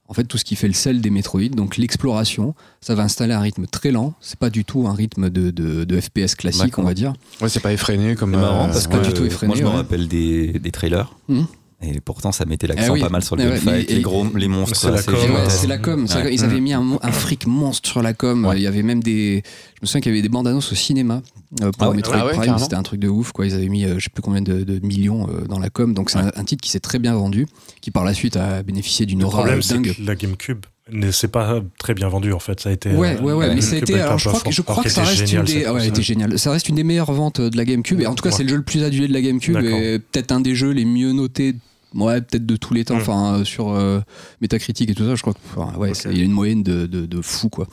[0.09, 3.33] en fait tout ce qui fait le sel des Metroid, donc l'exploration, ça va installer
[3.33, 6.77] un rythme très lent, c'est pas du tout un rythme de, de, de FPS classique
[6.77, 7.13] on va dire.
[7.41, 8.33] Ouais, c'est pas effréné comme.
[8.33, 9.75] C'est marrant euh, parce que pas du tout effréné, moi je me ouais.
[9.75, 11.45] rappelle des, des trailers Mhm.
[11.81, 12.99] Et pourtant ça mettait l'accent Eh oui.
[13.01, 14.75] pas mal sur le Eh ouais, gunfight, les gros, les monstres.
[14.75, 16.05] C'est la ouais, la com.
[16.13, 16.33] Ouais.
[16.33, 18.45] Ils avaient mis un, un fric monstre sur la com.
[18.45, 18.57] Ouais.
[18.57, 19.43] Il y avait même des.
[19.75, 21.21] Je me souviens qu'il y avait des bandes annonces au cinéma
[21.61, 21.95] euh, pour Ah ouais.
[21.95, 22.57] Metroid Ah ouais, Prime.
[22.59, 23.31] C'était un truc de ouf.
[23.31, 23.45] Quoi.
[23.47, 25.93] Ils avaient mis euh, je sais plus combien de, de millions euh, dans la com.
[25.93, 27.47] Donc c'est un, un titre qui s'est très bien vendu,
[27.81, 29.95] qui par la suite a bénéficié d'une Le aura problème, c'est dingue.
[30.03, 32.59] la GameCube ne s'est pas très bien vendue en fait.
[32.59, 32.91] Ça a été.
[32.91, 33.99] Ouais, euh, ouais, ouais, la mais ça a été.
[33.99, 35.67] Alors, je crois que, je crois que ça reste une des.
[35.67, 36.37] ouais, était géniale.
[36.39, 38.01] Ça reste une des meilleures ventes de la GameCube.
[38.01, 38.35] Et en tout cas, Ouais.
[38.35, 40.85] c'est le jeu le plus adulé de la GameCube et peut-être un des jeux les
[40.85, 41.55] mieux notés.
[41.95, 42.97] Ouais, peut-être de tous les temps.
[42.97, 43.01] Mm.
[43.01, 43.99] Enfin, euh, sur euh,
[44.41, 45.77] Metacritic et tout ça, je crois que.
[45.79, 47.67] ouais, ça- il y a une moyenne de, de, de fou, quoi.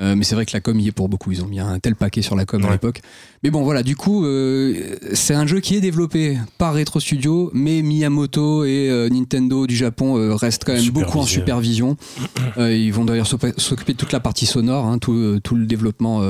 [0.00, 1.32] Euh, mais c'est vrai que la com y est pour beaucoup.
[1.32, 3.00] Ils ont mis un tel paquet sur la com à l'époque.
[3.42, 7.50] Mais bon, voilà, du coup, euh, c'est un jeu qui est développé par Retro Studio,
[7.52, 11.96] mais Miyamoto et euh, Nintendo du Japon restent quand même beaucoup en supervision.
[12.58, 16.22] Ils vont d'ailleurs s'occuper de toute la partie sonore, hein, tout, tout le développement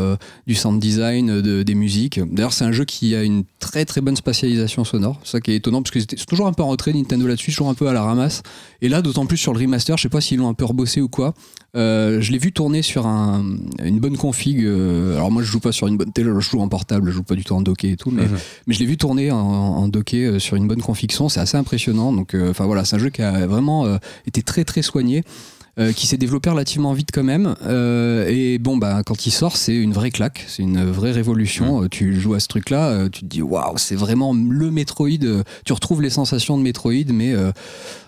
[0.47, 2.21] du sound design, de- des musiques.
[2.33, 5.21] D'ailleurs, c'est un jeu qui a une très très bonne spatialisation sonore.
[5.25, 7.51] C'est ça qui est étonnant, parce que c'est toujours un peu en retrait Nintendo là-dessus,
[7.53, 8.43] toujours un peu à la ramasse.
[8.81, 11.01] Et là, d'autant plus sur le remaster, je sais pas s'ils l'ont un peu rebossé
[11.03, 11.35] ou quoi.
[11.75, 13.45] Je l'ai vu tourner sur un,
[13.85, 14.65] une bonne config.
[14.65, 17.15] euh, alors moi, je joue pas sur une bonne télé, je joue en portable, je
[17.17, 18.25] joue pas du tout en docké et tout, mais,
[18.67, 21.29] mais je l'ai vu tourner en, en docké euh, sur une bonne config son.
[21.29, 22.13] C'est assez impressionnant.
[22.13, 23.97] Donc, euh, enfin voilà, c'est un jeu qui a vraiment euh,
[24.27, 25.23] été très très soigné.
[25.81, 27.55] euh, qui s'est développé relativement vite quand même.
[27.65, 31.85] Euh, et bon, bah, quand il sort, c'est une vraie claque, c'est une vraie révolution.
[31.85, 35.23] Euh, Tu joues à ce truc-là, euh, tu te dis waouh, c'est vraiment le Metroid.
[35.23, 37.53] euh, Tu retrouves les sensations de Metroid, mais euh,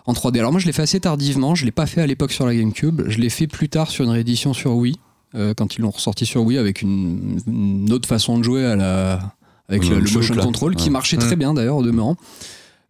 [0.06, 0.40] en 3D.
[0.40, 1.54] Alors moi, je l'ai fait assez tardivement.
[1.54, 3.02] Je l'ai pas fait à l'époque sur la GameCube.
[3.06, 4.96] Je l'ai fait plus tard sur une réédition sur Wii,
[5.34, 8.76] euh, quand ils l'ont ressorti sur Wii avec une, une autre façon de jouer à
[8.76, 9.34] la
[9.68, 10.90] avec Le le, le motion control qui Ouais.
[10.90, 12.16] marchait très bien d'ailleurs au demeurant.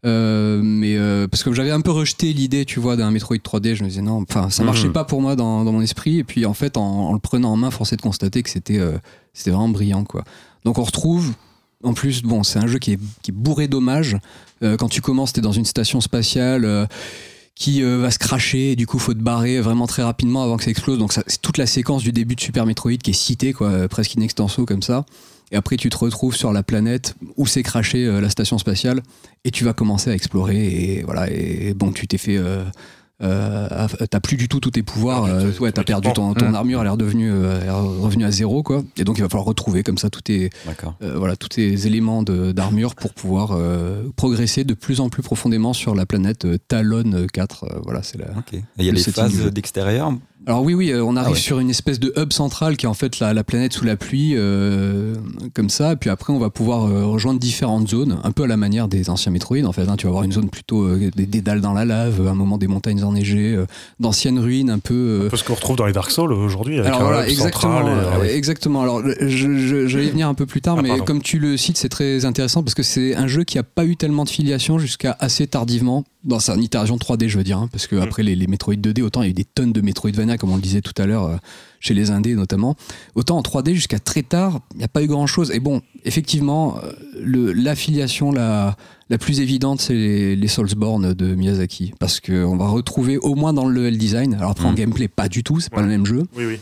[0.06, 3.74] Euh, mais euh, parce que j'avais un peu rejeté l'idée, tu vois, d'un Metroid 3D.
[3.74, 4.92] Je me disais non, enfin, ça marchait Mhm.
[4.94, 6.18] pas pour moi dans, dans mon esprit.
[6.18, 8.48] Et puis en fait, en, en le prenant en main, force est de constater que
[8.48, 8.92] c'était euh,
[9.34, 10.24] c'était vraiment brillant, quoi.
[10.64, 11.32] Donc on retrouve.
[11.82, 14.16] En plus, bon, c'est un jeu qui est, qui est bourré d'hommages.
[14.62, 16.64] Euh, quand tu commences, t'es dans une station spatiale.
[17.54, 18.72] Qui euh, va se cracher.
[18.72, 20.98] Et du coup faut te barrer vraiment très rapidement avant que ça explose.
[20.98, 23.88] Donc c'est toute la séquence du début de Super Metroid qui est citée quoi euh,
[23.88, 25.04] presque in extenso comme ça.
[25.52, 29.02] Et après tu te retrouves sur la planète où s'est craché euh, la station spatiale.
[29.44, 32.38] Et tu vas commencer à explorer et voilà et bon tu t'es fait
[33.22, 33.68] euh,
[34.10, 35.24] t'as plus du tout tous tes pouvoirs.
[35.26, 36.54] Ah, euh, ouais, t'as perdu ton, ton Mm.
[36.54, 38.82] armure, elle est redevenue, euh, elle est revenue à zéro, quoi.
[38.96, 40.50] Et donc il va falloir retrouver comme ça tous tes,
[41.02, 45.72] euh, voilà, tous tes éléments d'armure pour pouvoir euh, progresser de plus en plus profondément
[45.72, 47.64] sur la planète Talon 4.
[47.64, 48.54] euh, voilà, c'est la, Ok.
[48.54, 50.12] Et il y a Le les phases d'extérieur.
[50.46, 51.38] Alors oui, oui, euh, on arrive ouais.
[51.38, 53.96] sur une espèce de hub central qui est en fait la, la planète sous la
[53.96, 55.14] pluie, euh,
[55.54, 55.96] comme ça.
[55.96, 59.10] Puis après, on va pouvoir euh, rejoindre différentes zones, un peu à la manière des
[59.10, 59.64] anciens Metroid.
[59.66, 59.96] En fait, hein.
[59.96, 62.56] tu vas avoir une zone plutôt euh, des, des dalles dans la lave, un moment
[62.58, 63.66] des montagnes enneigées, euh,
[64.00, 64.94] d'anciennes ruines, un peu.
[64.94, 66.78] euh, Un peu ce qu'on retrouve dans les Dark Souls aujourd'hui.
[66.78, 68.82] Avec alors un voilà, hub exactement, central et, exactement.
[68.82, 69.26] Alors, je,
[69.58, 71.04] je- j'allais y venir un peu plus tard, Ah, mais pardon.
[71.04, 73.84] comme tu le cites, c'est très intéressant parce que c'est un jeu qui a pas
[73.84, 77.68] eu tellement de filiation jusqu'à assez tardivement dans sa itération 3D, je veux dire, hein,
[77.72, 78.02] parce que Mm.
[78.02, 80.50] après les, les Metroid 2D, autant il y a eu des tonnes de Metroidvania, comme
[80.50, 81.36] on le disait tout à l'heure, euh,
[81.80, 82.76] chez les Indés notamment,
[83.14, 85.50] autant en 3D jusqu'à très tard, il n'y a pas eu grand chose.
[85.52, 88.76] Et bon, effectivement, euh, l'affiliation la,
[89.08, 93.52] la plus évidente, c'est les, les Soulsborne de Miyazaki, parce qu'on va retrouver au moins
[93.52, 94.76] dans le level design, alors après en Mm.
[94.76, 96.24] gameplay, pas du tout, c'est pas le même jeu.
[96.36, 96.58] Oui, oui.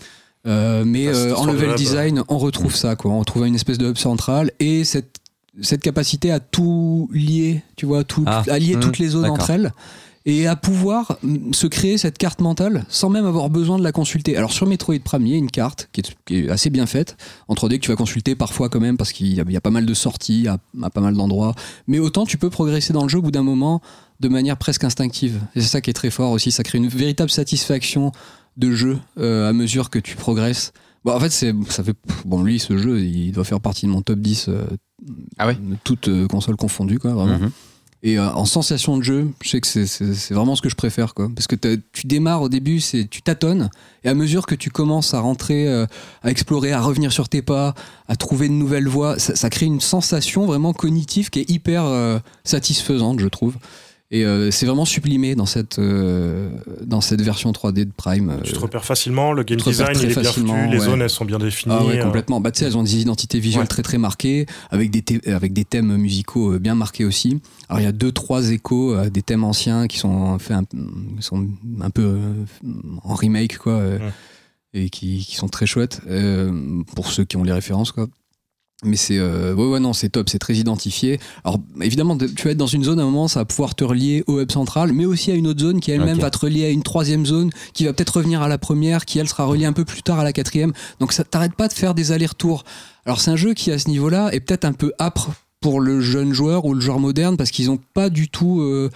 [0.46, 2.94] Euh, mais Ah, euh, en level design, on retrouve ça.
[2.94, 3.10] Quoi.
[3.10, 5.16] On retrouve une espèce de hub central et cette,
[5.62, 8.42] cette capacité à tout lier, tu vois, tout, Ah.
[8.48, 8.80] à lier Mmh.
[8.80, 9.72] toutes les zones entre elles
[10.26, 13.92] et à pouvoir mm, se créer cette carte mentale sans même avoir besoin de la
[13.92, 14.36] consulter.
[14.36, 16.86] Alors sur Metroid Prime, il y a une carte qui est, qui est assez bien
[16.86, 17.16] faite
[17.48, 19.56] en 3D que tu vas consulter parfois quand même parce qu'il y, a- il y
[19.56, 21.54] a pas mal de sorties à, à pas mal d'endroits.
[21.86, 23.80] Mais autant tu peux progresser dans le jeu au bout d'un moment
[24.20, 25.40] de manière presque instinctive.
[25.54, 26.50] Et c'est ça qui est très fort aussi.
[26.50, 28.12] Ça crée une véritable satisfaction
[28.56, 30.72] de jeu euh, à mesure que tu progresses.
[31.04, 31.94] Bon, en fait, c'est, ça fait.
[32.24, 34.64] Bon, lui, ce jeu, il doit faire partie de mon top 10, euh,
[35.38, 37.38] Ah ouais toutes euh, consoles confondues, quoi, vraiment.
[37.38, 37.50] Mhm.
[38.04, 41.14] Et euh, en sensation de jeu, je sais que c'est, vraiment ce que je préfère,
[41.14, 41.28] quoi.
[41.34, 43.70] Parce que tu démarres au début, c'est, tu tâtonnes,
[44.04, 45.86] et à mesure que tu commences à rentrer, euh,
[46.22, 47.74] à explorer, à revenir sur tes pas,
[48.06, 52.20] à trouver de nouvelles voies, ça, ça crée une sensation vraiment cognitive qui est hyper
[52.44, 53.56] satisfaisante, je trouve.
[54.10, 56.48] Et euh, c'est vraiment sublimé dans cette, euh,
[56.82, 58.30] dans cette version 3D de Prime.
[58.30, 61.26] euh, Tu te repères facilement, le game design il est bien les zones elles sont
[61.26, 61.74] bien définies.
[61.78, 62.40] Ah ouais, euh, complètement.
[62.40, 63.66] Bah, tu sais, elles ont des identités visuelles Ouais.
[63.66, 67.38] très très marquées, avec des, avec des thèmes musicaux euh, bien marqués aussi.
[67.68, 70.64] Alors il y a deux, trois échos à des thèmes anciens qui sont, fait un,
[71.20, 71.46] sont
[71.82, 72.32] un peu euh,
[73.04, 73.98] en remake, quoi, euh,
[74.72, 78.06] et qui, qui sont très chouettes, euh, pour ceux qui ont les références, quoi.
[78.84, 81.18] Mais c'est euh, ouais ouais non c'est top c'est très identifié.
[81.42, 83.74] Alors évidemment de- tu vas être dans une zone à un moment ça va pouvoir
[83.74, 86.38] te relier au hub central mais aussi à une autre zone qui elle-même va te
[86.38, 89.46] relier à une troisième zone qui va peut-être revenir à la première qui elle sera
[89.46, 90.72] reliée un peu plus tard à la quatrième.
[91.00, 92.62] Donc ça t'arrête pas de faire des allers-retours.
[93.04, 96.00] Alors c'est un jeu qui à ce niveau-là est peut-être un peu âpre pour le
[96.00, 98.90] jeune joueur ou le joueur moderne parce qu'ils ont pas du tout euh,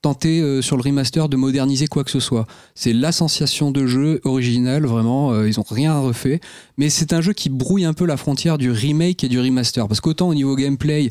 [0.00, 3.86] tenté euh, sur le remaster de moderniser quoi que ce soit c'est la sensation de
[3.86, 6.40] jeu originale vraiment euh, ils ont rien refait
[6.78, 9.86] mais c'est un jeu qui brouille un peu la frontière du remake et du remaster.
[9.88, 11.10] Parce qu'autant au niveau gameplay,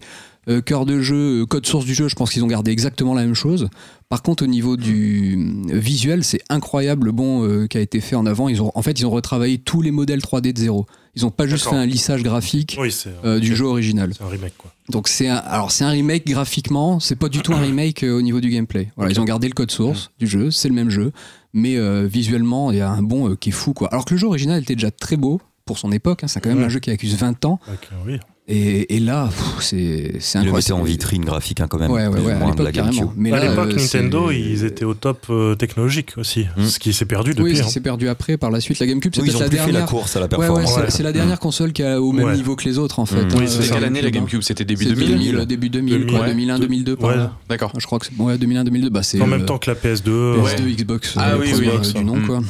[0.50, 3.14] euh, cœur de jeu, euh, code source du jeu, je pense qu'ils ont gardé exactement
[3.14, 3.70] la même chose.
[4.10, 5.38] Par contre, au niveau du
[5.72, 8.50] euh, visuel, c'est incroyable le bon euh, qui a été fait en avant.
[8.50, 10.86] Ils ont, en fait, ils ont retravaillé tous les modèles 3D de zéro.
[11.16, 12.94] Ils n'ont pas juste fait un lissage graphique Oui,
[13.26, 14.14] euh, du jeu original.
[14.18, 14.72] C'est un remake quoi.
[14.90, 18.22] Donc c'est un, alors c'est un remake graphiquement, c'est pas du tout un remake au
[18.22, 18.92] niveau du gameplay.
[18.96, 21.12] Voilà, ils ont gardé le code source du jeu, c'est le même jeu,
[21.54, 21.78] mais
[22.08, 23.90] visuellement il y a un bon qui est fou quoi.
[23.90, 26.50] Alors que le jeu original était déjà très beau pour son époque, hein, c'est quand
[26.50, 26.66] même Ouais.
[26.66, 27.60] un jeu qui accuse 20 ans
[28.06, 28.18] oui.
[28.52, 29.30] Et, et là
[29.60, 30.56] c'est c'est Ils le incroyable.
[30.56, 31.90] mettaient en vitrine graphique hein, quand même.
[31.90, 32.96] Ouais ouais ouais, à l'époque la carrément.
[32.98, 33.14] GameCube.
[33.18, 37.06] Mais à l'époque, euh, Nintendo, ils étaient au top euh, technologique aussi, ce qui s'est
[37.06, 37.44] perdu depuis.
[37.54, 37.64] Oui, hein.
[37.64, 38.80] ça s'est perdu après par la suite.
[38.80, 39.86] La GameCube, c'est Oui, ils ont la plus fait la dernière.
[39.90, 40.74] course à la Ouais, ouais, performance.
[40.76, 40.86] c'est Ouais.
[40.90, 42.36] c'est la dernière console qui a au même Ouais.
[42.36, 43.24] niveau que les autres en fait.
[43.24, 43.30] Mmh.
[43.32, 43.74] hein, Oui, c'est euh.
[43.74, 44.12] Quelle année la hein.
[44.12, 46.48] GameCube C'était début C'est 2000 Début 2000, quoi, 2000.
[46.48, 47.16] 2001, 2002 par Ouais.
[47.18, 47.34] là.
[47.50, 47.72] D'accord.
[47.78, 48.90] Je crois que c'est ouais, 2001, 2002.
[48.90, 50.10] Bah, c'est En euh, même temps que la PS2.
[50.10, 50.72] euh, PS2, Ouais.
[50.74, 52.26] Xbox, Ah euh, oui, oui, euh, du nom Mm.
[52.28, 52.42] quoi.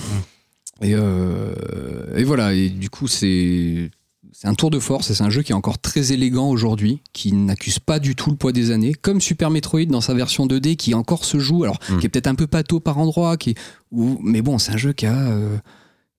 [0.83, 1.53] Et, euh,
[2.17, 3.91] et voilà, et du coup c'est
[4.41, 7.01] c'est un tour de force et c'est un jeu qui est encore très élégant aujourd'hui,
[7.13, 10.47] qui n'accuse pas du tout le poids des années, comme Super Metroid dans sa version
[10.47, 11.97] 2D qui encore se joue, alors Mm.
[11.99, 13.55] qui est peut-être un peu pâteau par endroit, qui est,
[13.91, 15.57] ou- mais bon c'est un jeu qui a euh,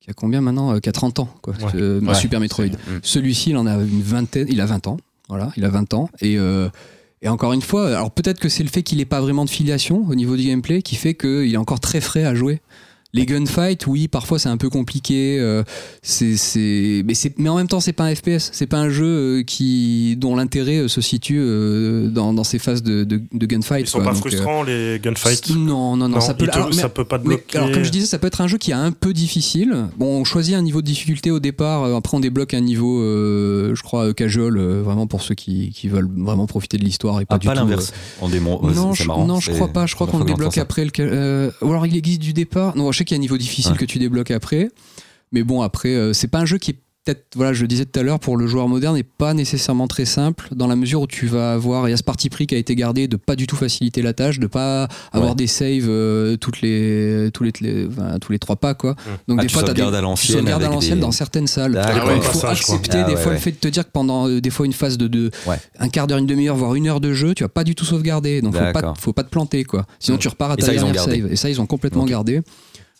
[0.01, 1.55] qui a combien maintenant Euh, Qui a 30 ans quoi.
[1.55, 1.71] Ouais.
[1.75, 2.15] Euh, Ouais.
[2.15, 2.67] Super Metroid.
[2.67, 2.99] Mm.
[3.03, 4.99] Celui-ci il en a une vingtaine, il a 20 ans,
[5.29, 6.69] voilà, il a 20 ans et euh,
[7.23, 9.51] et encore une fois, alors peut-être que c'est le fait qu'il n'ait pas vraiment de
[9.51, 12.61] filiation au niveau du gameplay qui fait qu'il est encore très frais à jouer.
[13.15, 15.37] Les gunfights, oui, parfois c'est un peu compliqué.
[15.39, 15.63] euh,
[16.01, 18.49] c'est, c'est, mais, c'est, mais en même temps, c'est pas un FPS.
[18.53, 19.05] C'est pas un jeu
[19.41, 23.47] euh, qui, dont l'intérêt euh, se situe euh, dans, dans ces phases de, de, de
[23.47, 23.87] gunfight.
[23.87, 24.07] Ils sont quoi.
[24.09, 25.51] pas Donc, euh, frustrants les gunfights?
[25.55, 27.59] non, non, non, ça peut, il te- alors, mais- ça peut pas te mais, bloquer.
[27.59, 29.89] alors comme je disais, ça peut être un jeu qui est un peu difficile.
[29.99, 33.75] Bon, on choisit un niveau de difficulté au départ, après on débloque un niveau, euh,
[33.75, 37.27] je crois, casual, euh, vraiment pour ceux qui, qui veulent vraiment profiter de l'histoire et
[37.27, 37.59] pas Ah, du pas tout.
[37.61, 37.93] l'inverse.
[38.23, 39.27] En non, c'est je, marrant.
[39.27, 39.85] non, je C'est- crois pas.
[39.85, 40.91] Je crois qu'on le débloque après le.
[41.01, 42.75] euh, ou alors il existe du départ.
[42.75, 43.79] Non, je sais qu'il y a un niveau difficile Ouais.
[43.79, 44.69] que tu débloques après.
[45.33, 47.85] Mais bon, après, euh, c'est pas un jeu qui est peut-être, voilà, je le disais
[47.85, 51.01] tout à l'heure, pour le joueur moderne, n'est pas nécessairement très simple, dans la mesure
[51.01, 53.17] où tu vas avoir, il y a ce parti pris qui a été gardé de
[53.17, 55.35] pas du tout faciliter la tâche, de pas avoir Ouais.
[55.37, 58.95] des saves euh, toutes les, tous, les, les- enfin, tous les trois pas, quoi.
[59.27, 61.01] Donc Ah, des tu fois, t'as des sauvegardes à tu l'ancienne sauvegardes à l'ancienne des-
[61.01, 61.77] dans certaines salles.
[61.83, 63.39] Ah ouais, il faut accepter Ah des ouais, fois ouais.
[63.39, 65.57] le fait de te dire que pendant euh, des fois une phase de, de Ouais.
[65.81, 67.85] un quart d'heure, une demi-heure, voire une heure de jeu, tu vas pas du tout
[67.85, 68.43] sauvegarder.
[68.43, 69.87] Donc faut pas, faut pas te planter, quoi.
[69.99, 71.33] Sinon tu repars à ta dernière save.
[71.33, 72.43] Et ça, ils ont complètement gardé.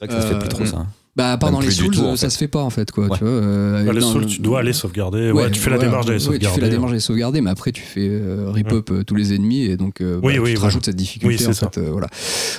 [0.03, 0.77] C'est vrai que ça se fait plus trop Euh, ça.
[0.79, 0.87] hein.
[1.15, 2.31] Bah, pas Même dans les Souls, tout, en ça fait.
[2.31, 3.05] se fait pas en fait, quoi.
[3.05, 3.19] Ouais.
[3.19, 5.31] Tu vois, euh, Bah, les dans- Souls, tu dois aller sauvegarder.
[5.31, 6.47] Ouais, tu fais la démarche d'aller ouais, sauvegarder.
[6.47, 9.35] tu fais la démarche d'aller sauvegarder, mais après tu fais euh, rip-up euh, tous les
[9.35, 11.35] ennemis et donc euh, Oui, bah, oui, tu te rajoutes cette difficulté.
[11.35, 11.69] Oui, c'est en ça.
[11.71, 12.07] fait, euh, voilà.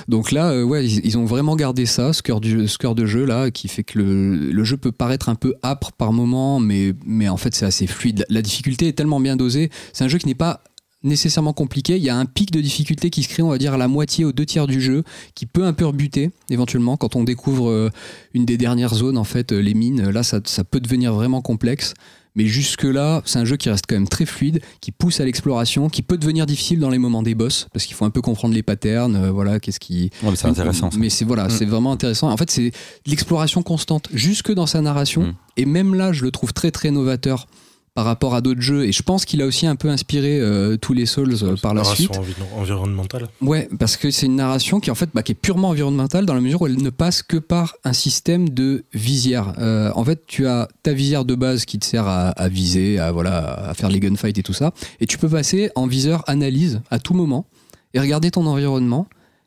[0.06, 2.94] Donc là, euh, ouais, ils, ils ont vraiment gardé ça, ce cœur, du, ce cœur
[2.94, 6.12] de jeu là, qui fait que le, le jeu peut paraître un peu âpre par
[6.12, 8.20] moment, mais, mais en fait c'est assez fluide.
[8.28, 9.68] La, la difficulté est tellement bien dosée.
[9.92, 10.62] C'est un jeu qui n'est pas
[11.04, 11.96] nécessairement compliqué.
[11.96, 13.88] Il y a un pic de difficulté qui se crée, on va dire, à la
[13.88, 17.68] moitié aux deux tiers du jeu, qui peut un peu rebuter éventuellement quand on découvre
[17.70, 17.90] euh,
[18.32, 20.08] une des dernières zones, en fait, euh, les mines.
[20.10, 21.94] Là, ça, ça peut devenir vraiment complexe.
[22.36, 25.88] Mais jusque-là, c'est un jeu qui reste quand même très fluide, qui pousse à l'exploration,
[25.88, 28.54] qui peut devenir difficile dans les moments des boss, parce qu'il faut un peu comprendre
[28.54, 30.10] les patterns, euh, voilà, qu'est-ce qui...
[30.24, 30.90] Ouais, mais c'est intéressant.
[30.90, 30.98] ça.
[30.98, 31.50] Mais c'est voilà, Mm.
[31.50, 32.28] c'est vraiment intéressant.
[32.32, 32.72] En fait, c'est
[33.06, 35.22] l'exploration constante, jusque dans sa narration.
[35.22, 35.34] Mm.
[35.58, 37.46] Et même là, je le trouve très très novateur
[37.94, 38.84] par rapport à d'autres jeux.
[38.86, 41.74] Et je pense qu'il a aussi un peu inspiré euh, tous les Souls euh, par
[41.74, 42.16] la Narration suite.
[42.18, 43.28] envi- environnementale.
[43.40, 46.34] Ouais, parce que c'est une narration qui en fait bah, qui est purement environnementale dans
[46.34, 49.52] la mesure où elle ne passe que par un système de visière.
[49.58, 52.98] Euh, en fait, tu as ta visière de base qui te sert à, à viser,
[52.98, 56.24] à voilà, à faire les gunfights et tout ça, et tu peux passer en viseur
[56.26, 57.46] analyse à tout moment
[57.94, 59.06] et regarder ton environnement.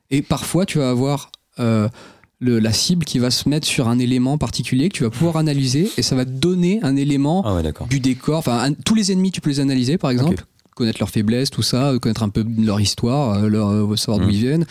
[0.10, 1.32] Et parfois, tu vas avoir
[2.40, 5.38] le- la cible qui va se mettre sur un élément particulier que tu vas pouvoir
[5.38, 8.38] analyser et ça va te donner un élément Ah ouais, du décor.
[8.40, 11.64] Enfin, un- tous les ennemis, tu peux les analyser, par exemple, connaître leurs faiblesses, tout
[11.64, 14.32] ça, euh, connaître un peu leur histoire, euh, leur, euh, savoir d'où Mm.
[14.32, 14.66] ils viennent.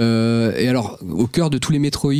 [0.00, 2.12] Euh, et alors, au cœur de tous les Metroid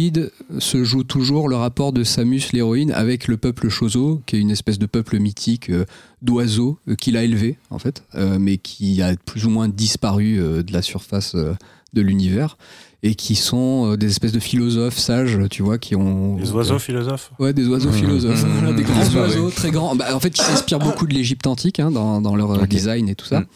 [0.59, 4.51] se joue toujours le rapport de Samus, l'héroïne, avec le peuple Chozo, qui est une
[4.51, 5.85] espèce de peuple mythique euh,
[6.21, 10.73] d'oiseaux euh, qu'il a élevé, en fait, mais qui a plus ou moins disparu de
[10.73, 12.59] la surface de l'univers,
[13.03, 16.37] et qui sont euh, des espèces de philosophes sages, tu vois, qui ont...
[16.37, 17.31] Les oiseaux philosophes.
[17.39, 17.93] Ouais, des oiseaux Mmh.
[17.93, 18.45] philosophes.
[18.45, 18.49] Mmh.
[18.59, 19.95] Voilà, des grands oiseaux, très grands.
[19.95, 23.09] Bah, en fait, qui s'inspirent beaucoup de l'Égypte antique hein, dans, dans leur euh, design
[23.09, 23.41] et tout ça.
[23.41, 23.47] Mmh.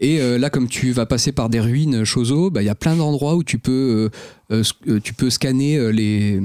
[0.00, 2.76] Et euh, là, comme tu vas passer par des ruines Chozo, bah, il y a
[2.76, 4.10] plein d'endroits où tu peux,
[4.52, 6.40] euh, euh, euh, tu peux scanner euh, les,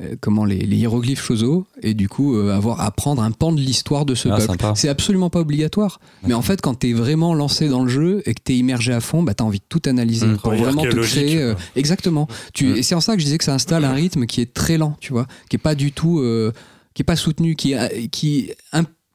[0.00, 3.60] euh, comment, les, les hiéroglyphes Chozo et du coup euh, avoir apprendre un pan de
[3.60, 4.64] l'histoire de ce Ah, peuple.
[4.74, 6.00] C'est absolument pas obligatoire.
[6.26, 8.56] Mais en fait, quand tu es vraiment lancé dans le jeu et que tu es
[8.56, 10.38] immergé à fond, bah, tu as envie de tout analyser Mmh.
[10.38, 11.40] pour vraiment te archéologique, créer.
[11.42, 12.26] euh, exactement.
[12.52, 12.76] Tu, Mmh.
[12.78, 14.76] Et c'est en ça que je disais que ça installe un rythme qui est très
[14.76, 16.52] lent, tu vois, qui est pas du tout, euh,
[16.94, 18.50] qui est pas soutenu, qui, est- qui,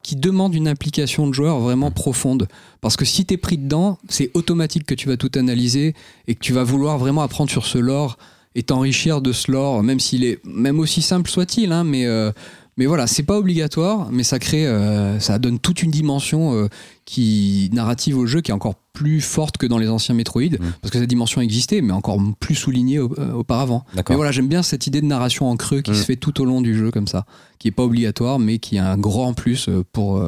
[0.04, 2.46] qui demande une implication de joueur vraiment profonde.
[2.80, 5.94] Parce que si tu es pris dedans, c'est automatique que tu vas tout analyser
[6.28, 8.18] et que tu vas vouloir vraiment apprendre sur ce lore
[8.54, 12.06] et t'enrichir de ce lore, même s'il est, même aussi simple soit-il, hein, mais.
[12.06, 12.30] euh,
[12.76, 16.68] mais voilà, c'est pas obligatoire, mais ça crée, euh, ça donne toute une dimension euh,
[17.04, 20.42] qui narrative au jeu qui est encore plus forte que dans les anciens Metroid,
[20.80, 23.84] parce que cette dimension existait, mais encore plus soulignée au- euh, auparavant.
[23.94, 25.94] Mais voilà, j'aime bien cette idée de narration en creux qui Mm.
[25.94, 27.26] se fait tout au long du jeu comme ça,
[27.58, 30.22] qui est pas obligatoire, mais qui a un grand plus pour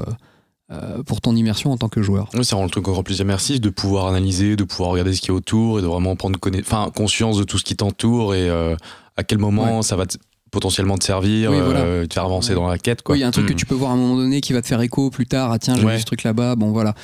[1.06, 2.28] pour ton immersion en tant que joueur.
[2.34, 5.20] Oui, ça rend le truc encore plus immersif de pouvoir analyser, de pouvoir regarder ce
[5.20, 8.34] qui est autour et de vraiment prendre conna- enfin, conscience de tout ce qui t'entoure
[8.34, 8.74] et euh,
[9.16, 10.16] à quel moment ça va te-
[10.50, 11.80] potentiellement te servir, Oui, voilà.
[11.80, 13.02] euh, te faire avancer dans la quête.
[13.02, 13.14] Quoi.
[13.14, 13.48] Oui, il y a un truc Mm.
[13.48, 15.50] que tu peux voir à un moment donné qui va te faire écho plus tard.
[15.52, 15.94] Ah tiens, j'ai Ouais.
[15.94, 16.56] vu ce truc là-bas.
[16.56, 16.94] Bon voilà.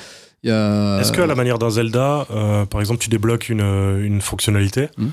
[0.45, 4.03] A- Est-ce que à la manière d'un Zelda, euh, par exemple, tu débloques une, euh,
[4.05, 5.07] une fonctionnalité Hmm.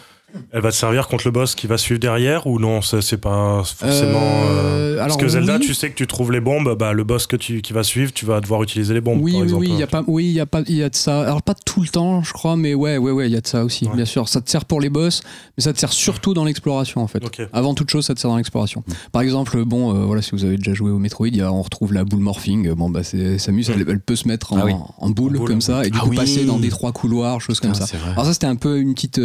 [0.53, 3.17] Elle va te servir contre le boss qui va suivre derrière ou non ça, C'est
[3.19, 4.19] pas forcément.
[4.21, 5.67] Euh, euh, Parce alors, que Zelda, oui.
[5.67, 8.13] tu sais que tu trouves les bombes, bah, le boss que tu, qui va suivre,
[8.13, 9.21] tu vas devoir utiliser les bombes.
[9.23, 9.61] Oui, par oui, exemple.
[9.63, 11.23] oui, il y a pas, oui, il y a pas, il y a de ça.
[11.23, 13.47] Alors pas tout le temps, je crois, mais ouais, ouais, ouais, il y a de
[13.47, 13.95] ça aussi, Ouais.
[13.97, 14.29] bien sûr.
[14.29, 15.23] Ça te sert pour les boss,
[15.57, 17.23] mais ça te sert surtout dans l'exploration en fait.
[17.53, 18.83] Avant toute chose, ça te sert dans l'exploration.
[19.13, 21.63] Par exemple, bon, euh, voilà, si vous avez déjà joué au Metroid, y a- on
[21.63, 22.73] retrouve la boule morphing.
[22.73, 24.73] Bon, bah, c'est Samus, elle, elle peut se mettre en, Ah oui.
[24.99, 25.49] en boule, En boule.
[25.49, 26.17] comme ça, et du Ah coup oui.
[26.17, 27.97] passer dans des trois couloirs, choses comme Putain, ça.
[28.13, 29.21] Alors ça, c'était un peu une petite.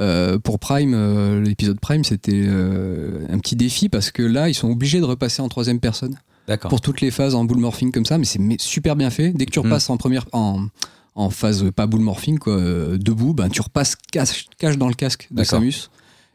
[0.00, 4.54] Euh, pour Prime, euh, l'épisode Prime, c'était euh, un petit défi parce que là, ils
[4.54, 6.16] sont obligés de repasser en troisième personne
[6.48, 6.70] D'accord.
[6.70, 9.30] pour toutes les phases en boule morphing comme ça, mais c'est super bien fait.
[9.30, 10.66] Dès que tu repasses en première, en,
[11.14, 12.56] en phase pas boule morphing, quoi,
[12.96, 15.44] debout, ben, tu repasses cache, cache dans le casque de.
[15.44, 15.90] Samus.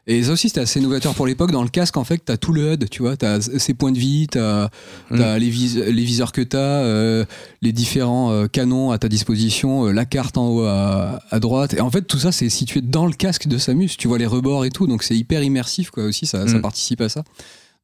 [0.08, 1.50] Et ça aussi, c'était assez novateur pour l'époque.
[1.50, 3.16] Dans le casque, en fait, t'as tout le HUD, tu vois.
[3.16, 4.68] T'as ses points de vie, t'as
[5.10, 7.24] as les, vis- les viseurs que t'as, euh,
[7.60, 11.74] les différents euh, canons à ta disposition, euh, la carte en haut à, à droite.
[11.74, 13.88] Et en fait, tout ça, c'est situé dans le casque de Samus.
[13.98, 14.86] Tu vois les rebords et tout.
[14.86, 16.24] Donc, c'est hyper immersif, quoi, aussi.
[16.26, 16.62] Ça, ça Mm.
[16.62, 17.24] participe à ça.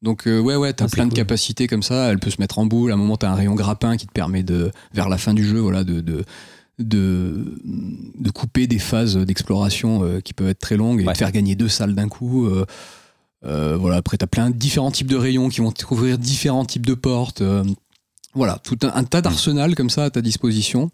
[0.01, 2.09] Donc, euh, ouais, ouais, t'as Ah, plein de capacités comme ça.
[2.09, 2.91] Elle peut se mettre en boule.
[2.91, 5.45] À un moment, t'as un rayon grappin qui te permet de, vers la fin du
[5.45, 5.99] jeu, voilà, de.
[5.99, 6.23] de
[6.79, 7.59] de,
[8.19, 11.13] de couper des phases d'exploration euh, qui peuvent être très longues et Ouais.
[11.13, 12.45] de faire gagner deux salles d'un coup.
[12.47, 12.65] euh,
[13.45, 16.17] Euh, voilà, après, tu as plein de différents types de rayons qui vont te couvrir
[16.17, 17.41] différents types de portes.
[17.41, 17.63] euh,
[18.33, 20.89] voilà, tout un, un tas d'arsenal comme ça à ta disposition.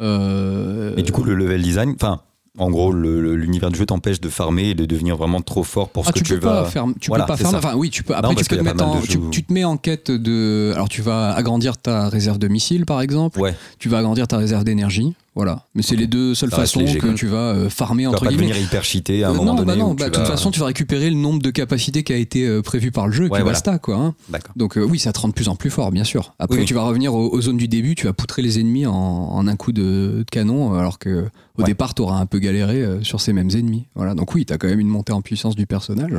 [0.00, 2.20] Euh, Et du coup, le level design, enfin,
[2.58, 6.04] en gros, l'univers du jeu t'empêche de farmer et de devenir vraiment trop fort pour
[6.04, 6.62] ce Ah, que tu, tu, peux vas.
[6.62, 7.58] pas faire, tu Voilà, peux pas ça.
[7.58, 8.14] Enfin, oui, tu peux.
[8.14, 9.00] Après, Non, tu peux te mettre en.
[9.00, 10.72] Tu, tu te mets en quête de.
[10.74, 13.40] Alors, tu vas agrandir ta réserve de missiles, par exemple.
[13.40, 15.14] Ouais, Tu vas agrandir ta réserve d'énergie.
[15.36, 15.64] Voilà.
[15.74, 18.24] Mais c'est les deux seules façons léger, que tu vas euh, farmer tu vas entre
[18.24, 18.46] pas guillemets.
[18.48, 19.66] devenir hyper cheaté à un Euh, moment non, donné.
[19.72, 22.04] bah non, où bah, de toute vas- façon, tu vas récupérer le nombre de capacités
[22.04, 23.52] qui a été euh, prévu par le jeu, et Ouais, puis voilà.
[23.56, 23.96] basta, quoi.
[23.96, 24.14] hein.
[24.54, 26.34] Donc euh, oui, ça te rend de plus en plus fort, bien sûr.
[26.38, 26.64] Après, Oui.
[26.66, 29.46] tu vas revenir aux, aux zones du début, tu vas poutrer les ennemis en, en
[29.48, 29.82] un coup de,
[30.18, 31.24] de canon, alors que
[31.56, 31.66] au Ouais.
[31.66, 33.86] départ, tu auras un peu galéré sur ces mêmes ennemis.
[33.96, 34.14] Voilà.
[34.14, 36.12] Donc oui, tu as quand même une montée en puissance du personnage,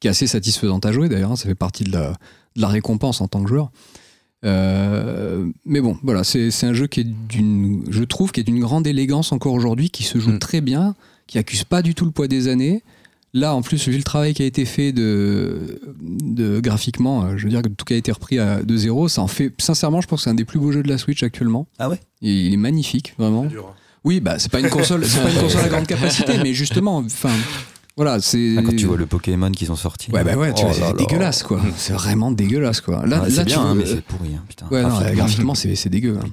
[0.00, 1.32] qui est assez satisfaisante à jouer d'ailleurs.
[1.32, 1.36] hein.
[1.36, 2.10] Ça fait partie de la,
[2.56, 3.70] de la récompense en tant que joueur.
[4.44, 8.60] Euh, mais bon, voilà, c'est un jeu qui est d'une, je trouve, qui est d'une
[8.60, 10.38] grande élégance encore aujourd'hui, qui se joue Mm.
[10.38, 10.94] très bien,
[11.26, 12.82] qui accuse pas du tout le poids des années.
[13.32, 17.44] Là, en plus, vu le travail qui a été fait de, de graphiquement, euh, je
[17.44, 20.00] veux dire que tout qui a été repris à, de zéro, ça en fait, sincèrement,
[20.00, 21.68] je pense que c'est un des plus beaux jeux de la Switch actuellement.
[21.78, 22.00] Ah ouais?
[22.22, 23.44] Et il est magnifique, vraiment.
[23.44, 23.74] C'est dur, hein.
[24.02, 26.96] Oui, bah, c'est pas une console, c'est pas une console à grande capacité, mais justement,
[26.96, 27.30] enfin,
[28.02, 28.54] voilà, c'est.
[28.58, 30.10] Ah, Quand tu vois le Pokémon qui sont sortis.
[30.10, 31.60] Ouais, bah ouais, tu Oh vois, c'est dégueulasse, quoi.
[31.76, 33.04] C'est vraiment dégueulasse, quoi.
[33.06, 34.30] Là, Ouais, là c'est tu bien, hein, vois, mais euh, c'est pourri.
[34.34, 34.66] hein, putain.
[34.70, 36.18] Ouais, non, Graphiquement, graphiquement, c'est c'est dégueu.
[36.18, 36.26] hein.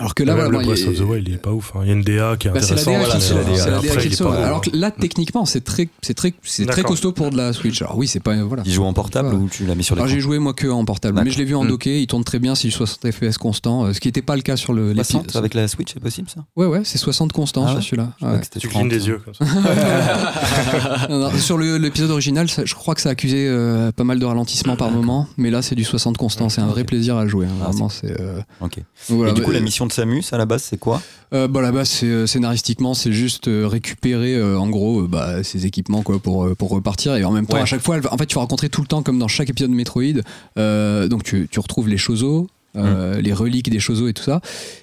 [0.00, 1.72] Alors que là, Même voilà, le Breath il- of the Wild, il est pas ouf.
[1.76, 1.80] hein.
[1.82, 3.10] Il y a une DA qui est bah, c'est la intéressante.
[3.12, 3.76] DA qui c'est la DA.
[3.90, 7.30] Après, qui beau, Alors que là, techniquement, c'est très, c'est très, c'est très costaud pour
[7.30, 7.80] de la Switch.
[7.82, 8.62] Alors oui, c'est pas voilà.
[8.66, 10.66] Il joue en portable ou tu l'as mis sur Alors l'écran j'ai joué moi que
[10.66, 11.68] en portable, mais je l'ai vu en Mm.
[11.68, 12.00] docké.
[12.00, 14.56] Il tourne très bien, du 60 FPS constant, euh, ce qui n'était pas le cas
[14.56, 14.92] sur le.
[14.92, 16.40] l'épi- 60 avec la Switch, c'est possible ça?
[16.56, 18.08] Ouais, ouais, c'est 60 constant Ah sur celui-là.
[18.22, 18.40] Ouais.
[18.58, 18.70] Tu 30.
[18.72, 19.44] clignes des yeux comme ça.
[21.10, 24.18] Non, non, sur l'épisode original, ça- je crois que ça a accusé euh, pas mal
[24.18, 26.48] de ralentissements par moment, mais là c'est du 60 constant.
[26.48, 27.46] C'est un vrai plaisir à jouer.
[27.46, 27.50] hein.
[27.62, 28.18] Ah, Vraiment, c'est.
[28.20, 28.78] euh, Ok.
[29.08, 31.02] voilà, Et du coup, bah, la mission de Samus à la base, c'est quoi
[31.34, 35.44] Euh, bah là-bas, c'est euh, scénaristiquement, c'est juste euh, récupérer euh, en gros euh, bah,
[35.44, 37.62] ses équipements quoi pour euh, pour repartir et en même temps Ouais.
[37.62, 39.28] à chaque fois, elle va- en fait, tu vas rencontrer tout le temps comme dans
[39.28, 40.22] chaque épisode de Metroid.
[40.58, 42.24] euh, donc tu, tu retrouves les choses.
[42.72, 43.18] Mm.
[43.18, 44.40] les reliques des choses et tout ça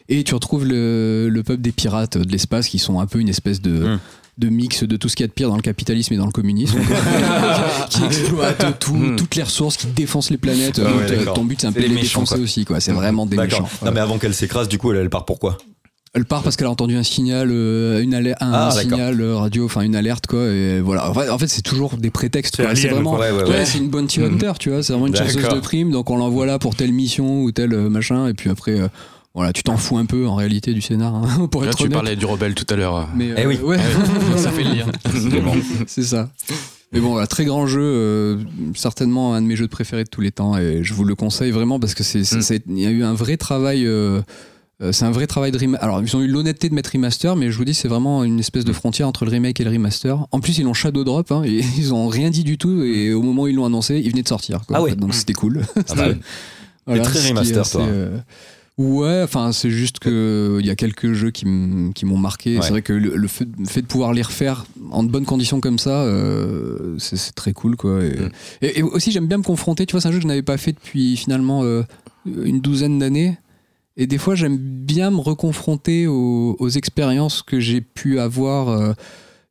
[0.10, 3.30] et tu retrouves le, le peuple des pirates de l'espace qui sont un peu une
[3.30, 4.00] espèce de Mm.
[4.38, 6.26] De mix de tout ce qu'il y a de pire dans le capitalisme et dans
[6.26, 6.78] le communisme
[7.90, 9.16] qui exploitent tout- Mm.
[9.16, 11.72] toutes les ressources qui défoncent les planètes Ah ouais, Donc, euh, ton but c'est un
[11.72, 12.44] peu de les les méchants, défoncer quoi.
[12.44, 15.10] aussi quoi c'est vraiment des méchants Non, mais avant qu'elle s'écrase, du coup, elle, elle
[15.10, 15.58] part pourquoi
[16.14, 19.36] elle part parce qu'elle a entendu un signal, euh, une alerte, un Ah, signal euh,
[19.38, 20.46] radio, enfin une alerte quoi.
[20.48, 21.12] Et voilà.
[21.12, 22.56] En fait, en fait, c'est toujours des prétextes.
[22.56, 22.74] C'est quoi.
[22.74, 23.12] C'est Alien, vraiment.
[23.18, 23.20] quoi.
[23.20, 23.66] Ouais, ouais, Ouais, ouais.
[23.66, 24.82] c'est une bounty hunter, tu vois.
[24.82, 25.92] C'est vraiment une chasseuse de primes.
[25.92, 28.28] Donc on l'envoie là pour telle mission ou tel machin.
[28.30, 28.88] Et puis après, euh,
[29.38, 31.84] voilà, tu t'en fous un peu en réalité du scénar, hein, pour Là, être tu
[31.84, 31.94] honnête.
[31.94, 33.08] parlais du rebelle tout à l'heure.
[33.16, 33.58] Mais Eh euh, oui.
[33.64, 33.78] ouais,
[34.38, 34.86] Ça fait le lien.
[35.88, 36.30] c'est ça.
[36.94, 38.38] Mais bon, voilà, très grand jeu, euh,
[38.74, 41.52] certainement un de mes jeux préférés de tous les temps, et je vous le conseille
[41.52, 42.60] vraiment parce que c'est, Mm.
[42.70, 43.86] il y a eu un vrai travail.
[43.86, 44.22] euh,
[44.82, 45.84] euh, c'est un vrai travail de remaster.
[45.84, 48.40] Alors, ils ont eu l'honnêteté de mettre remaster, mais je vous dis, c'est vraiment une
[48.40, 50.26] espèce de frontière entre le remake et le remaster.
[50.32, 53.12] En plus, ils l'ont shadow drop, hein, et ils ont rien dit du tout, et
[53.12, 54.62] au moment où ils l'ont annoncé, il venait de sortir.
[54.68, 55.64] quoi, Ah en donc c'était cool.
[55.90, 56.08] Ah bah.
[56.86, 57.82] Voilà, très remaster, toi.
[57.82, 58.18] euh,
[58.78, 62.58] Ouais, enfin, c'est juste que il y a quelques jeux qui m'ont marqué.
[62.58, 62.62] Ouais.
[62.62, 65.26] C'est vrai que le, le fait, le fait de pouvoir les refaire en de bonnes
[65.26, 68.04] conditions comme ça, euh, c'est très cool, quoi.
[68.06, 68.30] Et, Mm.
[68.62, 69.88] et- et aussi, j'aime bien me confronter.
[69.88, 71.82] Tu vois, c'est un jeu que je n'avais pas fait depuis finalement euh,
[72.26, 73.38] une douzaine d'années.
[74.00, 78.94] Et des fois, j'aime bien me reconfronter aux, aux expériences que j'ai pu avoir euh,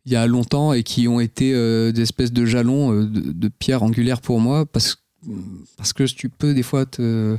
[0.05, 3.33] il y a longtemps et qui ont été euh, des espèces de jalons euh, de,
[3.33, 5.03] de pierre angulaire pour moi parce,
[5.77, 7.37] parce que tu peux des fois te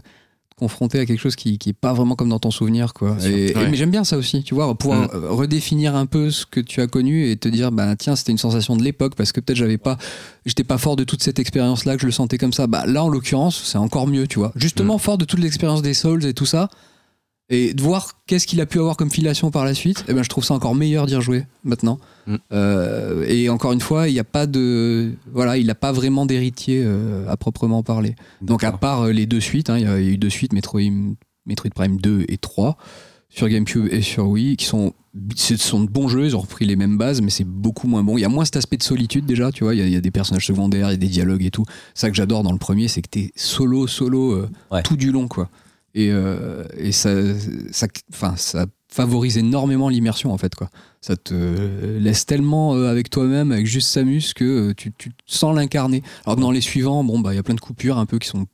[0.58, 3.16] confronter à quelque chose qui, qui est pas vraiment comme dans ton souvenir quoi.
[3.24, 5.26] Et, mais j'aime bien ça aussi tu vois pouvoir Mm.
[5.30, 8.38] redéfinir un peu ce que tu as connu et te dire bah tiens c'était une
[8.40, 9.98] sensation de l'époque parce que peut-être j'avais pas
[10.46, 12.66] j'étais pas fort de toute cette expérience là que je le sentais comme ça.
[12.68, 14.52] Bah là en l'occurrence c'est encore mieux tu vois.
[14.56, 16.70] Justement fort de toute l'expérience des Souls et tout ça
[17.50, 20.22] et de voir qu'est-ce qu'il a pu avoir comme filiation par la suite, eh ben,
[20.24, 21.98] je trouve ça encore meilleur d'y rejouer maintenant.
[22.26, 22.36] Mm.
[22.52, 25.14] Euh, et encore une fois, il n'y a pas de.
[25.32, 28.16] Voilà, il n'a pas vraiment d'héritier euh, à proprement parler.
[28.42, 30.82] Donc, à part euh, les deux suites, hein, il y a eu deux suites, Metroid,
[31.46, 32.78] Metroid Prime 2 et 3,
[33.30, 34.94] sur GameCube et sur Wii, qui sont,
[35.36, 38.04] ce sont de bons jeux, ils ont repris les mêmes bases, mais c'est beaucoup moins
[38.04, 38.18] bon.
[38.18, 39.94] Il y a moins cet aspect de solitude déjà, tu vois, il y a- il
[39.94, 41.64] y, a des personnages secondaires, il y a des dialogues et tout.
[41.94, 44.84] Ça que j'adore dans le premier, c'est que t'es solo, solo, Ouais.
[44.84, 45.50] tout du long, quoi.
[45.98, 47.10] Et, euh, et ça,
[47.72, 47.88] ça,
[48.36, 50.70] ça favorise énormément l'immersion en fait quoi.
[51.02, 51.34] Ça te
[51.98, 54.94] laisse tellement euh, avec toi-même, avec juste Samus que euh, tu,
[55.26, 56.04] sens l'incarner.
[56.28, 58.28] Alors dans les suivants, bon bah il y a plein de coupures un peu qui
[58.28, 58.46] sont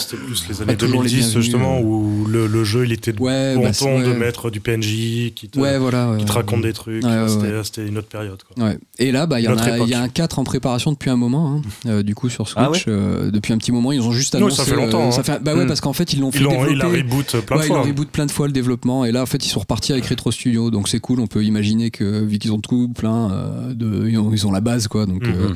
[0.00, 1.82] c'était plus les années toujours les 2010, bienvenus, justement, euh.
[1.82, 5.32] où le, le jeu, il était de Ouais, bon bah, ton de mettre du PNJ
[5.34, 6.10] qui te, Ouais voilà.
[6.10, 6.36] ouais, qui te ouais.
[6.36, 7.04] raconte des trucs.
[7.04, 7.64] Ouais, ouais, c'était, ouais.
[7.64, 8.38] c'était une autre période.
[8.42, 8.64] Quoi.
[8.66, 8.78] Ouais.
[8.98, 11.16] Et là, bah, il y, a- il y a un 4 en préparation depuis un
[11.16, 12.58] moment, hein, euh, du coup sur Switch.
[12.64, 14.56] Ah ouais euh, depuis un petit moment, ils ont juste Oui, annoncé.
[14.56, 15.12] ça fait longtemps, euh, hein.
[15.12, 15.68] ça fait- bah ouais, Mm.
[15.68, 16.72] parce qu'en fait, ils l'ont fait Ils l'ont, développer.
[16.72, 17.82] il la reboot plein ouais, de ils l'ont fois.
[17.86, 20.30] reboot plein de fois le développement et là en fait ils sont repartis avec Retro
[20.32, 24.08] Studio donc c'est cool on peut imaginer que vu qu'ils ont tout plein euh, de
[24.08, 25.54] ils ont, ils ont la base quoi donc Mhm.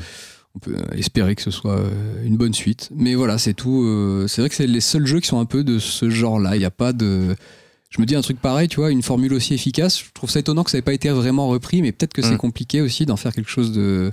[0.55, 2.89] On peut espérer que ce soit euh, une bonne suite.
[2.95, 3.83] Mais voilà, c'est tout.
[3.83, 6.55] euh, c'est vrai que c'est les seuls jeux qui sont un peu de ce genre-là.
[6.55, 7.35] Il n'y a pas de.
[7.89, 9.99] Je me dis un truc pareil, tu vois, une formule aussi efficace.
[9.99, 12.33] Je trouve ça étonnant que ça n'ait pas été vraiment repris, mais peut-être que c'est
[12.33, 12.37] Mm.
[12.37, 14.11] compliqué aussi d'en faire quelque chose de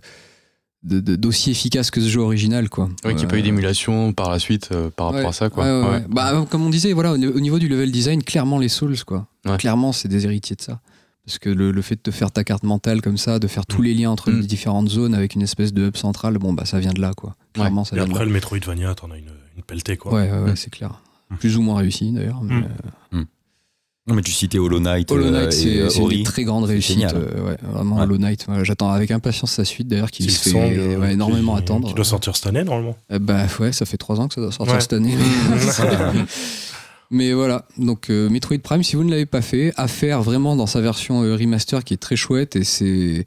[0.86, 2.90] d'aussi efficace que ce jeu original, quoi.
[3.06, 5.26] Oui, qu'il n'y a pas eu Euh, d'émulation par la suite euh, par rapport Ouais,
[5.28, 5.64] à ça, quoi.
[5.64, 6.04] ouais, ouais.
[6.10, 9.26] Bah, comme on disait, voilà, au au niveau du level design, clairement les Souls, quoi.
[9.58, 10.80] Clairement, c'est des héritiers de ça.
[11.26, 13.64] Parce que le, le fait de te faire ta carte mentale comme ça, de faire
[13.64, 14.40] tous les liens entre Mm.
[14.40, 17.12] les différentes zones avec une espèce de hub central, bon, bah, ça vient de là,
[17.16, 17.34] quoi.
[17.54, 18.26] Clairement, ça Et vient de après, là.
[18.26, 20.12] le Metroidvania, t'en as une, une pelletée, quoi.
[20.12, 20.56] Ouais, ouais, ouais, Mm.
[20.56, 21.00] c'est clair.
[21.40, 22.42] Plus ou moins réussi, d'ailleurs.
[22.42, 22.68] mais, Mm.
[23.14, 23.24] euh,
[24.06, 25.10] Non, mais tu citais Hollow Knight.
[25.10, 26.96] Hollow Knight, euh, c'est une très grande réussite.
[26.98, 27.16] génial.
[27.16, 28.02] euh, ouais, vraiment, Ouais.
[28.02, 28.46] Hollow Knight.
[28.62, 31.88] J'attends avec impatience sa suite, d'ailleurs, qui se fait euh, ouais, énormément qui- attendre.
[31.88, 32.98] Qui doit sortir cette année, normalement.
[33.10, 34.80] Euh, bah ouais, ça fait trois ans que ça doit sortir Ouais.
[34.82, 35.14] cette année.
[37.10, 40.56] Mais voilà, donc euh, Metroid Prime, si vous ne l'avez pas fait, à faire vraiment
[40.56, 43.24] dans sa version euh, remaster qui est très chouette et c'est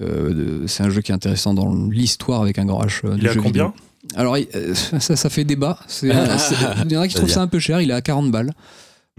[0.00, 3.00] euh, c'est un jeu qui est intéressant dans l'histoire avec un grand H.
[3.04, 3.72] euh, Il est à combien vidéo.
[4.14, 5.78] Alors euh, ça, ça fait débat.
[6.02, 8.52] Il y en a qui trouvent ça un peu cher, il est à 40 balles.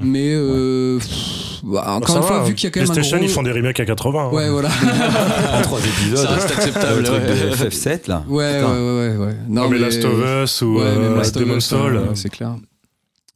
[0.02, 2.94] Mais euh, pff, bah, encore Ça une fois, vu qu'il y a quand même un
[2.94, 3.26] PlayStation, gros...
[3.28, 4.20] ils font des remakes à 80.
[4.20, 4.30] hein.
[4.34, 4.70] Ouais, voilà.
[5.54, 6.18] En trois épisodes.
[6.26, 7.00] Ça reste acceptable.
[7.00, 8.24] Le truc de FF7, là.
[8.30, 9.36] Ouais, ouais, ouais, ouais.
[9.50, 10.14] Non, Non, mais Last of
[10.46, 11.98] Us ou Ouais, euh, Last Demon's Soul.
[11.98, 12.56] ouais, c'est clair.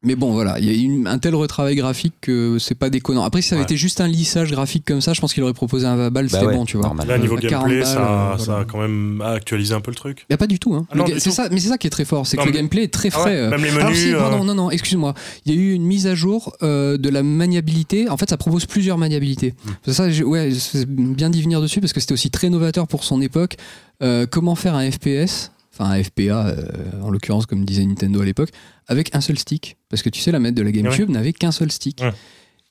[0.05, 3.23] Mais bon, voilà, il y a une- un tel retravail graphique que c'est pas déconnant.
[3.23, 3.65] Après, si ça avait Ouais.
[3.65, 6.29] été juste un lissage graphique comme ça, je pense qu'il aurait proposé un Vabal, Bah
[6.33, 6.87] c'était ouais, bon, tu vois.
[6.87, 7.07] normal.
[7.07, 8.59] Là, niveau À 40 gameplay, ça, balles, ça voilà.
[8.61, 10.25] a quand même actualisé un peu le truc.
[10.29, 10.85] Il y a pas du tout, hein.
[10.91, 11.35] Ah non, Le ga- du c'est tout.
[11.35, 13.17] ça, mais c'est ça qui est très fort, c'est que le gameplay est très Ah
[13.17, 13.37] ouais, frais.
[13.37, 13.49] euh.
[13.49, 14.05] même les Alors menus.
[14.13, 15.13] euh, pardon, non, non, excuse-moi.
[15.45, 18.09] Il y a eu une mise à jour euh, de la maniabilité.
[18.09, 19.53] En fait, ça propose plusieurs maniabilités.
[19.85, 23.05] C'est ça, ouais, c'est bien d'y venir dessus parce que c'était aussi très novateur pour
[23.05, 23.55] son époque.
[24.01, 26.63] Euh, comment faire un FPS, enfin un FPA euh,
[27.01, 28.49] en l'occurrence, comme disait Nintendo à l'époque,
[28.87, 29.77] avec un seul stick.
[29.89, 31.99] Parce que tu sais, la manette de la GameCube n'avait qu'un seul stick.
[32.01, 32.11] Ouais.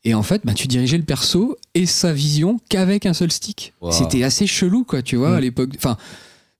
[0.04, 3.72] Et en fait, bah, tu dirigeais le perso et sa vision qu'avec un seul stick.
[3.80, 3.92] Wow.
[3.92, 5.34] C'était assez chelou, quoi, tu vois, Mm.
[5.34, 5.70] à l'époque.
[5.76, 5.96] Enfin,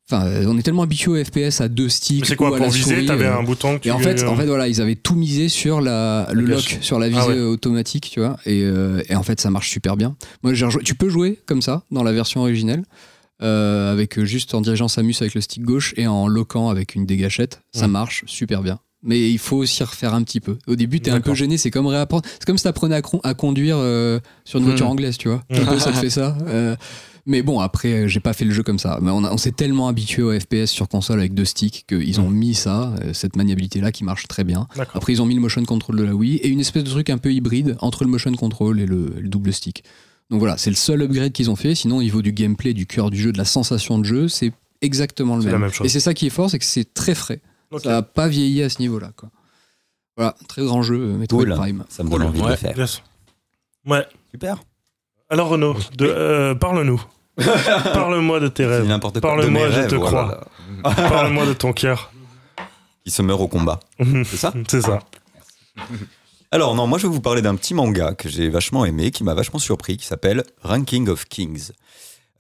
[0.09, 2.25] enfin, euh, on est tellement habitué au FPS à deux sticks.
[2.27, 4.05] C'est ou quoi à Pour la viser, t'avais euh, un bouton que et en tu-
[4.05, 7.21] fait, en fait, voilà, ils avaient tout misé sur la, le lock, sur la visée
[7.21, 7.35] Ah ouais.
[7.37, 8.37] euh, automatique, tu vois.
[8.47, 10.15] Et, euh, et en fait, ça marche super bien.
[10.45, 12.85] Moi, j'ai rejoué- tu peux jouer comme ça dans la version originelle,
[13.43, 16.95] euh, avec euh, juste en dirigeant Samus avec le stick gauche et en loquant avec
[16.95, 17.61] une dégâchette.
[17.75, 17.91] Ça Mm.
[17.91, 18.79] marche super bien.
[19.05, 20.59] Mais il faut aussi refaire un petit peu.
[20.69, 21.59] Au début, t'es un peu gêné.
[21.59, 22.23] C'est comme réapprendre.
[22.25, 24.91] C'est comme si t'apprenais à, conduire euh, sur une voiture Mm.
[24.91, 25.43] anglaise, tu vois.
[25.51, 25.55] Mm.
[25.57, 26.37] Un peu, ça te fait ça.
[26.47, 26.77] Euh,
[27.27, 28.99] mais bon, après, j'ai pas fait le jeu comme ça.
[29.03, 32.55] Mais on, s'est tellement habitué au FPS sur console avec deux sticks qu'ils ont mis
[32.55, 34.69] ça, cette maniabilité-là qui marche très bien.
[34.95, 37.11] Après, ils ont mis le motion control de la Wii et une espèce de truc
[37.11, 39.83] un peu hybride entre le motion control et le, le double stick.
[40.33, 41.75] Donc voilà, c'est le seul upgrade qu'ils ont fait.
[41.77, 44.53] Sinon, au niveau du gameplay, du cœur du jeu, de la sensation de jeu, c'est
[44.81, 45.55] exactement le C'est même.
[45.55, 45.85] la même chose.
[45.87, 47.41] Et c'est ça qui est fort, c'est que c'est très frais.
[47.83, 49.13] Ça n'a pas vieilli à ce niveau-là.
[49.17, 49.29] Quoi.
[50.17, 51.55] Voilà, très grand jeu, euh, Metroid Cool.
[51.55, 51.85] Prime.
[51.89, 52.19] Ça me Cool.
[52.19, 52.51] donne envie de Ouais.
[52.51, 52.77] le faire.
[52.79, 53.03] Yes.
[53.87, 54.05] Ouais.
[54.31, 54.57] Super.
[55.31, 57.03] Alors Renaud, euh, parle-nous.
[57.95, 58.87] Parle-moi de tes rêves.
[58.87, 59.31] n'importe quoi.
[59.37, 60.41] Parle-moi, je rêves, te voilà.
[60.83, 60.95] crois.
[61.09, 62.13] Parle-moi de ton cœur.
[63.05, 63.81] Qui se meurt au combat.
[63.99, 64.99] C'est ça C'est ça.
[66.55, 69.25] Alors non, moi je vais vous parler d'un petit manga que j'ai vachement aimé, qui
[69.25, 71.71] m'a vachement surpris, qui s'appelle Ranking of Kings,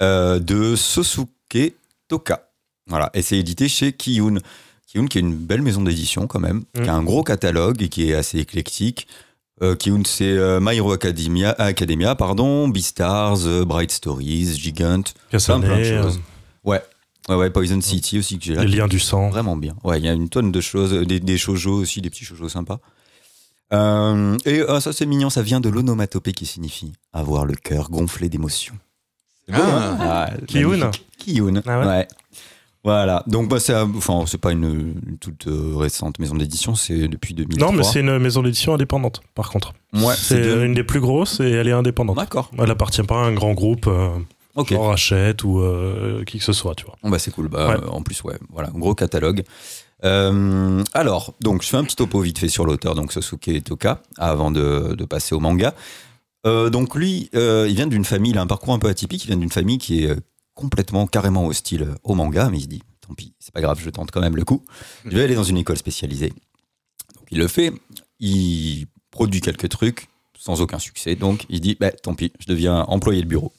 [0.02, 1.74] euh, de Sosuke
[2.09, 2.51] Toka.
[2.86, 4.39] Voilà, et c'est édité chez Kiyun.
[4.86, 6.82] Kiyun qui est une belle maison d'édition quand même, Mm.
[6.82, 9.06] qui a un gros catalogue et qui est assez éclectique.
[9.62, 15.39] Euh, Kiyun c'est euh, My Hero Academia, Academia pardon, Beastars, euh, Bright Stories, Gigant, plein,
[15.39, 16.20] plein de choses.
[16.64, 16.82] Ouais,
[17.30, 18.64] ouais, ouais, Poison City aussi que j'ai euh, là.
[18.64, 19.30] les liens du sang.
[19.30, 19.74] Vraiment bien.
[19.84, 22.24] Ouais, il y a une tonne de choses, euh, des, des shoujo aussi, des petits
[22.26, 22.78] shoujo sympas.
[23.73, 27.90] Euh, et euh, ça, c'est mignon, ça vient de l'onomatopée qui signifie avoir le cœur
[27.90, 28.74] gonflé d'émotion.
[29.53, 29.97] Ah.
[30.01, 31.07] Ah, Kiyun magnifique.
[31.19, 32.09] Kiyun, Ah ouais ouais.
[32.85, 37.07] Voilà, donc bah, c'est, enfin, c'est pas une, une toute euh, récente maison d'édition, c'est
[37.07, 37.70] depuis 2003.
[37.70, 39.73] Non, mais c'est une maison d'édition indépendante, par contre.
[39.93, 42.16] Ouais, C'est de- une des plus grosses et elle est indépendante.
[42.16, 44.09] D'accord, Elle appartient pas à un grand groupe, euh,
[44.57, 44.70] ok.
[44.73, 46.97] genre Hachette ou euh, qui que ce soit, tu vois.
[47.09, 47.47] Bah, c'est cool.
[47.47, 47.74] Bah, Ouais.
[47.85, 49.44] euh, en plus, ouais, voilà, gros catalogue.
[50.04, 54.02] Euh, alors, donc, je fais un petit topo vite fait sur l'auteur, donc Sosuke Toka,
[54.18, 55.74] avant de, de passer au manga.
[56.46, 59.24] Euh, donc, lui, euh, il vient d'une famille, il a un parcours un peu atypique.
[59.24, 60.16] Il vient d'une famille qui est
[60.54, 63.90] complètement, carrément hostile au manga, mais il se dit, tant pis, c'est pas grave, je
[63.90, 64.64] tente quand même le coup.
[65.04, 66.30] Je vais aller dans une école spécialisée.
[67.16, 67.72] Donc, il le fait.
[68.18, 70.08] Il produit quelques trucs
[70.38, 71.14] sans aucun succès.
[71.14, 73.52] Donc, il dit, bah, tant pis, je deviens employé de bureau.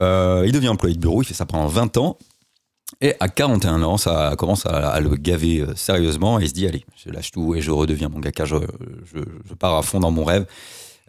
[0.00, 2.18] Il devient employé de bureau, il fait ça pendant 20 ans.
[3.00, 6.66] Et à 41 ans, ça commence à, le gaver euh, sérieusement et il se dit
[6.66, 8.56] allez, je lâche tout et je redeviens mon gars, je,
[9.14, 10.46] je, pars à fond dans mon rêve.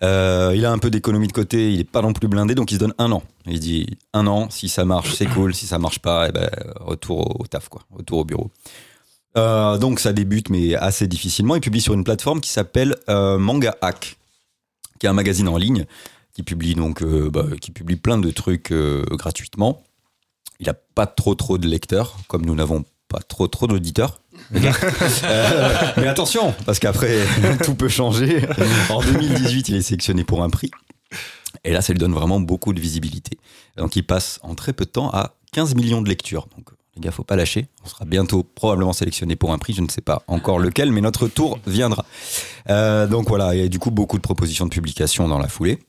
[0.03, 2.71] Euh, il a un peu d'économie de côté, il est pas non plus blindé, donc
[2.71, 3.23] il se donne un an.
[3.45, 6.49] Il dit un an, si ça marche, c'est cool, si ça marche pas, eh ben,
[6.81, 8.51] retour au, taf, retour au bureau.
[9.37, 11.55] Euh, donc ça débute, mais assez difficilement.
[11.55, 14.17] Il publie sur une plateforme qui s'appelle euh, Manga Hack,
[14.99, 15.85] qui est un magazine en ligne
[16.37, 19.81] qui publie donc euh, bah, qui publie plein de trucs euh, gratuitement.
[20.59, 24.21] Il a pas trop trop de lecteurs, comme nous n'avons pas trop trop d'auditeurs.
[25.23, 27.17] Euh, mais attention, parce qu'après,
[27.63, 28.47] tout peut changer.
[28.89, 30.71] En 2018, il est sélectionné pour un prix.
[31.63, 33.37] Et là, ça lui donne vraiment beaucoup de visibilité.
[33.77, 36.47] Donc, il passe en très peu de temps à 15 millions de lectures.
[36.55, 37.67] Donc, les gars, faut pas lâcher.
[37.83, 39.73] On sera bientôt probablement sélectionné pour un prix.
[39.73, 42.05] Je ne sais pas encore lequel, mais notre tour viendra.
[42.69, 45.47] Euh, donc voilà, il y a du coup beaucoup de propositions de publication dans la
[45.47, 45.79] foulée.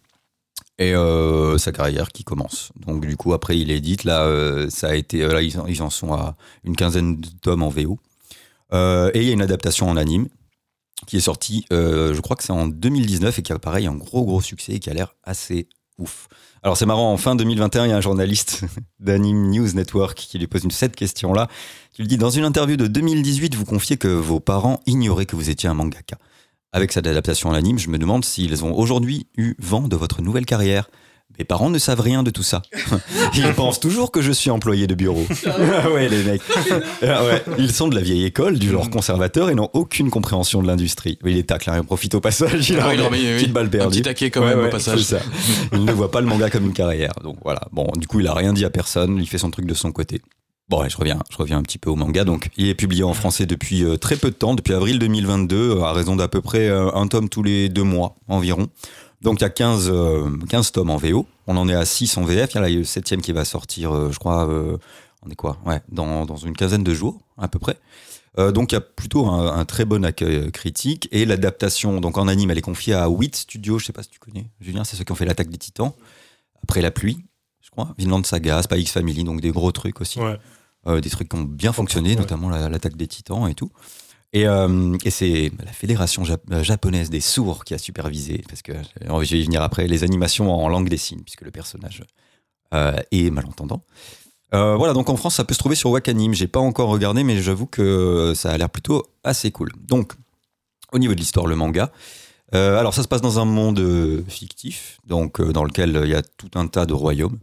[0.81, 2.71] Et euh, sa carrière qui commence.
[2.87, 4.05] Donc du coup, après, il édite.
[4.05, 7.69] Là, euh, ça a été, là, ils en, sont à une quinzaine de tomes en
[7.69, 7.99] VO.
[8.73, 10.29] Euh, et il y a une adaptation en anime
[11.07, 13.95] qui est sortie, euh, je crois que c'est en 2019 et qui a pareil un
[13.95, 16.29] gros gros succès et qui a l'air assez ouf.
[16.63, 18.65] Alors c'est marrant, en fin 2021, il y a un journaliste
[19.01, 21.49] d'Anime News Network qui lui pose une cette question-là.
[21.99, 25.51] lui dit Dans une interview de 2018, vous confiez que vos parents ignoraient que vous
[25.51, 26.19] étiez un mangaka.
[26.73, 30.21] Avec cette adaptation en anime, je me demande s'ils ont aujourd'hui eu vent de votre
[30.21, 30.91] nouvelle carrière.
[31.39, 32.63] Mes parents ne savent rien de tout ça.
[33.35, 35.25] Ils pensent toujours que je suis employé de bureau.
[35.47, 36.43] Ah ouais, les mecs.
[37.03, 37.43] Ah ouais.
[37.59, 41.19] Ils sont de la vieille école, du genre conservateur, et n'ont aucune compréhension de l'industrie.
[41.25, 42.69] Il est tacle, hein, il profite au passage.
[42.71, 43.35] Il a une oui.
[43.37, 43.91] petite balle Un perdue.
[43.99, 45.01] petit taquet quand Ouais, même au passage.
[45.01, 45.21] ça.
[45.73, 47.13] Il ne voit pas le manga comme une carrière.
[47.23, 47.61] Donc voilà.
[47.73, 49.17] Bon, du coup, il a rien dit à personne.
[49.19, 50.21] Il fait son truc de son côté.
[50.69, 52.25] Bon, je reviens, je reviens un petit peu au manga.
[52.25, 55.57] Donc, il est publié en français depuis euh, très peu de temps, depuis avril 2022,
[55.57, 58.69] euh, à raison d'à peu près euh, un tome tous les deux mois environ.
[59.23, 61.27] Donc, il y a 15, euh, 15 tomes en VO.
[61.47, 62.51] On en est à 6 en VF.
[62.55, 65.57] Il y a le septième qui va sortir, je crois, on est quoi?
[65.65, 67.79] Ouais, dans, dans une quinzaine de jours, à peu près.
[68.37, 71.09] Donc, il y a plutôt un, très bon accueil critique.
[71.11, 73.79] Et l'adaptation, donc en anime, elle est confiée à 8 studios.
[73.79, 75.93] Je sais pas si tu connais, Julien, c'est ceux qui ont fait l'attaque des titans.
[76.63, 77.25] Après la pluie,
[77.63, 77.95] je crois.
[77.99, 80.21] Vinland Saga, Spy X Family, donc des gros trucs aussi.
[80.21, 80.39] Ouais.
[80.87, 82.17] Euh, des trucs qui ont bien fonctionné, Ouais.
[82.17, 83.71] notamment la- l'attaque des titans et tout.
[84.33, 86.23] Et, euh, et c'est la fédération
[86.53, 90.05] euh, japonaise des sourds qui a supervisé, parce que je vais y venir après, les
[90.05, 92.05] animations en langue des signes, puisque le personnage
[92.75, 93.83] euh, est malentendant.
[94.55, 96.33] Euh, voilà, donc en France, ça peut se trouver sur Wakanim.
[96.33, 99.73] J'ai pas encore regardé, mais j'avoue que ça a l'air plutôt assez cool.
[99.81, 100.13] Donc,
[100.93, 101.91] au niveau de l'histoire, le manga.
[102.53, 106.51] alors, ça se passe dans un monde fictif, donc dans lequel il y a tout
[106.55, 107.39] un tas de royaumes.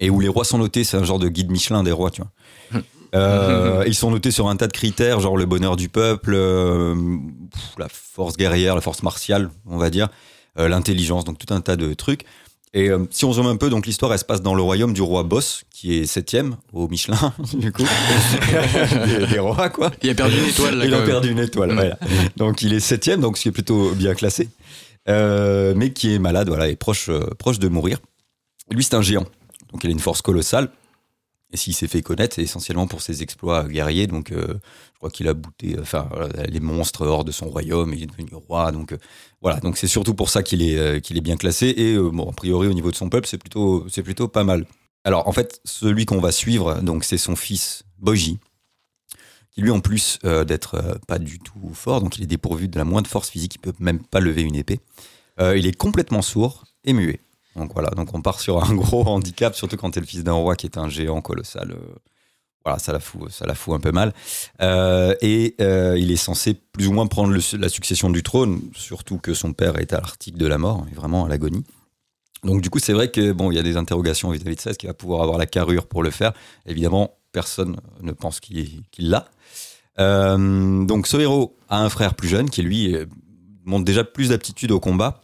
[0.00, 2.22] Et où les rois sont notés, c'est un genre de guide Michelin des rois, tu
[2.22, 2.82] vois.
[3.12, 6.94] Euh, ils sont notés sur un tas de critères, genre le bonheur du peuple, euh,
[7.52, 10.10] pff, la force guerrière, la force martiale, on va dire,
[10.60, 12.24] euh, l'intelligence, donc tout un tas de trucs.
[12.72, 15.02] Et si on zoome un peu, donc l'histoire, elle se passe dans le royaume du
[15.02, 17.82] roi Boss, qui est septième au Michelin, du coup,
[19.06, 19.90] des, des rois, quoi.
[20.04, 20.84] Il a perdu une étoile là.
[20.84, 21.74] Il a perdu une étoile, Mm.
[21.74, 21.98] voilà.
[22.36, 24.48] Donc il est septième, donc ce qui est plutôt bien classé,
[25.08, 27.10] mais qui est malade, voilà, et proche,
[27.40, 27.98] proche de mourir.
[28.70, 29.26] Lui, c'est un géant,
[29.72, 30.70] donc il a une force colossale.
[31.52, 34.06] Et s'il s'est fait connaître, c'est essentiellement pour ses exploits guerriers.
[34.06, 34.46] Donc, euh,
[34.92, 37.92] je crois qu'il a bouté, enfin, voilà, les monstres hors de son royaume.
[37.92, 38.70] Il est devenu roi.
[38.70, 38.98] Donc, euh,
[39.42, 39.58] voilà.
[39.58, 41.74] Donc, c'est surtout pour ça qu'il est, euh, qu'il est bien classé.
[41.76, 44.64] Et euh, bon, a priori, au niveau de son peuple, c'est plutôt, pas mal.
[45.02, 48.38] Alors, en fait, celui qu'on va suivre, donc, c'est son fils Boji,
[49.50, 52.68] qui lui, en plus euh, d'être euh, pas du tout fort, donc il est dépourvu
[52.68, 54.78] de la moindre force physique, il peut même pas lever une épée.
[55.40, 57.20] euh, il est complètement sourd et muet.
[57.56, 60.32] Donc voilà, donc on part sur un gros handicap, surtout quand t'es le fils d'un
[60.32, 61.72] roi qui est un géant colossal.
[61.72, 61.94] euh,
[62.64, 64.12] voilà, ça la fout, ça la fout un peu mal.
[64.60, 69.18] Euh, et euh, il est censé plus ou moins prendre la succession du trône, surtout
[69.18, 71.64] que son père est à l'article de la mort, est vraiment à l'agonie.
[72.44, 74.70] Donc du coup, c'est vrai que bon, il y a des interrogations vis-à-vis de ça.
[74.70, 76.32] Est-ce qu'il va pouvoir avoir la carrure pour le faire?
[76.66, 79.26] Évidemment, personne ne pense qu'il l'a.
[79.98, 82.96] Donc ce héros a un frère plus jeune qui lui
[83.64, 85.20] montre déjà plus d'aptitude au combat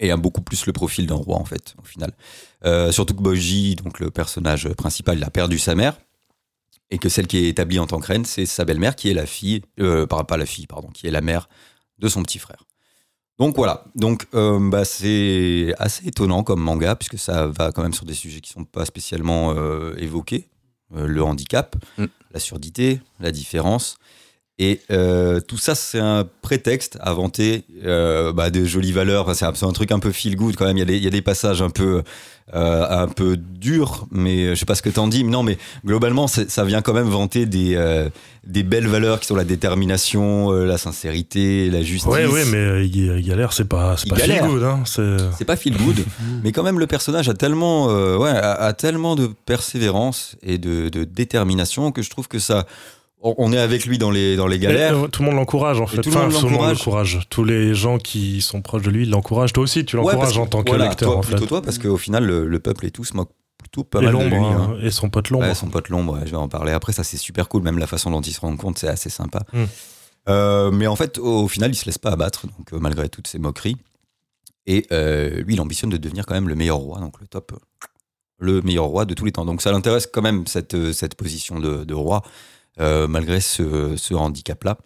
[0.00, 2.12] et a beaucoup plus le profil d'un roi en fait au final.
[2.64, 5.96] Euh, surtout que Boji, donc le personnage principal, il a perdu sa mère
[6.90, 9.14] et que celle qui est établie en tant que reine, c'est sa belle-mère qui est
[9.14, 11.48] la fille, euh, pas la fille, pardon, qui est la mère
[11.98, 12.64] de son petit frère.
[13.38, 17.92] Donc voilà, donc euh, bah, c'est assez étonnant comme manga puisque ça va quand même
[17.92, 20.48] sur des sujets qui sont pas spécialement euh, évoqués,
[20.94, 22.04] le handicap, Mm.
[22.32, 23.98] la surdité, la différence.
[24.58, 29.28] Et euh, tout ça, c'est un prétexte à vanter euh, bah, de jolies valeurs.
[29.28, 30.78] Enfin, c'est un, truc un peu feel good quand même.
[30.78, 32.02] Il y a des, il y a des passages un peu,
[32.54, 35.24] euh, un peu durs, mais je sais pas ce que t'en dis.
[35.24, 38.08] Mais non, mais globalement, ça vient quand même vanter des, euh,
[38.46, 42.10] des belles valeurs qui sont la détermination, euh, la sincérité, la justice.
[42.10, 44.82] Ouais, ouais, mais euh, il galère, c'est pas, pas feel good, hein.
[44.84, 45.44] C'est.
[45.44, 46.04] Pas feel good,
[46.44, 50.58] mais quand même le personnage a tellement, euh, ouais, a, a tellement de persévérance et
[50.58, 52.66] de, de détermination que je trouve que ça,
[53.38, 54.96] on, est avec lui dans les dans les galères.
[54.96, 56.00] Mais, euh, tout le monde l'encourage en fait.
[56.00, 57.20] tout le monde Enfin, tout le monde l'encourage.
[57.30, 59.52] Tous les gens qui sont proches de lui ils l'encouragent.
[59.52, 61.32] Toi aussi, tu l'encourages en tant que voilà, lecteur toi, en fait.
[61.32, 64.04] plutôt toi, parce qu'au final le, le peuple et tout se moque plutôt pas et
[64.04, 64.36] mal de lui.
[64.36, 64.70] hein.
[64.72, 65.46] hein, et son pote l'ombre.
[65.46, 66.92] Ouais, son pote l'ombre, je vais en parler après.
[66.92, 67.62] Ça, c'est super cool.
[67.62, 69.40] Même la façon dont ils se rendent compte, c'est assez sympa.
[69.52, 69.64] Mm.
[70.28, 73.08] Euh, mais en fait, au, au final, il se laisse pas abattre, donc euh, malgré
[73.08, 73.76] toutes ces moqueries.
[74.66, 77.52] Et euh, lui, il ambitionne de devenir quand même le meilleur roi, donc le top,
[78.38, 79.44] le meilleur roi de tous les temps.
[79.44, 82.22] Donc ça l'intéresse quand même cette, cette position de, de roi,
[82.78, 84.78] malgré ce, ce handicap-là.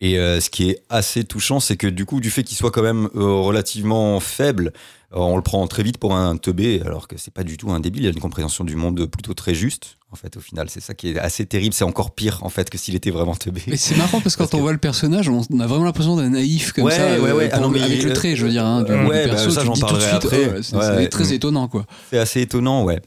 [0.00, 2.70] Et euh, ce qui est assez touchant, c'est que du coup, du fait qu'il soit
[2.70, 4.72] quand même euh, relativement faible,
[5.12, 7.70] euh, on le prend très vite pour un teubé, alors que c'est pas du tout
[7.72, 8.04] un débile.
[8.04, 9.98] Il a une compréhension du monde plutôt très juste.
[10.12, 11.74] En fait, au final, c'est ça qui est assez terrible.
[11.74, 13.60] C'est encore pire en fait que s'il était vraiment teubé.
[13.66, 16.14] Mais c'est marrant parce que Parce quand on voit le personnage, on a vraiment l'impression
[16.14, 18.64] d'un naïf comme Ouais, ça, ouais, Ah non, mais avec le trait, je veux dire,
[18.64, 20.24] hein, du, Ouais, du bah, perso, ça, tu j'en te dis tout de parlerai suite,
[20.24, 20.54] après.
[20.58, 21.86] oh, c'est Ouais, très étonnant, quoi.
[22.10, 23.00] C'est assez étonnant, ouais.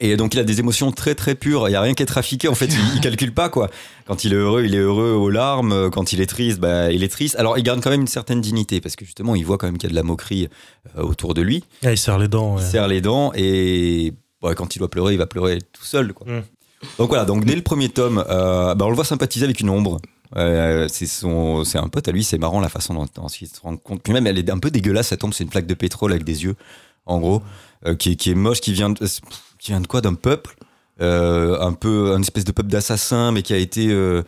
[0.00, 1.68] Et donc il a des émotions très très pures.
[1.68, 2.46] Il y a rien qui est trafiqué.
[2.48, 3.68] En fait, il, il calcule pas quoi.
[4.06, 5.90] Quand il est heureux, il est heureux aux larmes.
[5.90, 7.34] Quand il est triste, bah, il est triste.
[7.36, 9.76] Alors il garde quand même une certaine dignité parce que justement, il voit quand même
[9.76, 10.48] qu'il y a de la moquerie
[10.96, 11.64] euh, autour de lui.
[11.84, 12.54] Ah, il serre les dents.
[12.54, 12.62] ouais.
[12.62, 14.12] Il serre les dents et
[14.42, 16.12] ouais, quand il doit pleurer, il va pleurer tout seul.
[16.12, 16.26] Quoi.
[16.28, 16.42] Mm.
[16.98, 17.24] Donc voilà.
[17.24, 19.98] Donc dès le premier tome, euh, bah, on le voit sympathiser avec une ombre.
[20.36, 22.22] Euh, c'est son, c'est un pote à lui.
[22.22, 24.02] C'est marrant la façon dont, dont il se rend compte.
[24.02, 25.08] Puis même, elle est un peu dégueulasse.
[25.08, 26.54] Cette ombre, c'est une plaque de pétrole avec des yeux,
[27.06, 27.42] en gros,
[27.86, 29.04] euh, qui, est- qui est moche, qui vient de,
[29.58, 30.56] qui vient de quoi D'un peuple,
[31.00, 34.22] euh, un peu, un espèce de peuple d'assassins, mais qui a été euh,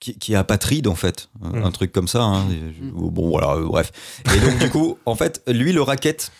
[0.00, 1.64] qui, qui est apatride en fait, un, Mm.
[1.64, 2.22] un truc comme ça.
[2.22, 2.46] hein.
[2.50, 3.90] Je- Bon voilà, euh, bref.
[4.34, 6.32] Et donc du coup, en fait, lui le raquette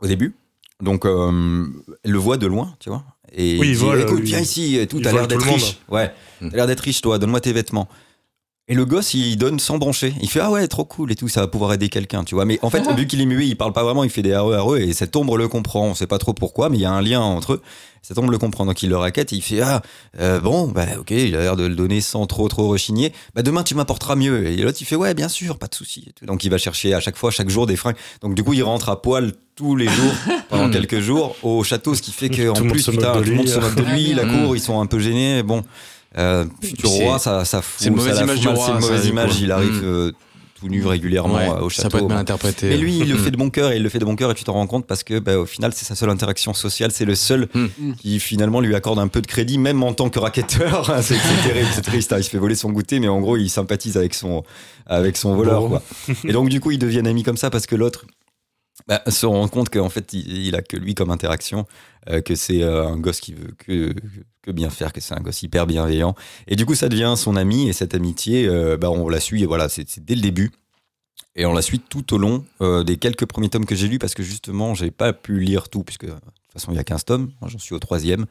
[0.00, 0.34] au début.
[0.80, 1.66] Donc euh,
[2.04, 3.04] le voit de loin, tu vois.
[3.36, 5.78] Et Oui, il dit, vole, écoute, viens ici, tout, t'as l'air d'être riche.
[5.88, 6.50] Ouais, Mm.
[6.50, 7.88] t'as l'air d'être riche, toi, donne-moi tes vêtements.
[8.66, 10.14] Et le gosse, il donne sans broncher.
[10.22, 12.46] Il fait Ah ouais, trop cool et tout, ça va pouvoir aider quelqu'un, tu vois.
[12.46, 14.78] Mais en fait, vu qu'il est muet, il parle pas vraiment, il fait des areux
[14.80, 15.86] et cette ombre le comprend.
[15.88, 17.62] On sait pas trop pourquoi, mais il y a un lien entre eux.
[18.00, 19.82] Cette ombre le comprend, donc il le raquette et il fait Ah,
[20.18, 23.12] euh, bon, bah ok, il a l'air de le donner sans trop trop rechigner.
[23.34, 24.46] Bah demain, tu m'apporteras mieux.
[24.46, 26.12] Et l'autre, il fait Ouais, bien sûr, pas de souci.
[26.22, 27.96] Donc il va chercher à chaque fois, chaque jour, des fringues.
[28.22, 30.12] Donc du coup, il rentre à poil tous les jours,
[30.48, 33.58] pendant quelques jours, au château, ce qui fait qu'en plus, putain, tout le monde se
[33.58, 34.42] moque de lui, la Mm.
[34.44, 35.42] cour, ils sont un peu gênés.
[35.42, 35.62] Bon.
[36.16, 37.74] Euh, futur C'est- roi, ça, ça fout.
[37.78, 39.40] c'est une mauvaise image du roi, C'est une mauvaise image.
[39.40, 39.84] Il arrive Mm.
[39.84, 40.12] euh,
[40.60, 41.82] tout nu régulièrement Ouais, euh, au château.
[41.82, 42.68] ça peut être mal interprété.
[42.68, 43.18] Mais lui, il le Mm.
[43.18, 44.66] fait de bon cœur et il le fait de bon cœur et tu t'en rends
[44.68, 46.90] compte parce que bah, au final, c'est sa seule interaction sociale.
[46.92, 47.66] C'est le seul Mm.
[47.98, 50.86] qui finalement lui accorde un peu de crédit, même en tant que racketteur.
[51.02, 52.12] c'est c'est terrible, c'est triste.
[52.12, 52.18] hein.
[52.18, 54.44] Il se fait voler son goûter, mais en gros, il sympathise avec son,
[54.86, 55.62] avec son voleur.
[55.62, 55.68] Bon.
[55.68, 55.82] Quoi.
[56.24, 58.04] Et donc, du coup, ils deviennent amis comme ça parce que l'autre
[58.88, 61.66] bah, se rend compte qu'en fait, il, a que lui comme interaction,
[62.08, 63.94] euh, que c'est euh, un gosse qui veut que,
[64.42, 66.14] que bien faire, que c'est un gosse hyper bienveillant.
[66.48, 69.44] Et du coup, ça devient son ami et cette amitié, euh, bah, on la suit.
[69.44, 70.50] Voilà, c'est dès le début.
[71.36, 72.44] Et on la suit tout au long
[72.84, 75.82] des quelques premiers tomes que j'ai lus parce que justement, j'ai pas pu lire tout
[75.82, 77.32] puisque de toute façon, il y a 15 tomes.
[77.44, 78.26] J'en suis au troisième.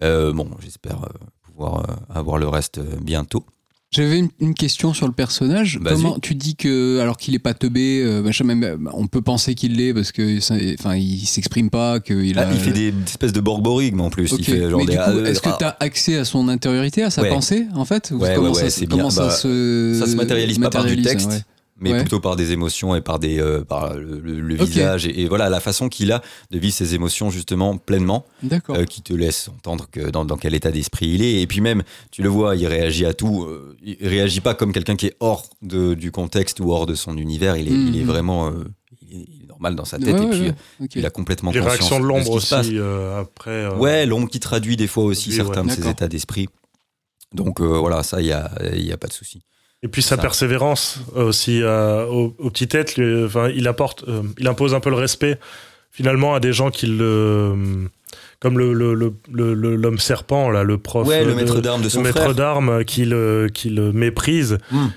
[0.00, 1.06] Bon, j'espère
[1.42, 3.44] pouvoir avoir le reste bientôt.
[3.92, 5.80] J'avais une, une question sur le personnage.
[5.84, 9.20] Comment tu dis que alors qu'il est pas teubé, euh, machin, même euh, on peut
[9.20, 10.38] penser qu'il l'est parce que
[10.78, 12.52] enfin il s'exprime pas, qu'il Ah, a.
[12.52, 14.32] il fait des, des espèces de borborigmes en plus.
[14.32, 14.38] Ok.
[14.38, 14.92] Il fait genre Mais des.
[14.92, 17.30] du coup, euh, est-ce que ah, tu as accès à son intériorité, à sa Ouais.
[17.30, 18.12] pensée, en fait?
[18.14, 19.10] Ou Ouais, comment ouais, ça, comment bien.
[19.10, 21.44] ça Bah, se ça se matérialise pas par du matérialise, texte.
[21.80, 21.98] Mais Ouais.
[22.00, 24.68] plutôt par des émotions et par, des, euh, par le, le- le Ok.
[24.68, 28.76] visage et, et voilà la façon qu'il a de vivre ses émotions justement pleinement, D'accord.
[28.76, 31.40] euh, qui te laisse entendre que dans, dans quel état d'esprit il est.
[31.42, 33.44] Et puis même, tu le vois, il réagit à tout.
[33.44, 36.94] euh, il réagit pas comme quelqu'un qui est hors de, du contexte ou hors de
[36.94, 37.56] son univers.
[37.56, 38.06] Il est, il est Mhm.
[38.06, 38.64] vraiment euh,
[39.02, 40.40] il est, il est normal dans sa tête Ouais, et puis
[40.80, 40.88] ouais.
[40.94, 43.50] il a complètement Les conscience réactions de l'ombre aussi, euh, après.
[43.50, 45.74] euh, Ouais, l'ombre qui traduit des fois aussi Oui, certains ouais.
[45.76, 46.48] de ses états d'esprit.
[47.32, 49.42] Donc euh, voilà, ça, il n'y a, il y a pas de souci.
[49.82, 50.22] Et puis sa Ça.
[50.22, 54.80] persévérance aussi euh, au, au petit tête, lui, enfin, il apporte, euh, il impose un
[54.80, 55.38] peu le respect
[55.90, 57.54] finalement à des gens qui le,
[58.40, 58.94] comme le le-
[59.32, 62.18] le- l'homme serpent là, le prof, Ouais, le euh, maître d'armes de le son maître
[62.20, 62.34] frère.
[62.34, 64.88] d'armes qui le qui le méprise Hmm.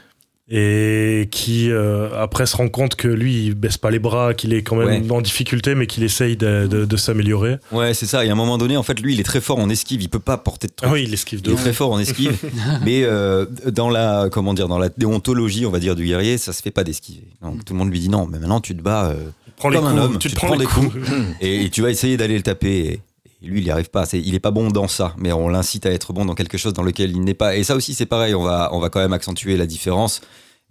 [0.50, 4.54] Et qui euh, après se rend compte que lui il baisse pas les bras, qu'il
[4.54, 7.58] est quand même en difficulté, mais qu'il essaye de, de- de s'améliorer.
[7.72, 8.26] Ouais, c'est ça.
[8.26, 10.02] Et à un moment donné, en fait, lui, il est très fort en esquive.
[10.02, 10.90] Il peut pas porter de trucs.
[10.90, 12.38] Ah oui, il esquive Il est très fort en esquive,
[12.84, 16.52] mais euh, dans la comment dire dans la déontologie, on va dire du guerrier, ça
[16.54, 17.28] se fait pas d'esquiver.
[17.42, 19.16] Donc tout le monde lui dit non, mais maintenant tu te bats euh,
[19.56, 20.96] Prends les comme un coups, homme, tu te tu te prends, prends les des coups.
[21.42, 22.78] et, et tu vas essayer d'aller le taper.
[22.80, 23.00] Et,
[23.44, 24.06] et lui, il y arrive pas.
[24.14, 26.72] Il est pas bon dans ça, mais on l'incite à être bon dans quelque chose
[26.74, 27.58] dans lequel il n'est pas.
[27.58, 28.34] Et ça aussi, c'est pareil.
[28.34, 30.22] On va on va quand même accentuer la différence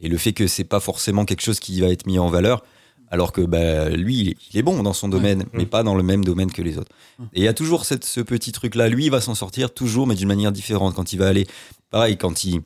[0.01, 2.65] et le fait que c'est pas forcément quelque chose qui va être mis en valeur.
[3.11, 6.25] Alors que bah, lui, il est- bon dans son domaine, mais pas dans le même
[6.25, 6.91] domaine que les autres.
[7.35, 8.89] Et il y a toujours cette, ce petit truc-là.
[8.89, 10.95] Lui, il va s'en sortir toujours, mais d'une manière différente.
[10.95, 11.47] Quand il va aller,
[11.91, 12.63] pareil, quand il.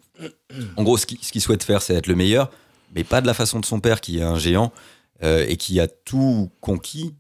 [0.77, 2.53] En gros, ce qu'il ce qu'il souhaite faire, c'est être le meilleur,
[2.95, 4.73] mais pas de la façon de son père, qui est un géant
[5.25, 7.13] euh, et qui a tout conquis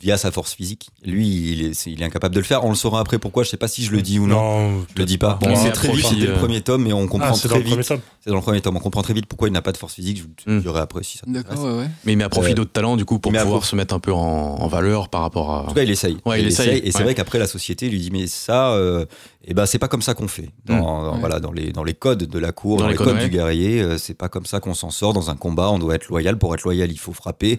[0.00, 0.88] via sa force physique.
[1.04, 2.64] Lui, il est, c'est- il est incapable de le faire.
[2.64, 3.42] On le saura après pourquoi.
[3.42, 4.36] Je sais pas si je le dis ou non.
[4.70, 5.38] Non, Je le dis pas.
[5.42, 7.54] Bon, c'est très vite, c'était le euh, premier tome, mais on comprend Ah, c'est dans
[7.54, 7.88] très le premier vite.
[7.88, 8.00] tome.
[8.22, 8.76] C'est dans le premier tome.
[8.76, 10.18] On comprend très vite pourquoi il n'a pas de force physique.
[10.18, 10.56] Je vous Mm.
[10.56, 11.24] le dirai après si ça.
[11.26, 11.88] D'accord, ouais, ouais.
[12.04, 13.98] Mais il met à profit Euh, d'autres talents, du coup, pour pouvoir se mettre un
[14.00, 15.62] peu en, en valeur par rapport à.
[15.64, 16.16] En tout cas, il essaye.
[16.24, 17.04] Ouais, il essaye, Et c'est ouais.
[17.04, 19.04] vrai qu'après, la société lui dit Mais ça, euh,
[19.44, 20.50] eh ben, c'est pas comme ça qu'on fait.
[20.64, 21.18] Dans, dans- Ouais.
[21.20, 23.80] voilà, dans, les, dans les codes de la cour, Dans dans, les codes, du guerrier,
[23.82, 25.12] euh, c'est pas comme ça qu'on s'en sort.
[25.12, 26.38] Dans un combat, on doit être loyal.
[26.38, 27.58] Pour être loyal, il faut frapper.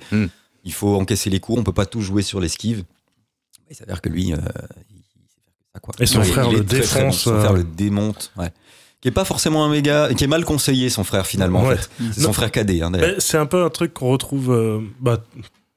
[0.67, 1.57] Il faut encaisser les coups.
[1.59, 2.83] On peut pas tout jouer sur l'esquive.
[3.69, 5.93] Il s'avère que lui, euh, il il sait faire que ça, quoi.
[5.99, 7.05] Et son Ouais, frère le très, très bon.
[7.05, 7.39] défonce, Son euh.
[7.39, 8.31] frère le démonte.
[8.37, 8.51] Ouais.
[9.01, 10.09] Qui est pas forcément un méga.
[10.13, 11.73] Qui est mal conseillé, son frère, finalement, Ouais.
[11.75, 11.89] en fait.
[12.13, 15.23] C'est son frère cadet, hein, C'est un peu un truc qu'on retrouve euh, bah,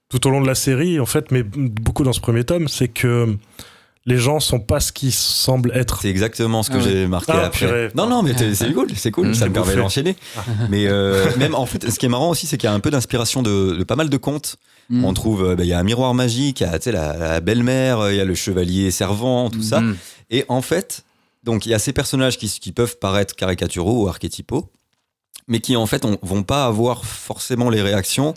[0.08, 2.88] tout au long de la série, en fait, mais beaucoup dans ce premier tome, c'est
[2.88, 3.36] que
[4.06, 6.00] les gens sont pas ce qu'ils semblent être.
[6.00, 7.66] C'est exactement ce que Ah j'ai marqué Ah, après.
[7.66, 7.88] purée.
[7.94, 10.16] Non, non, mais c'est cool, c'est cool, Mmh, ça me permet d'enchaîner.
[10.70, 12.80] Mais euh, même en fait, ce qui est marrant aussi, c'est qu'il y a un
[12.80, 14.56] peu d'inspiration de, de pas mal de contes.
[14.90, 15.04] Mm.
[15.04, 17.40] On trouve, euh, bah, il y a un miroir magique, il y a la, la
[17.40, 19.80] belle-mère, euh, il y a le chevalier servant, tout ça.
[19.80, 19.96] Mm.
[20.30, 21.04] Et en fait,
[21.44, 24.70] donc il y a ces personnages qui, qui peuvent paraître caricaturaux ou archétypaux,
[25.48, 28.34] mais qui en fait on, vont pas avoir forcément les réactions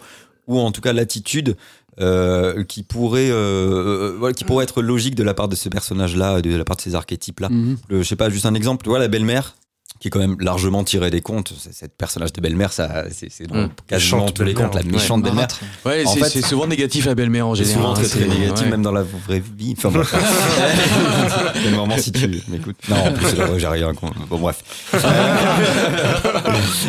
[0.48, 1.56] ou en tout cas l'attitude
[2.00, 6.42] euh, qui pourrait, euh, euh, qui pourrait être logique de la part de ces personnages-là,
[6.42, 7.50] de la part de ces archétypes-là.
[7.50, 7.78] Mhm.
[7.88, 8.84] Le- je sais pas, juste un exemple.
[8.84, 9.56] Tu vois, la belle-mère,
[10.04, 11.54] qui est quand même largement tirée des contes.
[11.58, 14.82] C'est- Cette personnage de belle-mère, ça, c'est c'est dans quasiment Méchante tous les contes, la
[14.82, 14.88] ouais.
[14.92, 15.48] méchante belle-mère.
[15.86, 17.82] Ouais, En c'est c'est souvent négatif la belle-mère en C'est général.
[17.84, 18.72] souvent très, très c'est- négatif, ouais.
[18.72, 19.76] même dans la vraie vie.
[19.78, 20.02] Enfin, bon.
[21.64, 22.76] Quel moment si tu m'écoutes.
[22.90, 23.94] Non, en plus, c'est j'ai rien.
[23.94, 24.62] con- Bon, bref.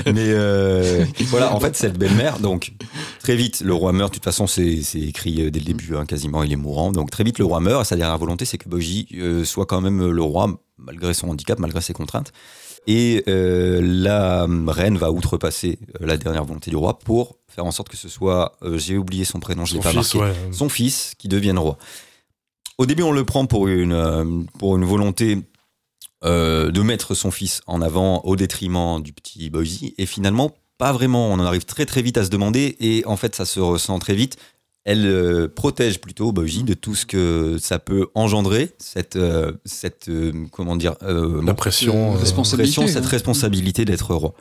[0.06, 2.72] Mais euh, voilà, en fait, cette belle-mère, donc,
[3.22, 4.10] très vite, le roi meurt.
[4.12, 6.90] De toute façon, c'est c'est écrit euh, dès le début, hein, quasiment, il est mourant.
[6.90, 7.82] Donc, très vite, le roi meurt.
[7.82, 11.28] Et sa dernière volonté, c'est que Boji euh, soit quand même le roi, malgré son
[11.28, 12.32] handicap, malgré ses contraintes.
[12.86, 17.70] Et euh, la reine va outrepasser euh, la dernière volonté du roi pour faire en
[17.70, 20.32] sorte que ce soit, euh, j'ai oublié son prénom, je l'ai Son pas fils, marqué,
[20.32, 20.52] ouais.
[20.52, 21.78] son fils qui devienne roi.
[22.78, 24.24] Au début, on le prend pour une, euh,
[24.58, 25.38] pour une volonté
[26.24, 29.80] euh, de mettre son fils en avant au détriment du petit Boise.
[29.96, 31.28] Et finalement, pas vraiment.
[31.28, 32.76] On en arrive très très vite à se demander.
[32.80, 34.36] Et en fait, ça se ressent très vite.
[34.84, 40.08] Elle euh, protège plutôt Boji de tout ce que ça peut engendrer, cette, euh, cette
[40.10, 42.12] euh, comment dire, euh, La pression.
[42.12, 42.74] Responsabilité.
[42.80, 43.08] pression, cette hein.
[43.10, 44.34] responsabilité d'être roi.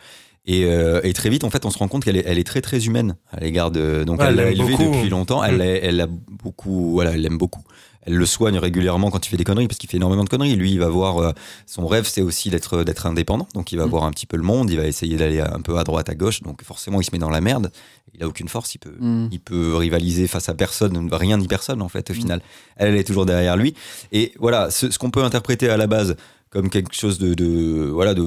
[0.46, 2.44] Et, euh, et très vite, en fait, on se rend compte qu'elle est, elle est
[2.44, 4.04] très très humaine à l'égard de.
[4.04, 4.92] Donc, Ouais, elle l'a l'aime élevé beaucoup.
[4.98, 5.42] depuis longtemps.
[5.42, 5.62] Elle, Mm.
[5.82, 6.92] elle l'a beaucoup.
[6.92, 7.62] Voilà, elle l'aime beaucoup.
[8.06, 10.56] Elle le soigne régulièrement quand il fait des conneries, parce qu'il fait énormément de conneries.
[10.56, 11.18] Lui, il va voir.
[11.20, 11.32] euh,
[11.66, 13.48] son rêve, c'est aussi d'être d'être indépendant.
[13.54, 13.90] Donc, il va Mm.
[13.90, 14.70] voir un petit peu le monde.
[14.70, 16.42] Il va essayer d'aller un peu à droite, à gauche.
[16.42, 17.72] Donc, forcément, il se met dans la merde.
[18.16, 18.76] Il a aucune force.
[18.76, 19.30] Il peut, Mm.
[19.32, 22.16] il peut rivaliser face à personne, rien ni personne en fait au Mm.
[22.18, 22.42] final.
[22.78, 23.74] Elle, elle est toujours derrière lui.
[24.12, 26.16] Et voilà, ce, ce qu'on peut interpréter à la base
[26.54, 28.22] comme quelque chose de, de voilà de,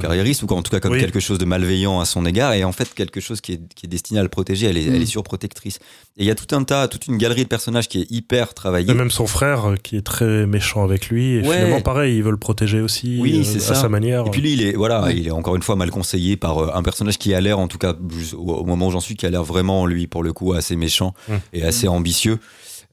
[0.00, 1.00] carriériste ou en tout cas comme Oui.
[1.00, 3.86] quelque chose de malveillant à son égard et en fait quelque chose qui est, qui
[3.86, 4.66] est destiné à le protéger.
[4.66, 4.94] Elle est, Mm.
[4.94, 5.76] elle est surprotectrice.
[6.18, 8.52] Et il y a tout un tas, toute une galerie de personnages qui est hyper
[8.54, 8.90] travaillée.
[8.90, 11.36] Et même son frère euh, qui est très méchant avec lui.
[11.36, 11.56] Et Ouais.
[11.56, 13.74] finalement, pareil, il veut le protéger aussi Oui, euh, c'est à ça.
[13.74, 14.26] sa manière.
[14.26, 16.70] Et puis lui, il est voilà, il est encore une fois mal conseillé par euh,
[16.74, 17.94] un personnage qui a l'air, en tout cas
[18.36, 21.14] au moment où j'en suis, qui a l'air vraiment lui pour le coup assez méchant
[21.28, 21.32] Mm.
[21.54, 22.38] et assez ambitieux.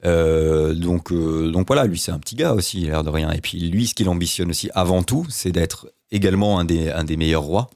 [0.05, 3.09] Euh, donc euh, donc voilà, lui c'est un petit gars aussi, il a l'air de
[3.09, 3.31] rien.
[3.31, 7.03] Et puis lui, ce qu'il ambitionne aussi avant tout, c'est d'être également un des un
[7.03, 7.69] des meilleurs rois.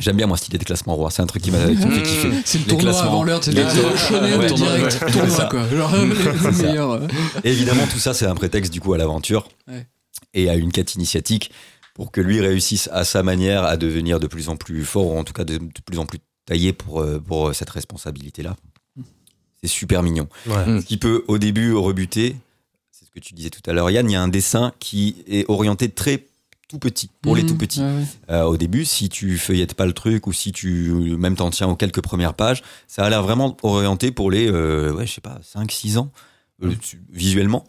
[0.00, 2.30] J'aime bien moi cette idée de classement roi, c'est un truc qui m'a fait kiffer.
[2.44, 3.10] C'est le Les tournoi classements.
[3.10, 4.78] avant l'heure, c'est le tournoi,
[7.44, 9.86] évidemment, tout ça, c'est un prétexte du coup à l'aventure Ouais.
[10.34, 11.50] et à une quête initiatique
[11.94, 15.18] pour que lui réussisse à sa manière à devenir de plus en plus fort, ou
[15.18, 18.54] en tout cas de, de plus en plus taillé pour, euh, pour cette responsabilité-là.
[19.62, 20.28] C'est super mignon.
[20.46, 20.80] Ouais.
[20.80, 22.36] Ce qui peut au début rebuter,
[22.92, 25.24] c'est ce que tu disais tout à l'heure, Yann, il y a un dessin qui
[25.26, 26.24] est orienté très
[26.68, 27.48] tout petit, pour les Mhm.
[27.48, 27.80] tout petits.
[27.80, 28.04] Ouais, ouais.
[28.30, 31.66] Euh, au début, si tu feuillettes pas le truc ou si tu même t'en tiens
[31.66, 35.20] aux quelques premières pages, ça a l'air vraiment orienté pour les, euh, ouais, je sais
[35.22, 36.10] pas, 5-6 ans,
[36.62, 37.66] euh, tu- visuellement.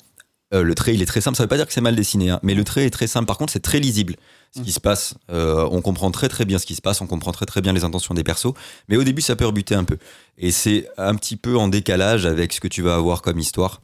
[0.54, 1.38] Euh, le trait, il est très simple.
[1.38, 3.26] Ça veut pas dire que c'est mal dessiné, hein, mais le trait est très simple.
[3.26, 4.16] Par contre, c'est très lisible.
[4.56, 7.08] Ce qui se passe, euh, on comprend très très bien ce qui se passe, on
[7.08, 8.54] comprend très très bien les intentions des persos,
[8.88, 9.98] mais au début, ça peut rebuter un peu.
[10.38, 13.82] Et c'est un petit peu en décalage avec ce que tu vas avoir comme histoire.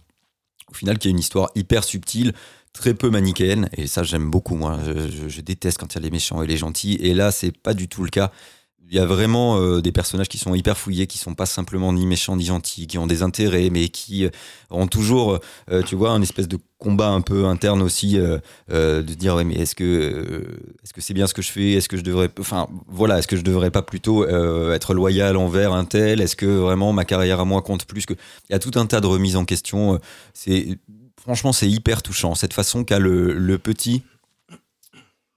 [0.71, 2.33] Au final, qui est une histoire hyper subtile,
[2.73, 4.79] très peu manichéenne, et ça j'aime beaucoup moi.
[4.85, 7.31] Je, je- je déteste quand il y a les méchants et les gentils, et là
[7.31, 8.31] c'est pas du tout le cas.
[8.87, 11.91] Il y a vraiment euh, des personnages qui sont hyper fouillés, qui sont pas simplement
[11.91, 14.29] ni méchants ni gentils, qui ont des intérêts, mais qui euh,
[14.69, 15.39] ont toujours,
[15.71, 18.37] euh, tu vois, un espèce de combat un peu interne aussi, euh,
[18.71, 21.51] euh, de dire ouais mais est-ce que euh, est-ce que c'est bien ce que je
[21.51, 24.93] fais, est-ce que je devrais, enfin voilà, est-ce que je devrais pas plutôt euh, être
[24.93, 28.53] loyal envers un tel, est-ce que vraiment ma carrière à moi compte plus que, il
[28.53, 29.95] y a tout un tas de remises en question.
[29.95, 29.97] euh,
[30.33, 30.77] C'est
[31.19, 34.03] franchement c'est hyper touchant cette façon qu'a le, le petit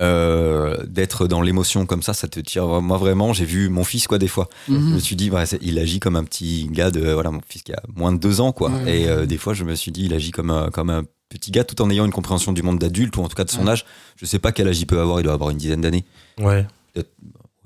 [0.01, 2.67] euh, d'être dans l'émotion comme ça, ça te tire.
[2.81, 4.49] Moi vraiment, j'ai vu mon fils quoi des fois.
[4.69, 5.01] Je me Mhm.
[5.01, 7.83] suis dit, bah, il agit comme un petit gars de voilà mon fils qui a
[7.97, 8.71] moins de deux ans quoi.
[8.71, 9.01] Ouais.
[9.03, 11.51] Et euh, des fois, je me suis dit, il agit comme un, comme un petit
[11.51, 13.65] gars tout en ayant une compréhension du monde d'adulte ou en tout cas de son
[13.67, 13.73] Ouais.
[13.73, 13.85] âge.
[14.17, 15.21] Je sais pas quel âge il peut avoir.
[15.21, 16.05] Il doit avoir une dizaine d'années.
[16.39, 16.67] Ouais.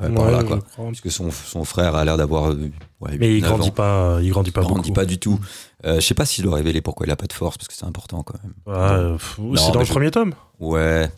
[0.00, 0.58] Ouais, par là Ouais, quoi.
[0.76, 2.50] Parce que son, son frère a l'air d'avoir.
[2.50, 3.72] euh, ouais, Mais il 8, 9 grandit ans.
[3.72, 4.92] pas, il grandit pas Il grandit beaucoup.
[4.94, 5.38] pas du tout.
[5.84, 7.74] Euh, je sais pas s'il doit révéler pourquoi il a pas de force parce que
[7.74, 8.54] c'est important quand même.
[8.66, 9.16] Ouais,
[9.56, 10.32] c'est dans le je- premier tome.
[10.58, 11.08] Ouais.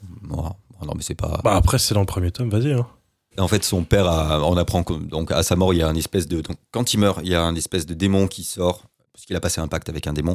[0.85, 1.41] Bon, non mais c'est pas.
[1.45, 2.73] Bah après, c'est dans le premier tome, vas-y.
[2.73, 2.87] Hein.
[3.39, 5.95] En fait, son père, a- on apprend donc à sa mort, il y a un
[5.97, 8.85] espèce de donc quand il meurt, il y a un espèce de démon qui sort
[9.13, 10.35] parce qu'il a passé un pacte avec un démon.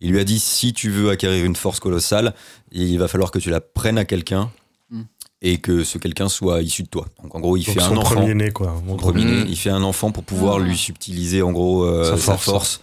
[0.00, 2.34] Il lui a dit si tu veux acquérir une force colossale,
[2.72, 4.50] il va falloir que tu la prennes à quelqu'un
[4.90, 5.02] Mm.
[5.42, 7.04] et que ce quelqu'un soit issu de toi.
[7.22, 8.14] Donc en gros, il Donc fait un enfant.
[8.14, 8.70] premier-né, quoi.
[8.72, 8.96] en Son gros.
[8.96, 9.46] premier-né, Mm.
[9.50, 10.64] il fait un enfant pour pouvoir Ah.
[10.64, 12.80] lui subtiliser en gros euh, Sa sa, force.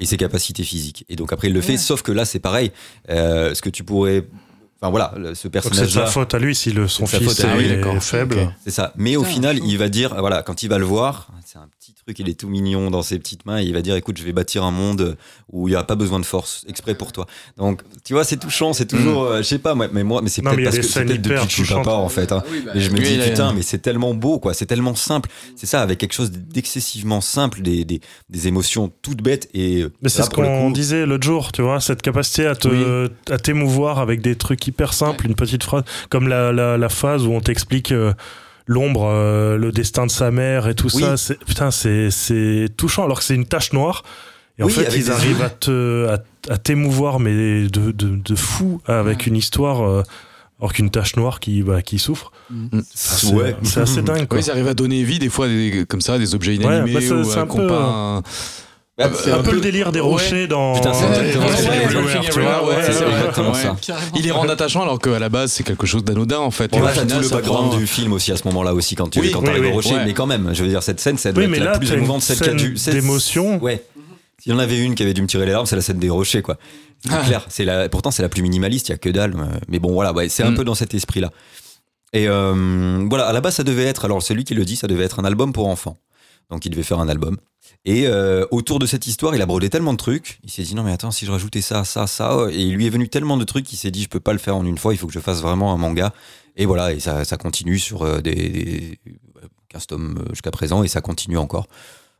[0.00, 1.04] et ses capacités physiques.
[1.08, 2.72] Et donc après, il le fait, sauf que là, c'est pareil.
[3.10, 4.26] Euh, ce que tu pourrais.
[4.84, 7.16] Enfin voilà, le- ce Donc c'est de sa faute à lui si le, son sa
[7.18, 8.52] fils faute à lui, est faible.
[8.64, 8.92] C'est ça.
[8.96, 11.94] Mais au final, il va dire, voilà, quand il va le voir, c'est un petit
[11.94, 14.24] truc, il est tout mignon dans ses petites mains, et il va dire, écoute, je
[14.24, 15.16] vais bâtir un monde
[15.50, 17.24] où il n'y a pas besoin de force, exprès pour toi.
[17.56, 20.28] Donc, tu vois, c'est touchant, c'est toujours, euh, je sais pas, moi, mais moi, mais
[20.28, 22.30] c'est peut-être parce que c'est peut-être depuis que je suis papa, en fait.
[22.32, 22.42] hein.
[22.44, 24.52] Ah oui, bah, Mais je me dis, putain, mais c'est tellement beau, quoi.
[24.52, 25.30] C'est tellement simple.
[25.56, 29.48] C'est ça, avec quelque chose d'excessivement simple, des, des, des émotions toutes bêtes.
[29.54, 33.10] Et Mais c'est ce qu'on coup, disait l'autre jour, tu vois, cette capacité à te
[33.30, 37.26] à t'émouvoir avec des trucs hyper simples, une petite phrase, comme la, la, la phase
[37.26, 38.12] où on t'explique euh,
[38.66, 41.02] l'ombre, euh, le destin de sa mère et tout Oui.
[41.02, 41.16] ça.
[41.16, 44.02] C'est, putain, c'est, c'est touchant, alors que c'est une tache noire.
[44.58, 46.18] Et en fait, ils arrivent à, te, à,
[46.52, 49.24] à t'émouvoir, mais de, de, de fou, avec Ouais.
[49.26, 50.02] une histoire, euh,
[50.60, 52.30] alors qu'une tache noire qui, bah, qui souffre.
[52.50, 52.68] Mm.
[52.72, 53.56] Ah, c'est, Ouais.
[53.64, 54.38] c'est assez dingue, quoi.
[54.38, 57.14] Ils arrivent à donner vie des fois des, comme ça, des objets inanimés bah, ça,
[57.14, 58.22] ou c'est à un qu'on peu, pas euh, un-
[58.96, 60.06] bah, C'est un, peu le délire des Ouais.
[60.06, 60.74] rochers dans.
[60.74, 62.98] Putain, c'est exactement ouais, c'est c'est
[63.86, 63.96] ça.
[64.14, 66.68] Il les rend attachants alors qu'à la base c'est quelque chose d'anodin en fait.
[66.68, 69.20] T'as final, tout le background prend- du film aussi à ce moment-là aussi quand tu
[69.20, 70.04] Oui, quand oui, t'arrives oui, au rocher, ouais.
[70.04, 72.22] mais quand même, je veux dire cette scène, ça doit Oui, la là, plus émouvante,
[72.22, 72.76] celle qui a scène dû.
[72.76, 73.58] c'est- d'émotion.
[73.62, 73.82] Ouais.
[74.40, 75.98] S'il y en avait une qui avait dû me tirer les larmes, c'est la scène
[75.98, 76.56] des rochers, quoi.
[77.04, 77.22] C'est Ah.
[77.26, 77.46] clair.
[77.48, 79.34] C'est la, pourtant, c'est la plus minimaliste, il y a que dalle.
[79.36, 80.56] euh, Mais bon, voilà, c'est un Mm.
[80.56, 81.30] peu dans cet esprit-là.
[82.12, 84.86] Et euh, voilà, à la base, ça devait être, alors celui qui le dit, ça
[84.86, 85.96] devait être un album pour enfants.
[86.50, 87.36] Donc il devait faire un album.
[87.84, 90.38] Et euh, autour de cette histoire, il a brodé tellement de trucs.
[90.44, 92.86] Il s'est dit non mais attends, si je rajoutais ça, ça, ça, et il lui
[92.86, 94.78] est venu tellement de trucs qu'il s'est dit je peux pas le faire en une
[94.78, 96.12] fois, il faut que je fasse vraiment un manga.
[96.56, 98.98] Et voilà, et ça, ça continue sur euh, des, des
[99.70, 101.66] 15 tomes euh, jusqu'à présent, et ça continue encore.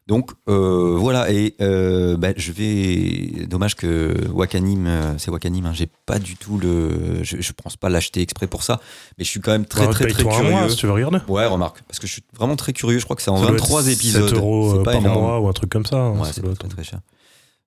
[0.07, 3.47] Donc euh, voilà, et euh, bah, je vais.
[3.47, 7.23] Dommage que Wakanim, euh, c'est Wakanim, hein, j'ai pas du tout le.
[7.23, 8.81] Je, je pense pas l'acheter exprès pour ça,
[9.17, 10.51] mais je suis quand même très Bah, très très curieux.
[10.51, 11.19] mois, si tu veux regarder.
[11.29, 12.99] Ouais, remarque, parce que je suis vraiment très curieux.
[12.99, 14.29] Je crois que c'est en Ça doit 23 être épisodes.
[14.29, 15.21] 7 euros C'est pas par énorme.
[15.23, 15.97] mois ou un truc comme ça.
[15.97, 17.01] hein, Ouais, c'est pas très, très cher.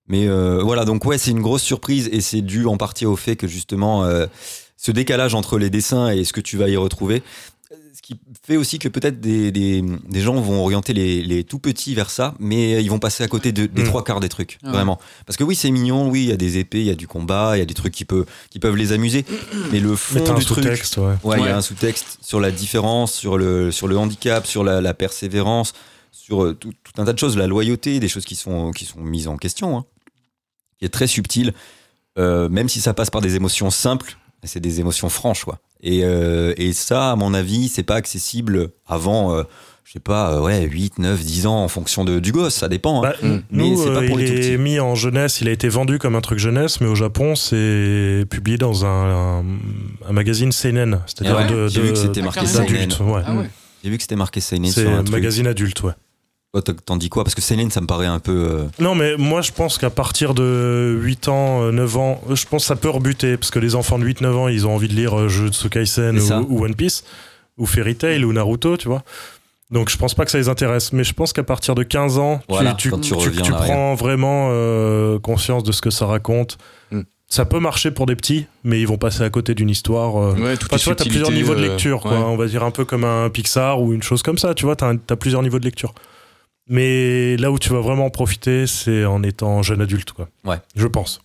[0.07, 3.15] Mais euh, voilà, donc ouais, c'est une grosse surprise et c'est dû en partie au
[3.15, 4.07] fait que justement
[4.77, 7.23] ce décalage entre les dessins et ce que tu vas y retrouver,
[8.07, 11.93] qui fait aussi que peut-être des, des, des gens vont orienter les, les tout petits
[11.93, 13.85] vers ça, mais ils vont passer à côté de- des Mm.
[13.87, 14.71] trois quarts des trucs, Ah ouais.
[14.73, 14.97] vraiment.
[15.25, 17.05] Parce que oui, c'est mignon, oui, il y a des épées, il y a du
[17.05, 19.25] combat, il y a des trucs qui, peut, qui peuvent les amuser,
[19.73, 21.15] mais le fond Mais t'as un du truc, sous-texte, ouais.
[21.25, 24.63] Ouais, il y a un sous-texte sur la différence, sur le, sur le handicap, sur
[24.63, 25.73] la, la persévérance,
[26.13, 28.85] sur euh, tout, tout un tas de choses, la loyauté, des choses qui sont, qui
[28.85, 29.85] sont mises en question, hein,
[30.79, 31.53] qui est très subtil,
[32.17, 35.59] euh, même si ça passe par des émotions simples, c'est des émotions franches, quoi.
[35.81, 39.43] Et, euh, et ça, à mon avis, c'est pas accessible avant, euh,
[39.83, 42.67] je sais pas, euh, ouais, 8, 9, 10 ans en fonction de, du gosse, ça
[42.67, 43.03] dépend.
[43.03, 43.09] hein.
[43.21, 43.37] Bah, Mm.
[43.51, 44.57] Mais nous, c'est pas euh, pour il les tout est petits.
[44.57, 48.25] mis en jeunesse, il a été vendu comme un truc jeunesse, mais au Japon, c'est
[48.29, 49.45] publié dans un, un,
[50.09, 52.45] un magazine seinen, c'est-à-dire Ouais, de, j'ai de- vu que c'était Ah, marqué.
[52.47, 52.65] Seinen.
[52.67, 52.99] d'adultes.
[52.99, 53.21] Ouais.
[53.25, 53.49] Ah ouais.
[53.83, 55.11] J'ai vu que c'était marqué Seinen C'est sur un un truc.
[55.11, 55.93] magazine adulte, ouais.
[56.53, 57.23] Toi, t'en- dis quoi?
[57.23, 58.31] Parce que Seinen, ça me paraît un peu...
[58.51, 62.35] euh, Non, mais moi, je pense qu'à partir de 8 ans, euh, 9 ans, euh,
[62.35, 64.73] je pense que ça peut rebuter, parce que les enfants de 8-9 ans, ils ont
[64.73, 67.03] envie de lire euh, Jujutsu Kaisen ou, ou One Piece,
[67.57, 69.03] ou Fairy Tail, ou Naruto, tu vois.
[69.71, 72.17] Donc, je pense pas que ça les intéresse, mais je pense qu'à partir de 15
[72.17, 73.73] ans, tu- Voilà, tu, quand tu tu- reviens tu en arrière.
[73.73, 76.57] prends vraiment euh, conscience de ce que ça raconte.
[76.91, 77.01] Mm.
[77.27, 80.15] Ça peut marcher pour des petits, mais ils vont passer à côté d'une histoire.
[80.15, 82.11] euh, Ouais, Enfin, tu vois, t'as plusieurs niveaux de euh, lecture, quoi.
[82.13, 82.17] ouais.
[82.25, 84.77] On va dire un peu comme un Pixar ou une chose comme ça, tu vois,
[84.77, 85.93] t'as, t'as plusieurs niveaux de lecture.
[86.69, 90.27] Mais là où tu vas vraiment profiter, c'est en étant jeune adulte, quoi.
[90.45, 90.57] Ouais.
[90.75, 91.21] Je pense.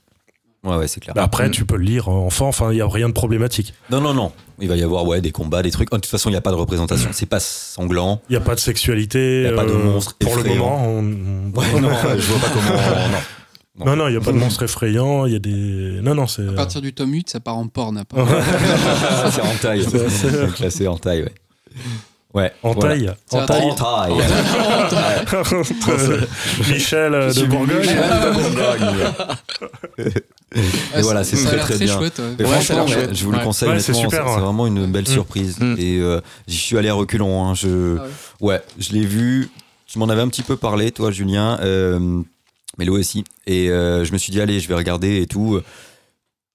[0.64, 1.14] Ouais, ouais, c'est clair.
[1.16, 1.51] Bah, après, Mm.
[1.51, 3.74] tu peux le lire enfant, enfin, il n'y a rien de problématique.
[3.90, 4.31] Non, non, non.
[4.60, 5.89] Il va y avoir ouais, des combats, des trucs.
[5.90, 7.10] Oh, De toute façon, il n'y a pas de représentation.
[7.12, 8.23] C'est pas sanglant.
[8.28, 9.43] Il n'y a pas de sexualité.
[9.43, 10.78] Y a pas de euh, monstre Pour le effrayant.
[10.78, 10.85] moment.
[10.86, 12.77] on- Ouais, non, je vois pas comment.
[13.81, 13.86] Non.
[13.86, 15.27] Non, non, il n'y a pas de monstre effrayant.
[15.27, 16.01] Il y a des.
[16.02, 16.47] Non, non, c'est.
[16.47, 18.24] À partir du tome 8, ça part en porn à Ouais.
[19.32, 19.85] c'est en taille.
[20.09, 21.32] C'est classé en taille, ouais.
[22.34, 22.50] Ouais.
[22.62, 22.94] En voilà.
[22.94, 23.10] taille.
[23.32, 23.62] En taille.
[23.70, 24.12] En taille.
[26.70, 27.78] Michel euh, de Bourgogne.
[27.78, 30.12] Michel de Bourgogne.
[30.96, 31.98] Et voilà, c'est très très bien.
[31.98, 32.18] chouette.
[32.18, 32.34] ouais.
[32.38, 33.14] Mais franchement, l'air ouais, chouette.
[33.16, 35.06] je vous le conseille Ouais, c'est vraiment une belle Mm.
[35.12, 35.59] surprise.
[35.60, 35.74] Mm.
[35.78, 37.44] Et euh, j'y suis allé à reculons.
[37.44, 38.04] hein, Je, Ah
[38.40, 38.62] ouais.
[38.78, 39.50] je l'ai vu.
[39.86, 42.20] Tu m'en avais un petit peu parlé, toi, Julien, euh,
[42.78, 43.24] Mélo aussi.
[43.46, 45.60] Et euh, je me suis dit, allez, je vais regarder et tout.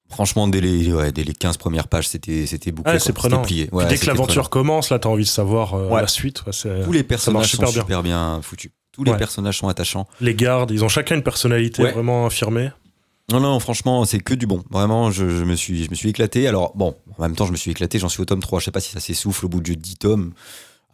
[0.10, 2.94] Franchement, dès les, ouais, dès les 15 premières pages, c'était c'était bouclé.
[2.94, 3.44] Ouais, c'est prenant.
[3.44, 3.70] C'était plié.
[3.74, 6.02] Ouais, dès que l'aventure commence, là, t'as envie de savoir euh, Ouais.
[6.02, 6.44] la suite.
[6.46, 6.84] ouais.
[6.86, 8.40] Tous les personnages sont super bien.
[8.42, 8.72] foutus.
[8.94, 9.18] Tous les Ouais.
[9.18, 10.08] personnages sont attachants.
[10.22, 11.92] Les gardes, ils ont chacun une personnalité Ouais.
[11.92, 12.72] vraiment affirmée.
[13.32, 14.64] Non, non, franchement, c'est que du bon.
[14.72, 16.48] Vraiment, je, je me suis, je me suis éclaté.
[16.48, 18.00] Alors, bon, en même temps, je me suis éclaté.
[18.00, 18.60] J'en suis au tome 3.
[18.60, 20.32] Je sais pas si ça s'essouffle au bout de 10 tomes.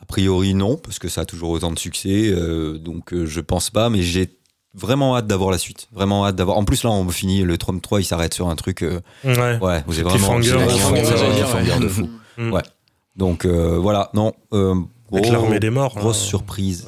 [0.02, 2.30] A priori, non, parce que ça a toujours autant de succès.
[2.32, 3.90] euh, donc, euh, je pense pas.
[3.92, 4.30] Mais j'ai
[4.74, 5.88] vraiment hâte d'avoir la suite.
[5.92, 6.58] Vraiment hâte d'avoir.
[6.58, 8.84] En plus, là, on finit le Trump 3, il s'arrête sur un truc.
[8.84, 9.58] euh, Ouais.
[9.60, 10.40] ouais, vous avez vraiment.
[10.40, 12.10] cliffhanger, de fou.
[12.38, 12.52] Mm.
[12.52, 12.64] Ouais.
[13.16, 14.34] Donc, euh, voilà, non.
[14.54, 14.74] Euh,
[15.12, 15.94] Avec l'armée des morts.
[15.96, 16.88] Grosse surprise.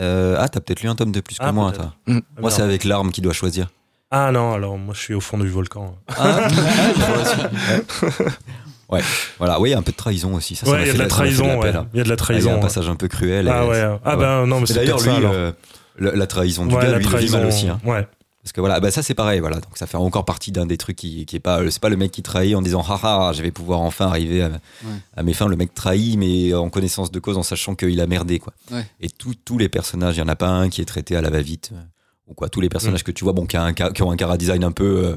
[0.00, 1.92] Euh, ah, t'as peut-être lu un tome de plus que Ah, moi, toi.
[2.06, 2.18] Mm.
[2.36, 2.70] Ah, Moi, c'est merde.
[2.70, 3.68] avec l'arme qui doit choisir.
[4.10, 5.94] Ah non, alors moi je suis au fond du volcan.
[6.18, 6.48] Ah,
[8.90, 9.00] ouais.
[9.38, 10.54] Voilà, oui, il y a un peu de trahison aussi.
[10.54, 11.44] Ça, ouais, il y a de la trahison.
[11.44, 12.54] Il y a de la Ah, Il y a trahison.
[12.54, 13.48] un passage un peu cruel.
[13.48, 13.82] Ah ouais.
[14.04, 15.10] Ah bah non, mais c'est D'ailleurs, lui,
[15.98, 17.38] la, la trahison du Ouais, gars, lui, il le vit trahison.
[17.38, 17.68] mal aussi.
[17.68, 17.80] hein.
[17.84, 18.06] Ouais.
[18.42, 19.56] Parce que voilà, bah ça c'est pareil, voilà.
[19.60, 21.96] Donc ça fait encore partie d'un des trucs qui, qui est pas, c'est pas le
[21.96, 24.50] mec qui trahit en disant haha, je vais pouvoir enfin arriver à,
[25.16, 25.46] à mes fins.
[25.46, 28.52] Le mec trahit, mais en connaissance de cause, en sachant qu'il a merdé quoi.
[28.72, 28.84] Ouais.
[29.00, 31.20] Et tous tous les personnages, il y en a pas un qui est traité à
[31.20, 31.80] la va-vite euh,
[32.26, 32.48] ou quoi.
[32.48, 32.70] Tous les Mm.
[32.70, 35.04] personnages que tu vois, bon, qui, a un, qui ont un cara design un peu.
[35.12, 35.16] euh,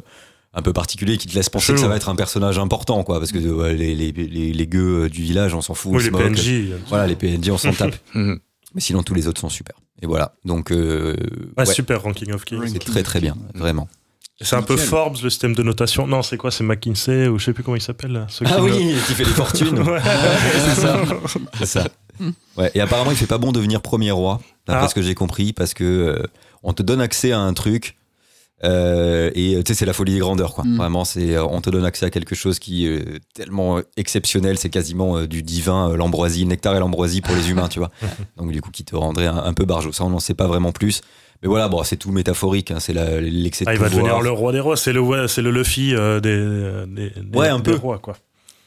[0.57, 1.76] un peu particulier qui te laisse penser Chelou.
[1.76, 4.68] que ça va être un personnage important quoi parce que euh, les, les, les, les
[4.68, 6.11] gueux euh, du village on s'en fout Oui, les.
[6.11, 6.72] PNJ.
[6.88, 8.39] voilà les PNJ on s'en tape Mhm.
[8.73, 11.16] mais sinon tous les autres sont super et voilà donc euh,
[11.58, 12.68] Ouais, ouais, super ranking of kings.
[12.68, 13.88] c'est très très bien vraiment
[14.42, 14.76] C'est un peu.
[14.76, 16.06] Forbes le système de notation.
[16.08, 16.52] Non, c'est quoi?
[16.52, 18.28] C'est McKinsey ou je sais plus comment il s'appelle.
[18.44, 19.80] Ah qui oui, qui fait les fortunes.
[19.88, 20.02] Ouais.
[20.04, 21.00] c'est ça.
[21.60, 21.88] C'est ça.
[22.58, 24.88] Ouais, et apparemment, il fait pas bon devenir premier roi, d'après Ah.
[24.90, 26.24] ce que j'ai compris, parce que euh,
[26.64, 27.96] on te donne accès à un truc.
[28.64, 30.64] Euh, et tu sais, c'est la folie des grandeurs, quoi.
[30.64, 30.77] Mm.
[30.77, 34.69] Vraiment, c'est, euh, on te donne accès à quelque chose qui est tellement exceptionnel, c'est
[34.69, 37.91] quasiment euh, du divin, euh, l'ambroisie, le nectar et l'ambroisie pour les humains, tu vois.
[38.38, 39.91] Donc, du coup, qui te rendrait un, un peu barjot.
[39.91, 41.02] Ça, on n'en sait pas vraiment plus.
[41.44, 44.06] Mais voilà, bon, c'est tout métaphorique, hein, c'est l'excès de Ah, il va pouvoir.
[44.06, 44.77] devenir le roi des rois.
[44.77, 47.76] C'est le, ouais, c'est le Luffy euh, des, des, des- Ouais, un des peu.
[47.77, 48.15] rois, quoi.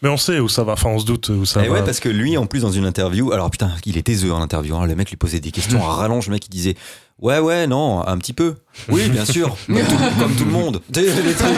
[0.03, 0.75] Mais on sait où ça va.
[0.75, 1.75] Enfin, on se doute où ça Et va.
[1.75, 4.41] ouais, parce que lui, en plus, dans une interview, alors putain, il était eux en
[4.41, 4.77] interview.
[4.77, 6.27] hein, le mec lui posait des questions à rallonge.
[6.29, 6.77] Le mec, il disait
[7.21, 8.55] Ouais, ouais, non, un petit peu.
[8.89, 10.81] Oui, bien sûr, comme tout, comme tout le monde.
[10.93, 11.51] Tu sais, les trucs.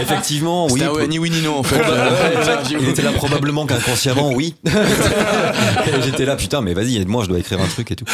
[0.00, 0.80] Effectivement, oui.
[0.84, 1.82] Ouais, ni oui ni non en fait.
[2.70, 4.54] Il était là probablement qu'inconsciemment, oui.
[6.04, 8.04] J'étais là, putain, mais vas-y, aide-moi, je dois écrire un truc et tout.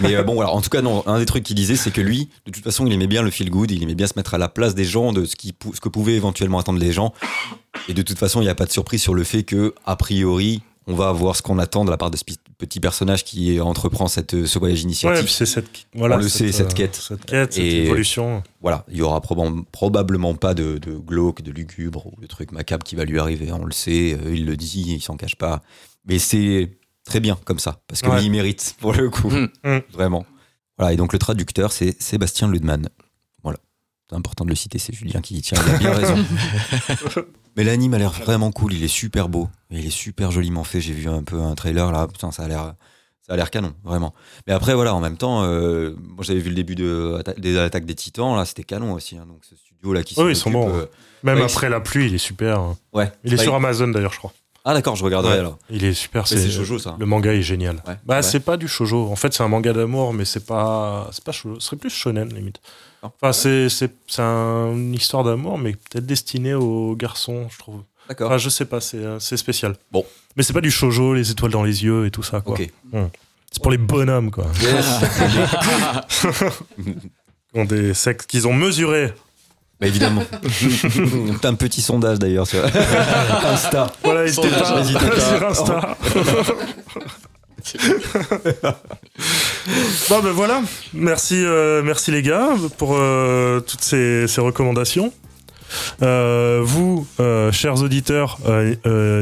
[0.00, 2.00] Mais euh, bon, voilà, en tout cas, non, un des trucs qu'il disait, c'est que
[2.00, 4.32] lui, de toute façon, il aimait bien le feel good, il aimait bien se mettre
[4.32, 7.12] à la place des gens, de ce, qui, ce que pouvaient éventuellement attendre les gens.
[7.88, 9.96] Et de toute façon, il n'y a pas de surprise sur le fait que, a
[9.96, 12.16] priori, on va avoir ce qu'on attend de la part de
[12.58, 15.24] petit personnage qui entreprend cette, ce voyage initiatique.
[15.24, 16.96] puis c'est cette, voilà, On le sait, cette euh, quête.
[16.96, 18.42] Cette quête, cette Et- évolution.
[18.60, 22.50] Voilà, il y aura probam- probablement pas de, de glauque, de lugubre ou de truc
[22.52, 23.52] macabre qui va lui arriver.
[23.52, 25.62] On le sait, euh, il le dit, il s'en cache pas.
[26.04, 28.18] Mais c'est très bien comme ça, parce que Ouais.
[28.18, 29.30] lui, il mérite, pour le coup.
[29.30, 29.48] Mm.
[29.64, 29.78] Mm.
[29.92, 30.26] Vraiment.
[30.76, 32.88] Voilà, et donc le traducteur, c'est Sébastien Ludman.
[33.44, 33.58] Voilà.
[34.10, 36.16] C'est important de le citer, c'est Julien qui y tient, il a bien raison.
[37.58, 40.80] Mais l'anime a l'air vraiment cool, il est super beau, il est super joliment fait.
[40.80, 42.74] J'ai vu un peu un trailer là, putain, ça a l'air.
[43.26, 44.14] Ça a l'air canon, vraiment.
[44.46, 47.84] Mais après, voilà, en même temps, euh, moi j'avais vu le début de des attaques
[47.84, 49.18] des titans, là, c'était canon aussi.
[49.18, 49.26] hein.
[49.28, 50.70] donc ce studio là qui Oui, s'en ils sont bons.
[50.74, 50.86] euh,
[51.24, 52.74] Même Ouais, après la pluie, il est super.
[52.94, 53.12] ouais.
[53.24, 54.32] Il est Bah, sur Amazon d'ailleurs, je crois.
[54.64, 55.38] Ah d'accord, je regarderai Ouais.
[55.40, 55.58] alors.
[55.68, 56.26] Il est super.
[56.26, 56.96] C'est Jojo ça.
[56.98, 57.82] Le manga est génial.
[57.86, 57.96] Ouais.
[58.06, 59.08] Bah, c'est pas du shojo.
[59.10, 61.58] En fait, c'est un manga d'amour, mais c'est pas, c'est pas shojo.
[61.60, 62.60] Ce serait plus shonen limite.
[63.02, 63.12] Non.
[63.20, 67.82] Enfin, c'est, c'est, c'est un- une histoire d'amour, mais peut-être destinée aux garçons, je trouve.
[68.08, 68.28] D'accord.
[68.28, 69.76] Enfin, je sais pas, c'est, euh, c'est spécial.
[69.92, 70.04] Bon.
[70.36, 72.54] Mais c'est pas du shojo, les étoiles dans les yeux et tout ça, quoi.
[72.54, 72.70] Ok.
[73.52, 74.46] C'est pour les bonhommes, quoi.
[74.60, 74.86] Yes.
[77.52, 79.14] Qui ont des sexes qu'ils ont mesurés.
[79.80, 80.22] bah évidemment.
[81.40, 82.62] T'as un petit sondage d'ailleurs sur
[83.46, 83.90] Insta.
[84.04, 85.20] Voilà, n'hésitez pas.
[85.20, 85.96] sur Insta.
[90.08, 90.62] bon ben voilà,
[90.94, 95.12] merci, euh, merci les gars pour euh, toutes ces, ces recommandations.
[96.02, 97.06] Euh, vous,
[97.52, 98.38] chers auditeurs,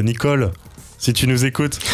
[0.03, 0.51] Nicole,
[0.97, 1.79] si tu nous écoutes.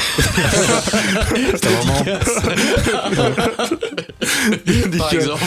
[4.65, 5.43] Par Nicole, exemple.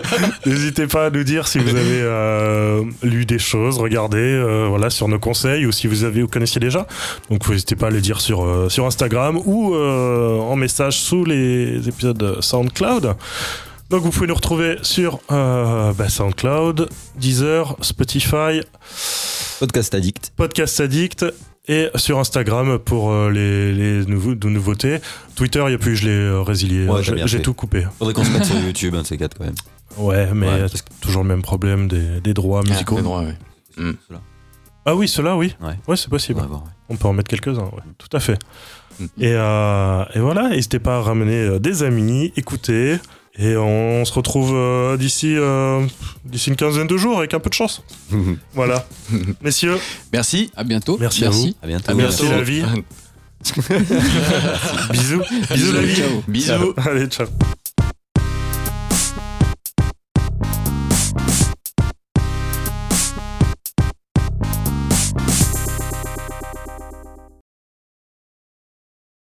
[0.46, 4.90] N'hésitez pas à nous dire si vous avez euh, lu des choses, regardé euh, voilà,
[4.90, 6.86] sur nos conseils ou si vous avez vous connaissiez déjà.
[7.30, 10.98] Donc vous n'hésitez pas à le dire sur, euh, sur Instagram ou euh, en message
[10.98, 13.16] sous les épisodes SoundCloud.
[13.90, 18.60] Donc vous pouvez nous retrouver sur euh, bah, SoundCloud, Deezer, Spotify,
[19.58, 20.32] Podcast addict.
[20.36, 21.26] Podcast Addict
[21.70, 24.98] et sur Instagram pour euh, les, les nouveaux, de nouveautés.
[25.36, 26.88] Twitter, il n'y a plus, je l'ai euh, résilié.
[26.88, 27.86] Ouais, J'ai tout coupé.
[27.96, 29.54] Faudrait qu'on se mette sur YouTube, un de ces quatre quand même.
[29.96, 32.96] Ouais, mais Ouais, parce toujours le même problème des, des droits musicaux.
[32.96, 33.94] Les droits, ouais.
[34.84, 35.54] Ah oui, ceux-là, oui.
[35.60, 35.96] Ouais.
[35.96, 36.42] c'est possible.
[36.88, 37.82] On peut en mettre quelques-uns, ouais.
[37.98, 38.38] tout à fait.
[38.98, 39.04] Mm.
[39.20, 42.98] Et, euh, et voilà, n'hésitez pas à ramener des amis, écoutez.
[43.42, 45.80] Et on se retrouve euh, d'ici euh,
[46.26, 47.82] d'ici une quinzaine de jours avec un peu de chance.
[48.54, 48.86] Voilà.
[49.40, 49.78] Messieurs,
[50.12, 50.50] Merci.
[50.54, 50.98] À bientôt.
[51.00, 51.48] Merci à vous.
[51.62, 51.90] À bientôt.
[51.90, 52.62] À Merci la vie.
[54.90, 55.22] bisous.
[55.50, 55.96] Bisous la vie.
[55.96, 56.22] Ciao.
[56.28, 56.74] Bisous.
[56.76, 57.26] Allez, ciao.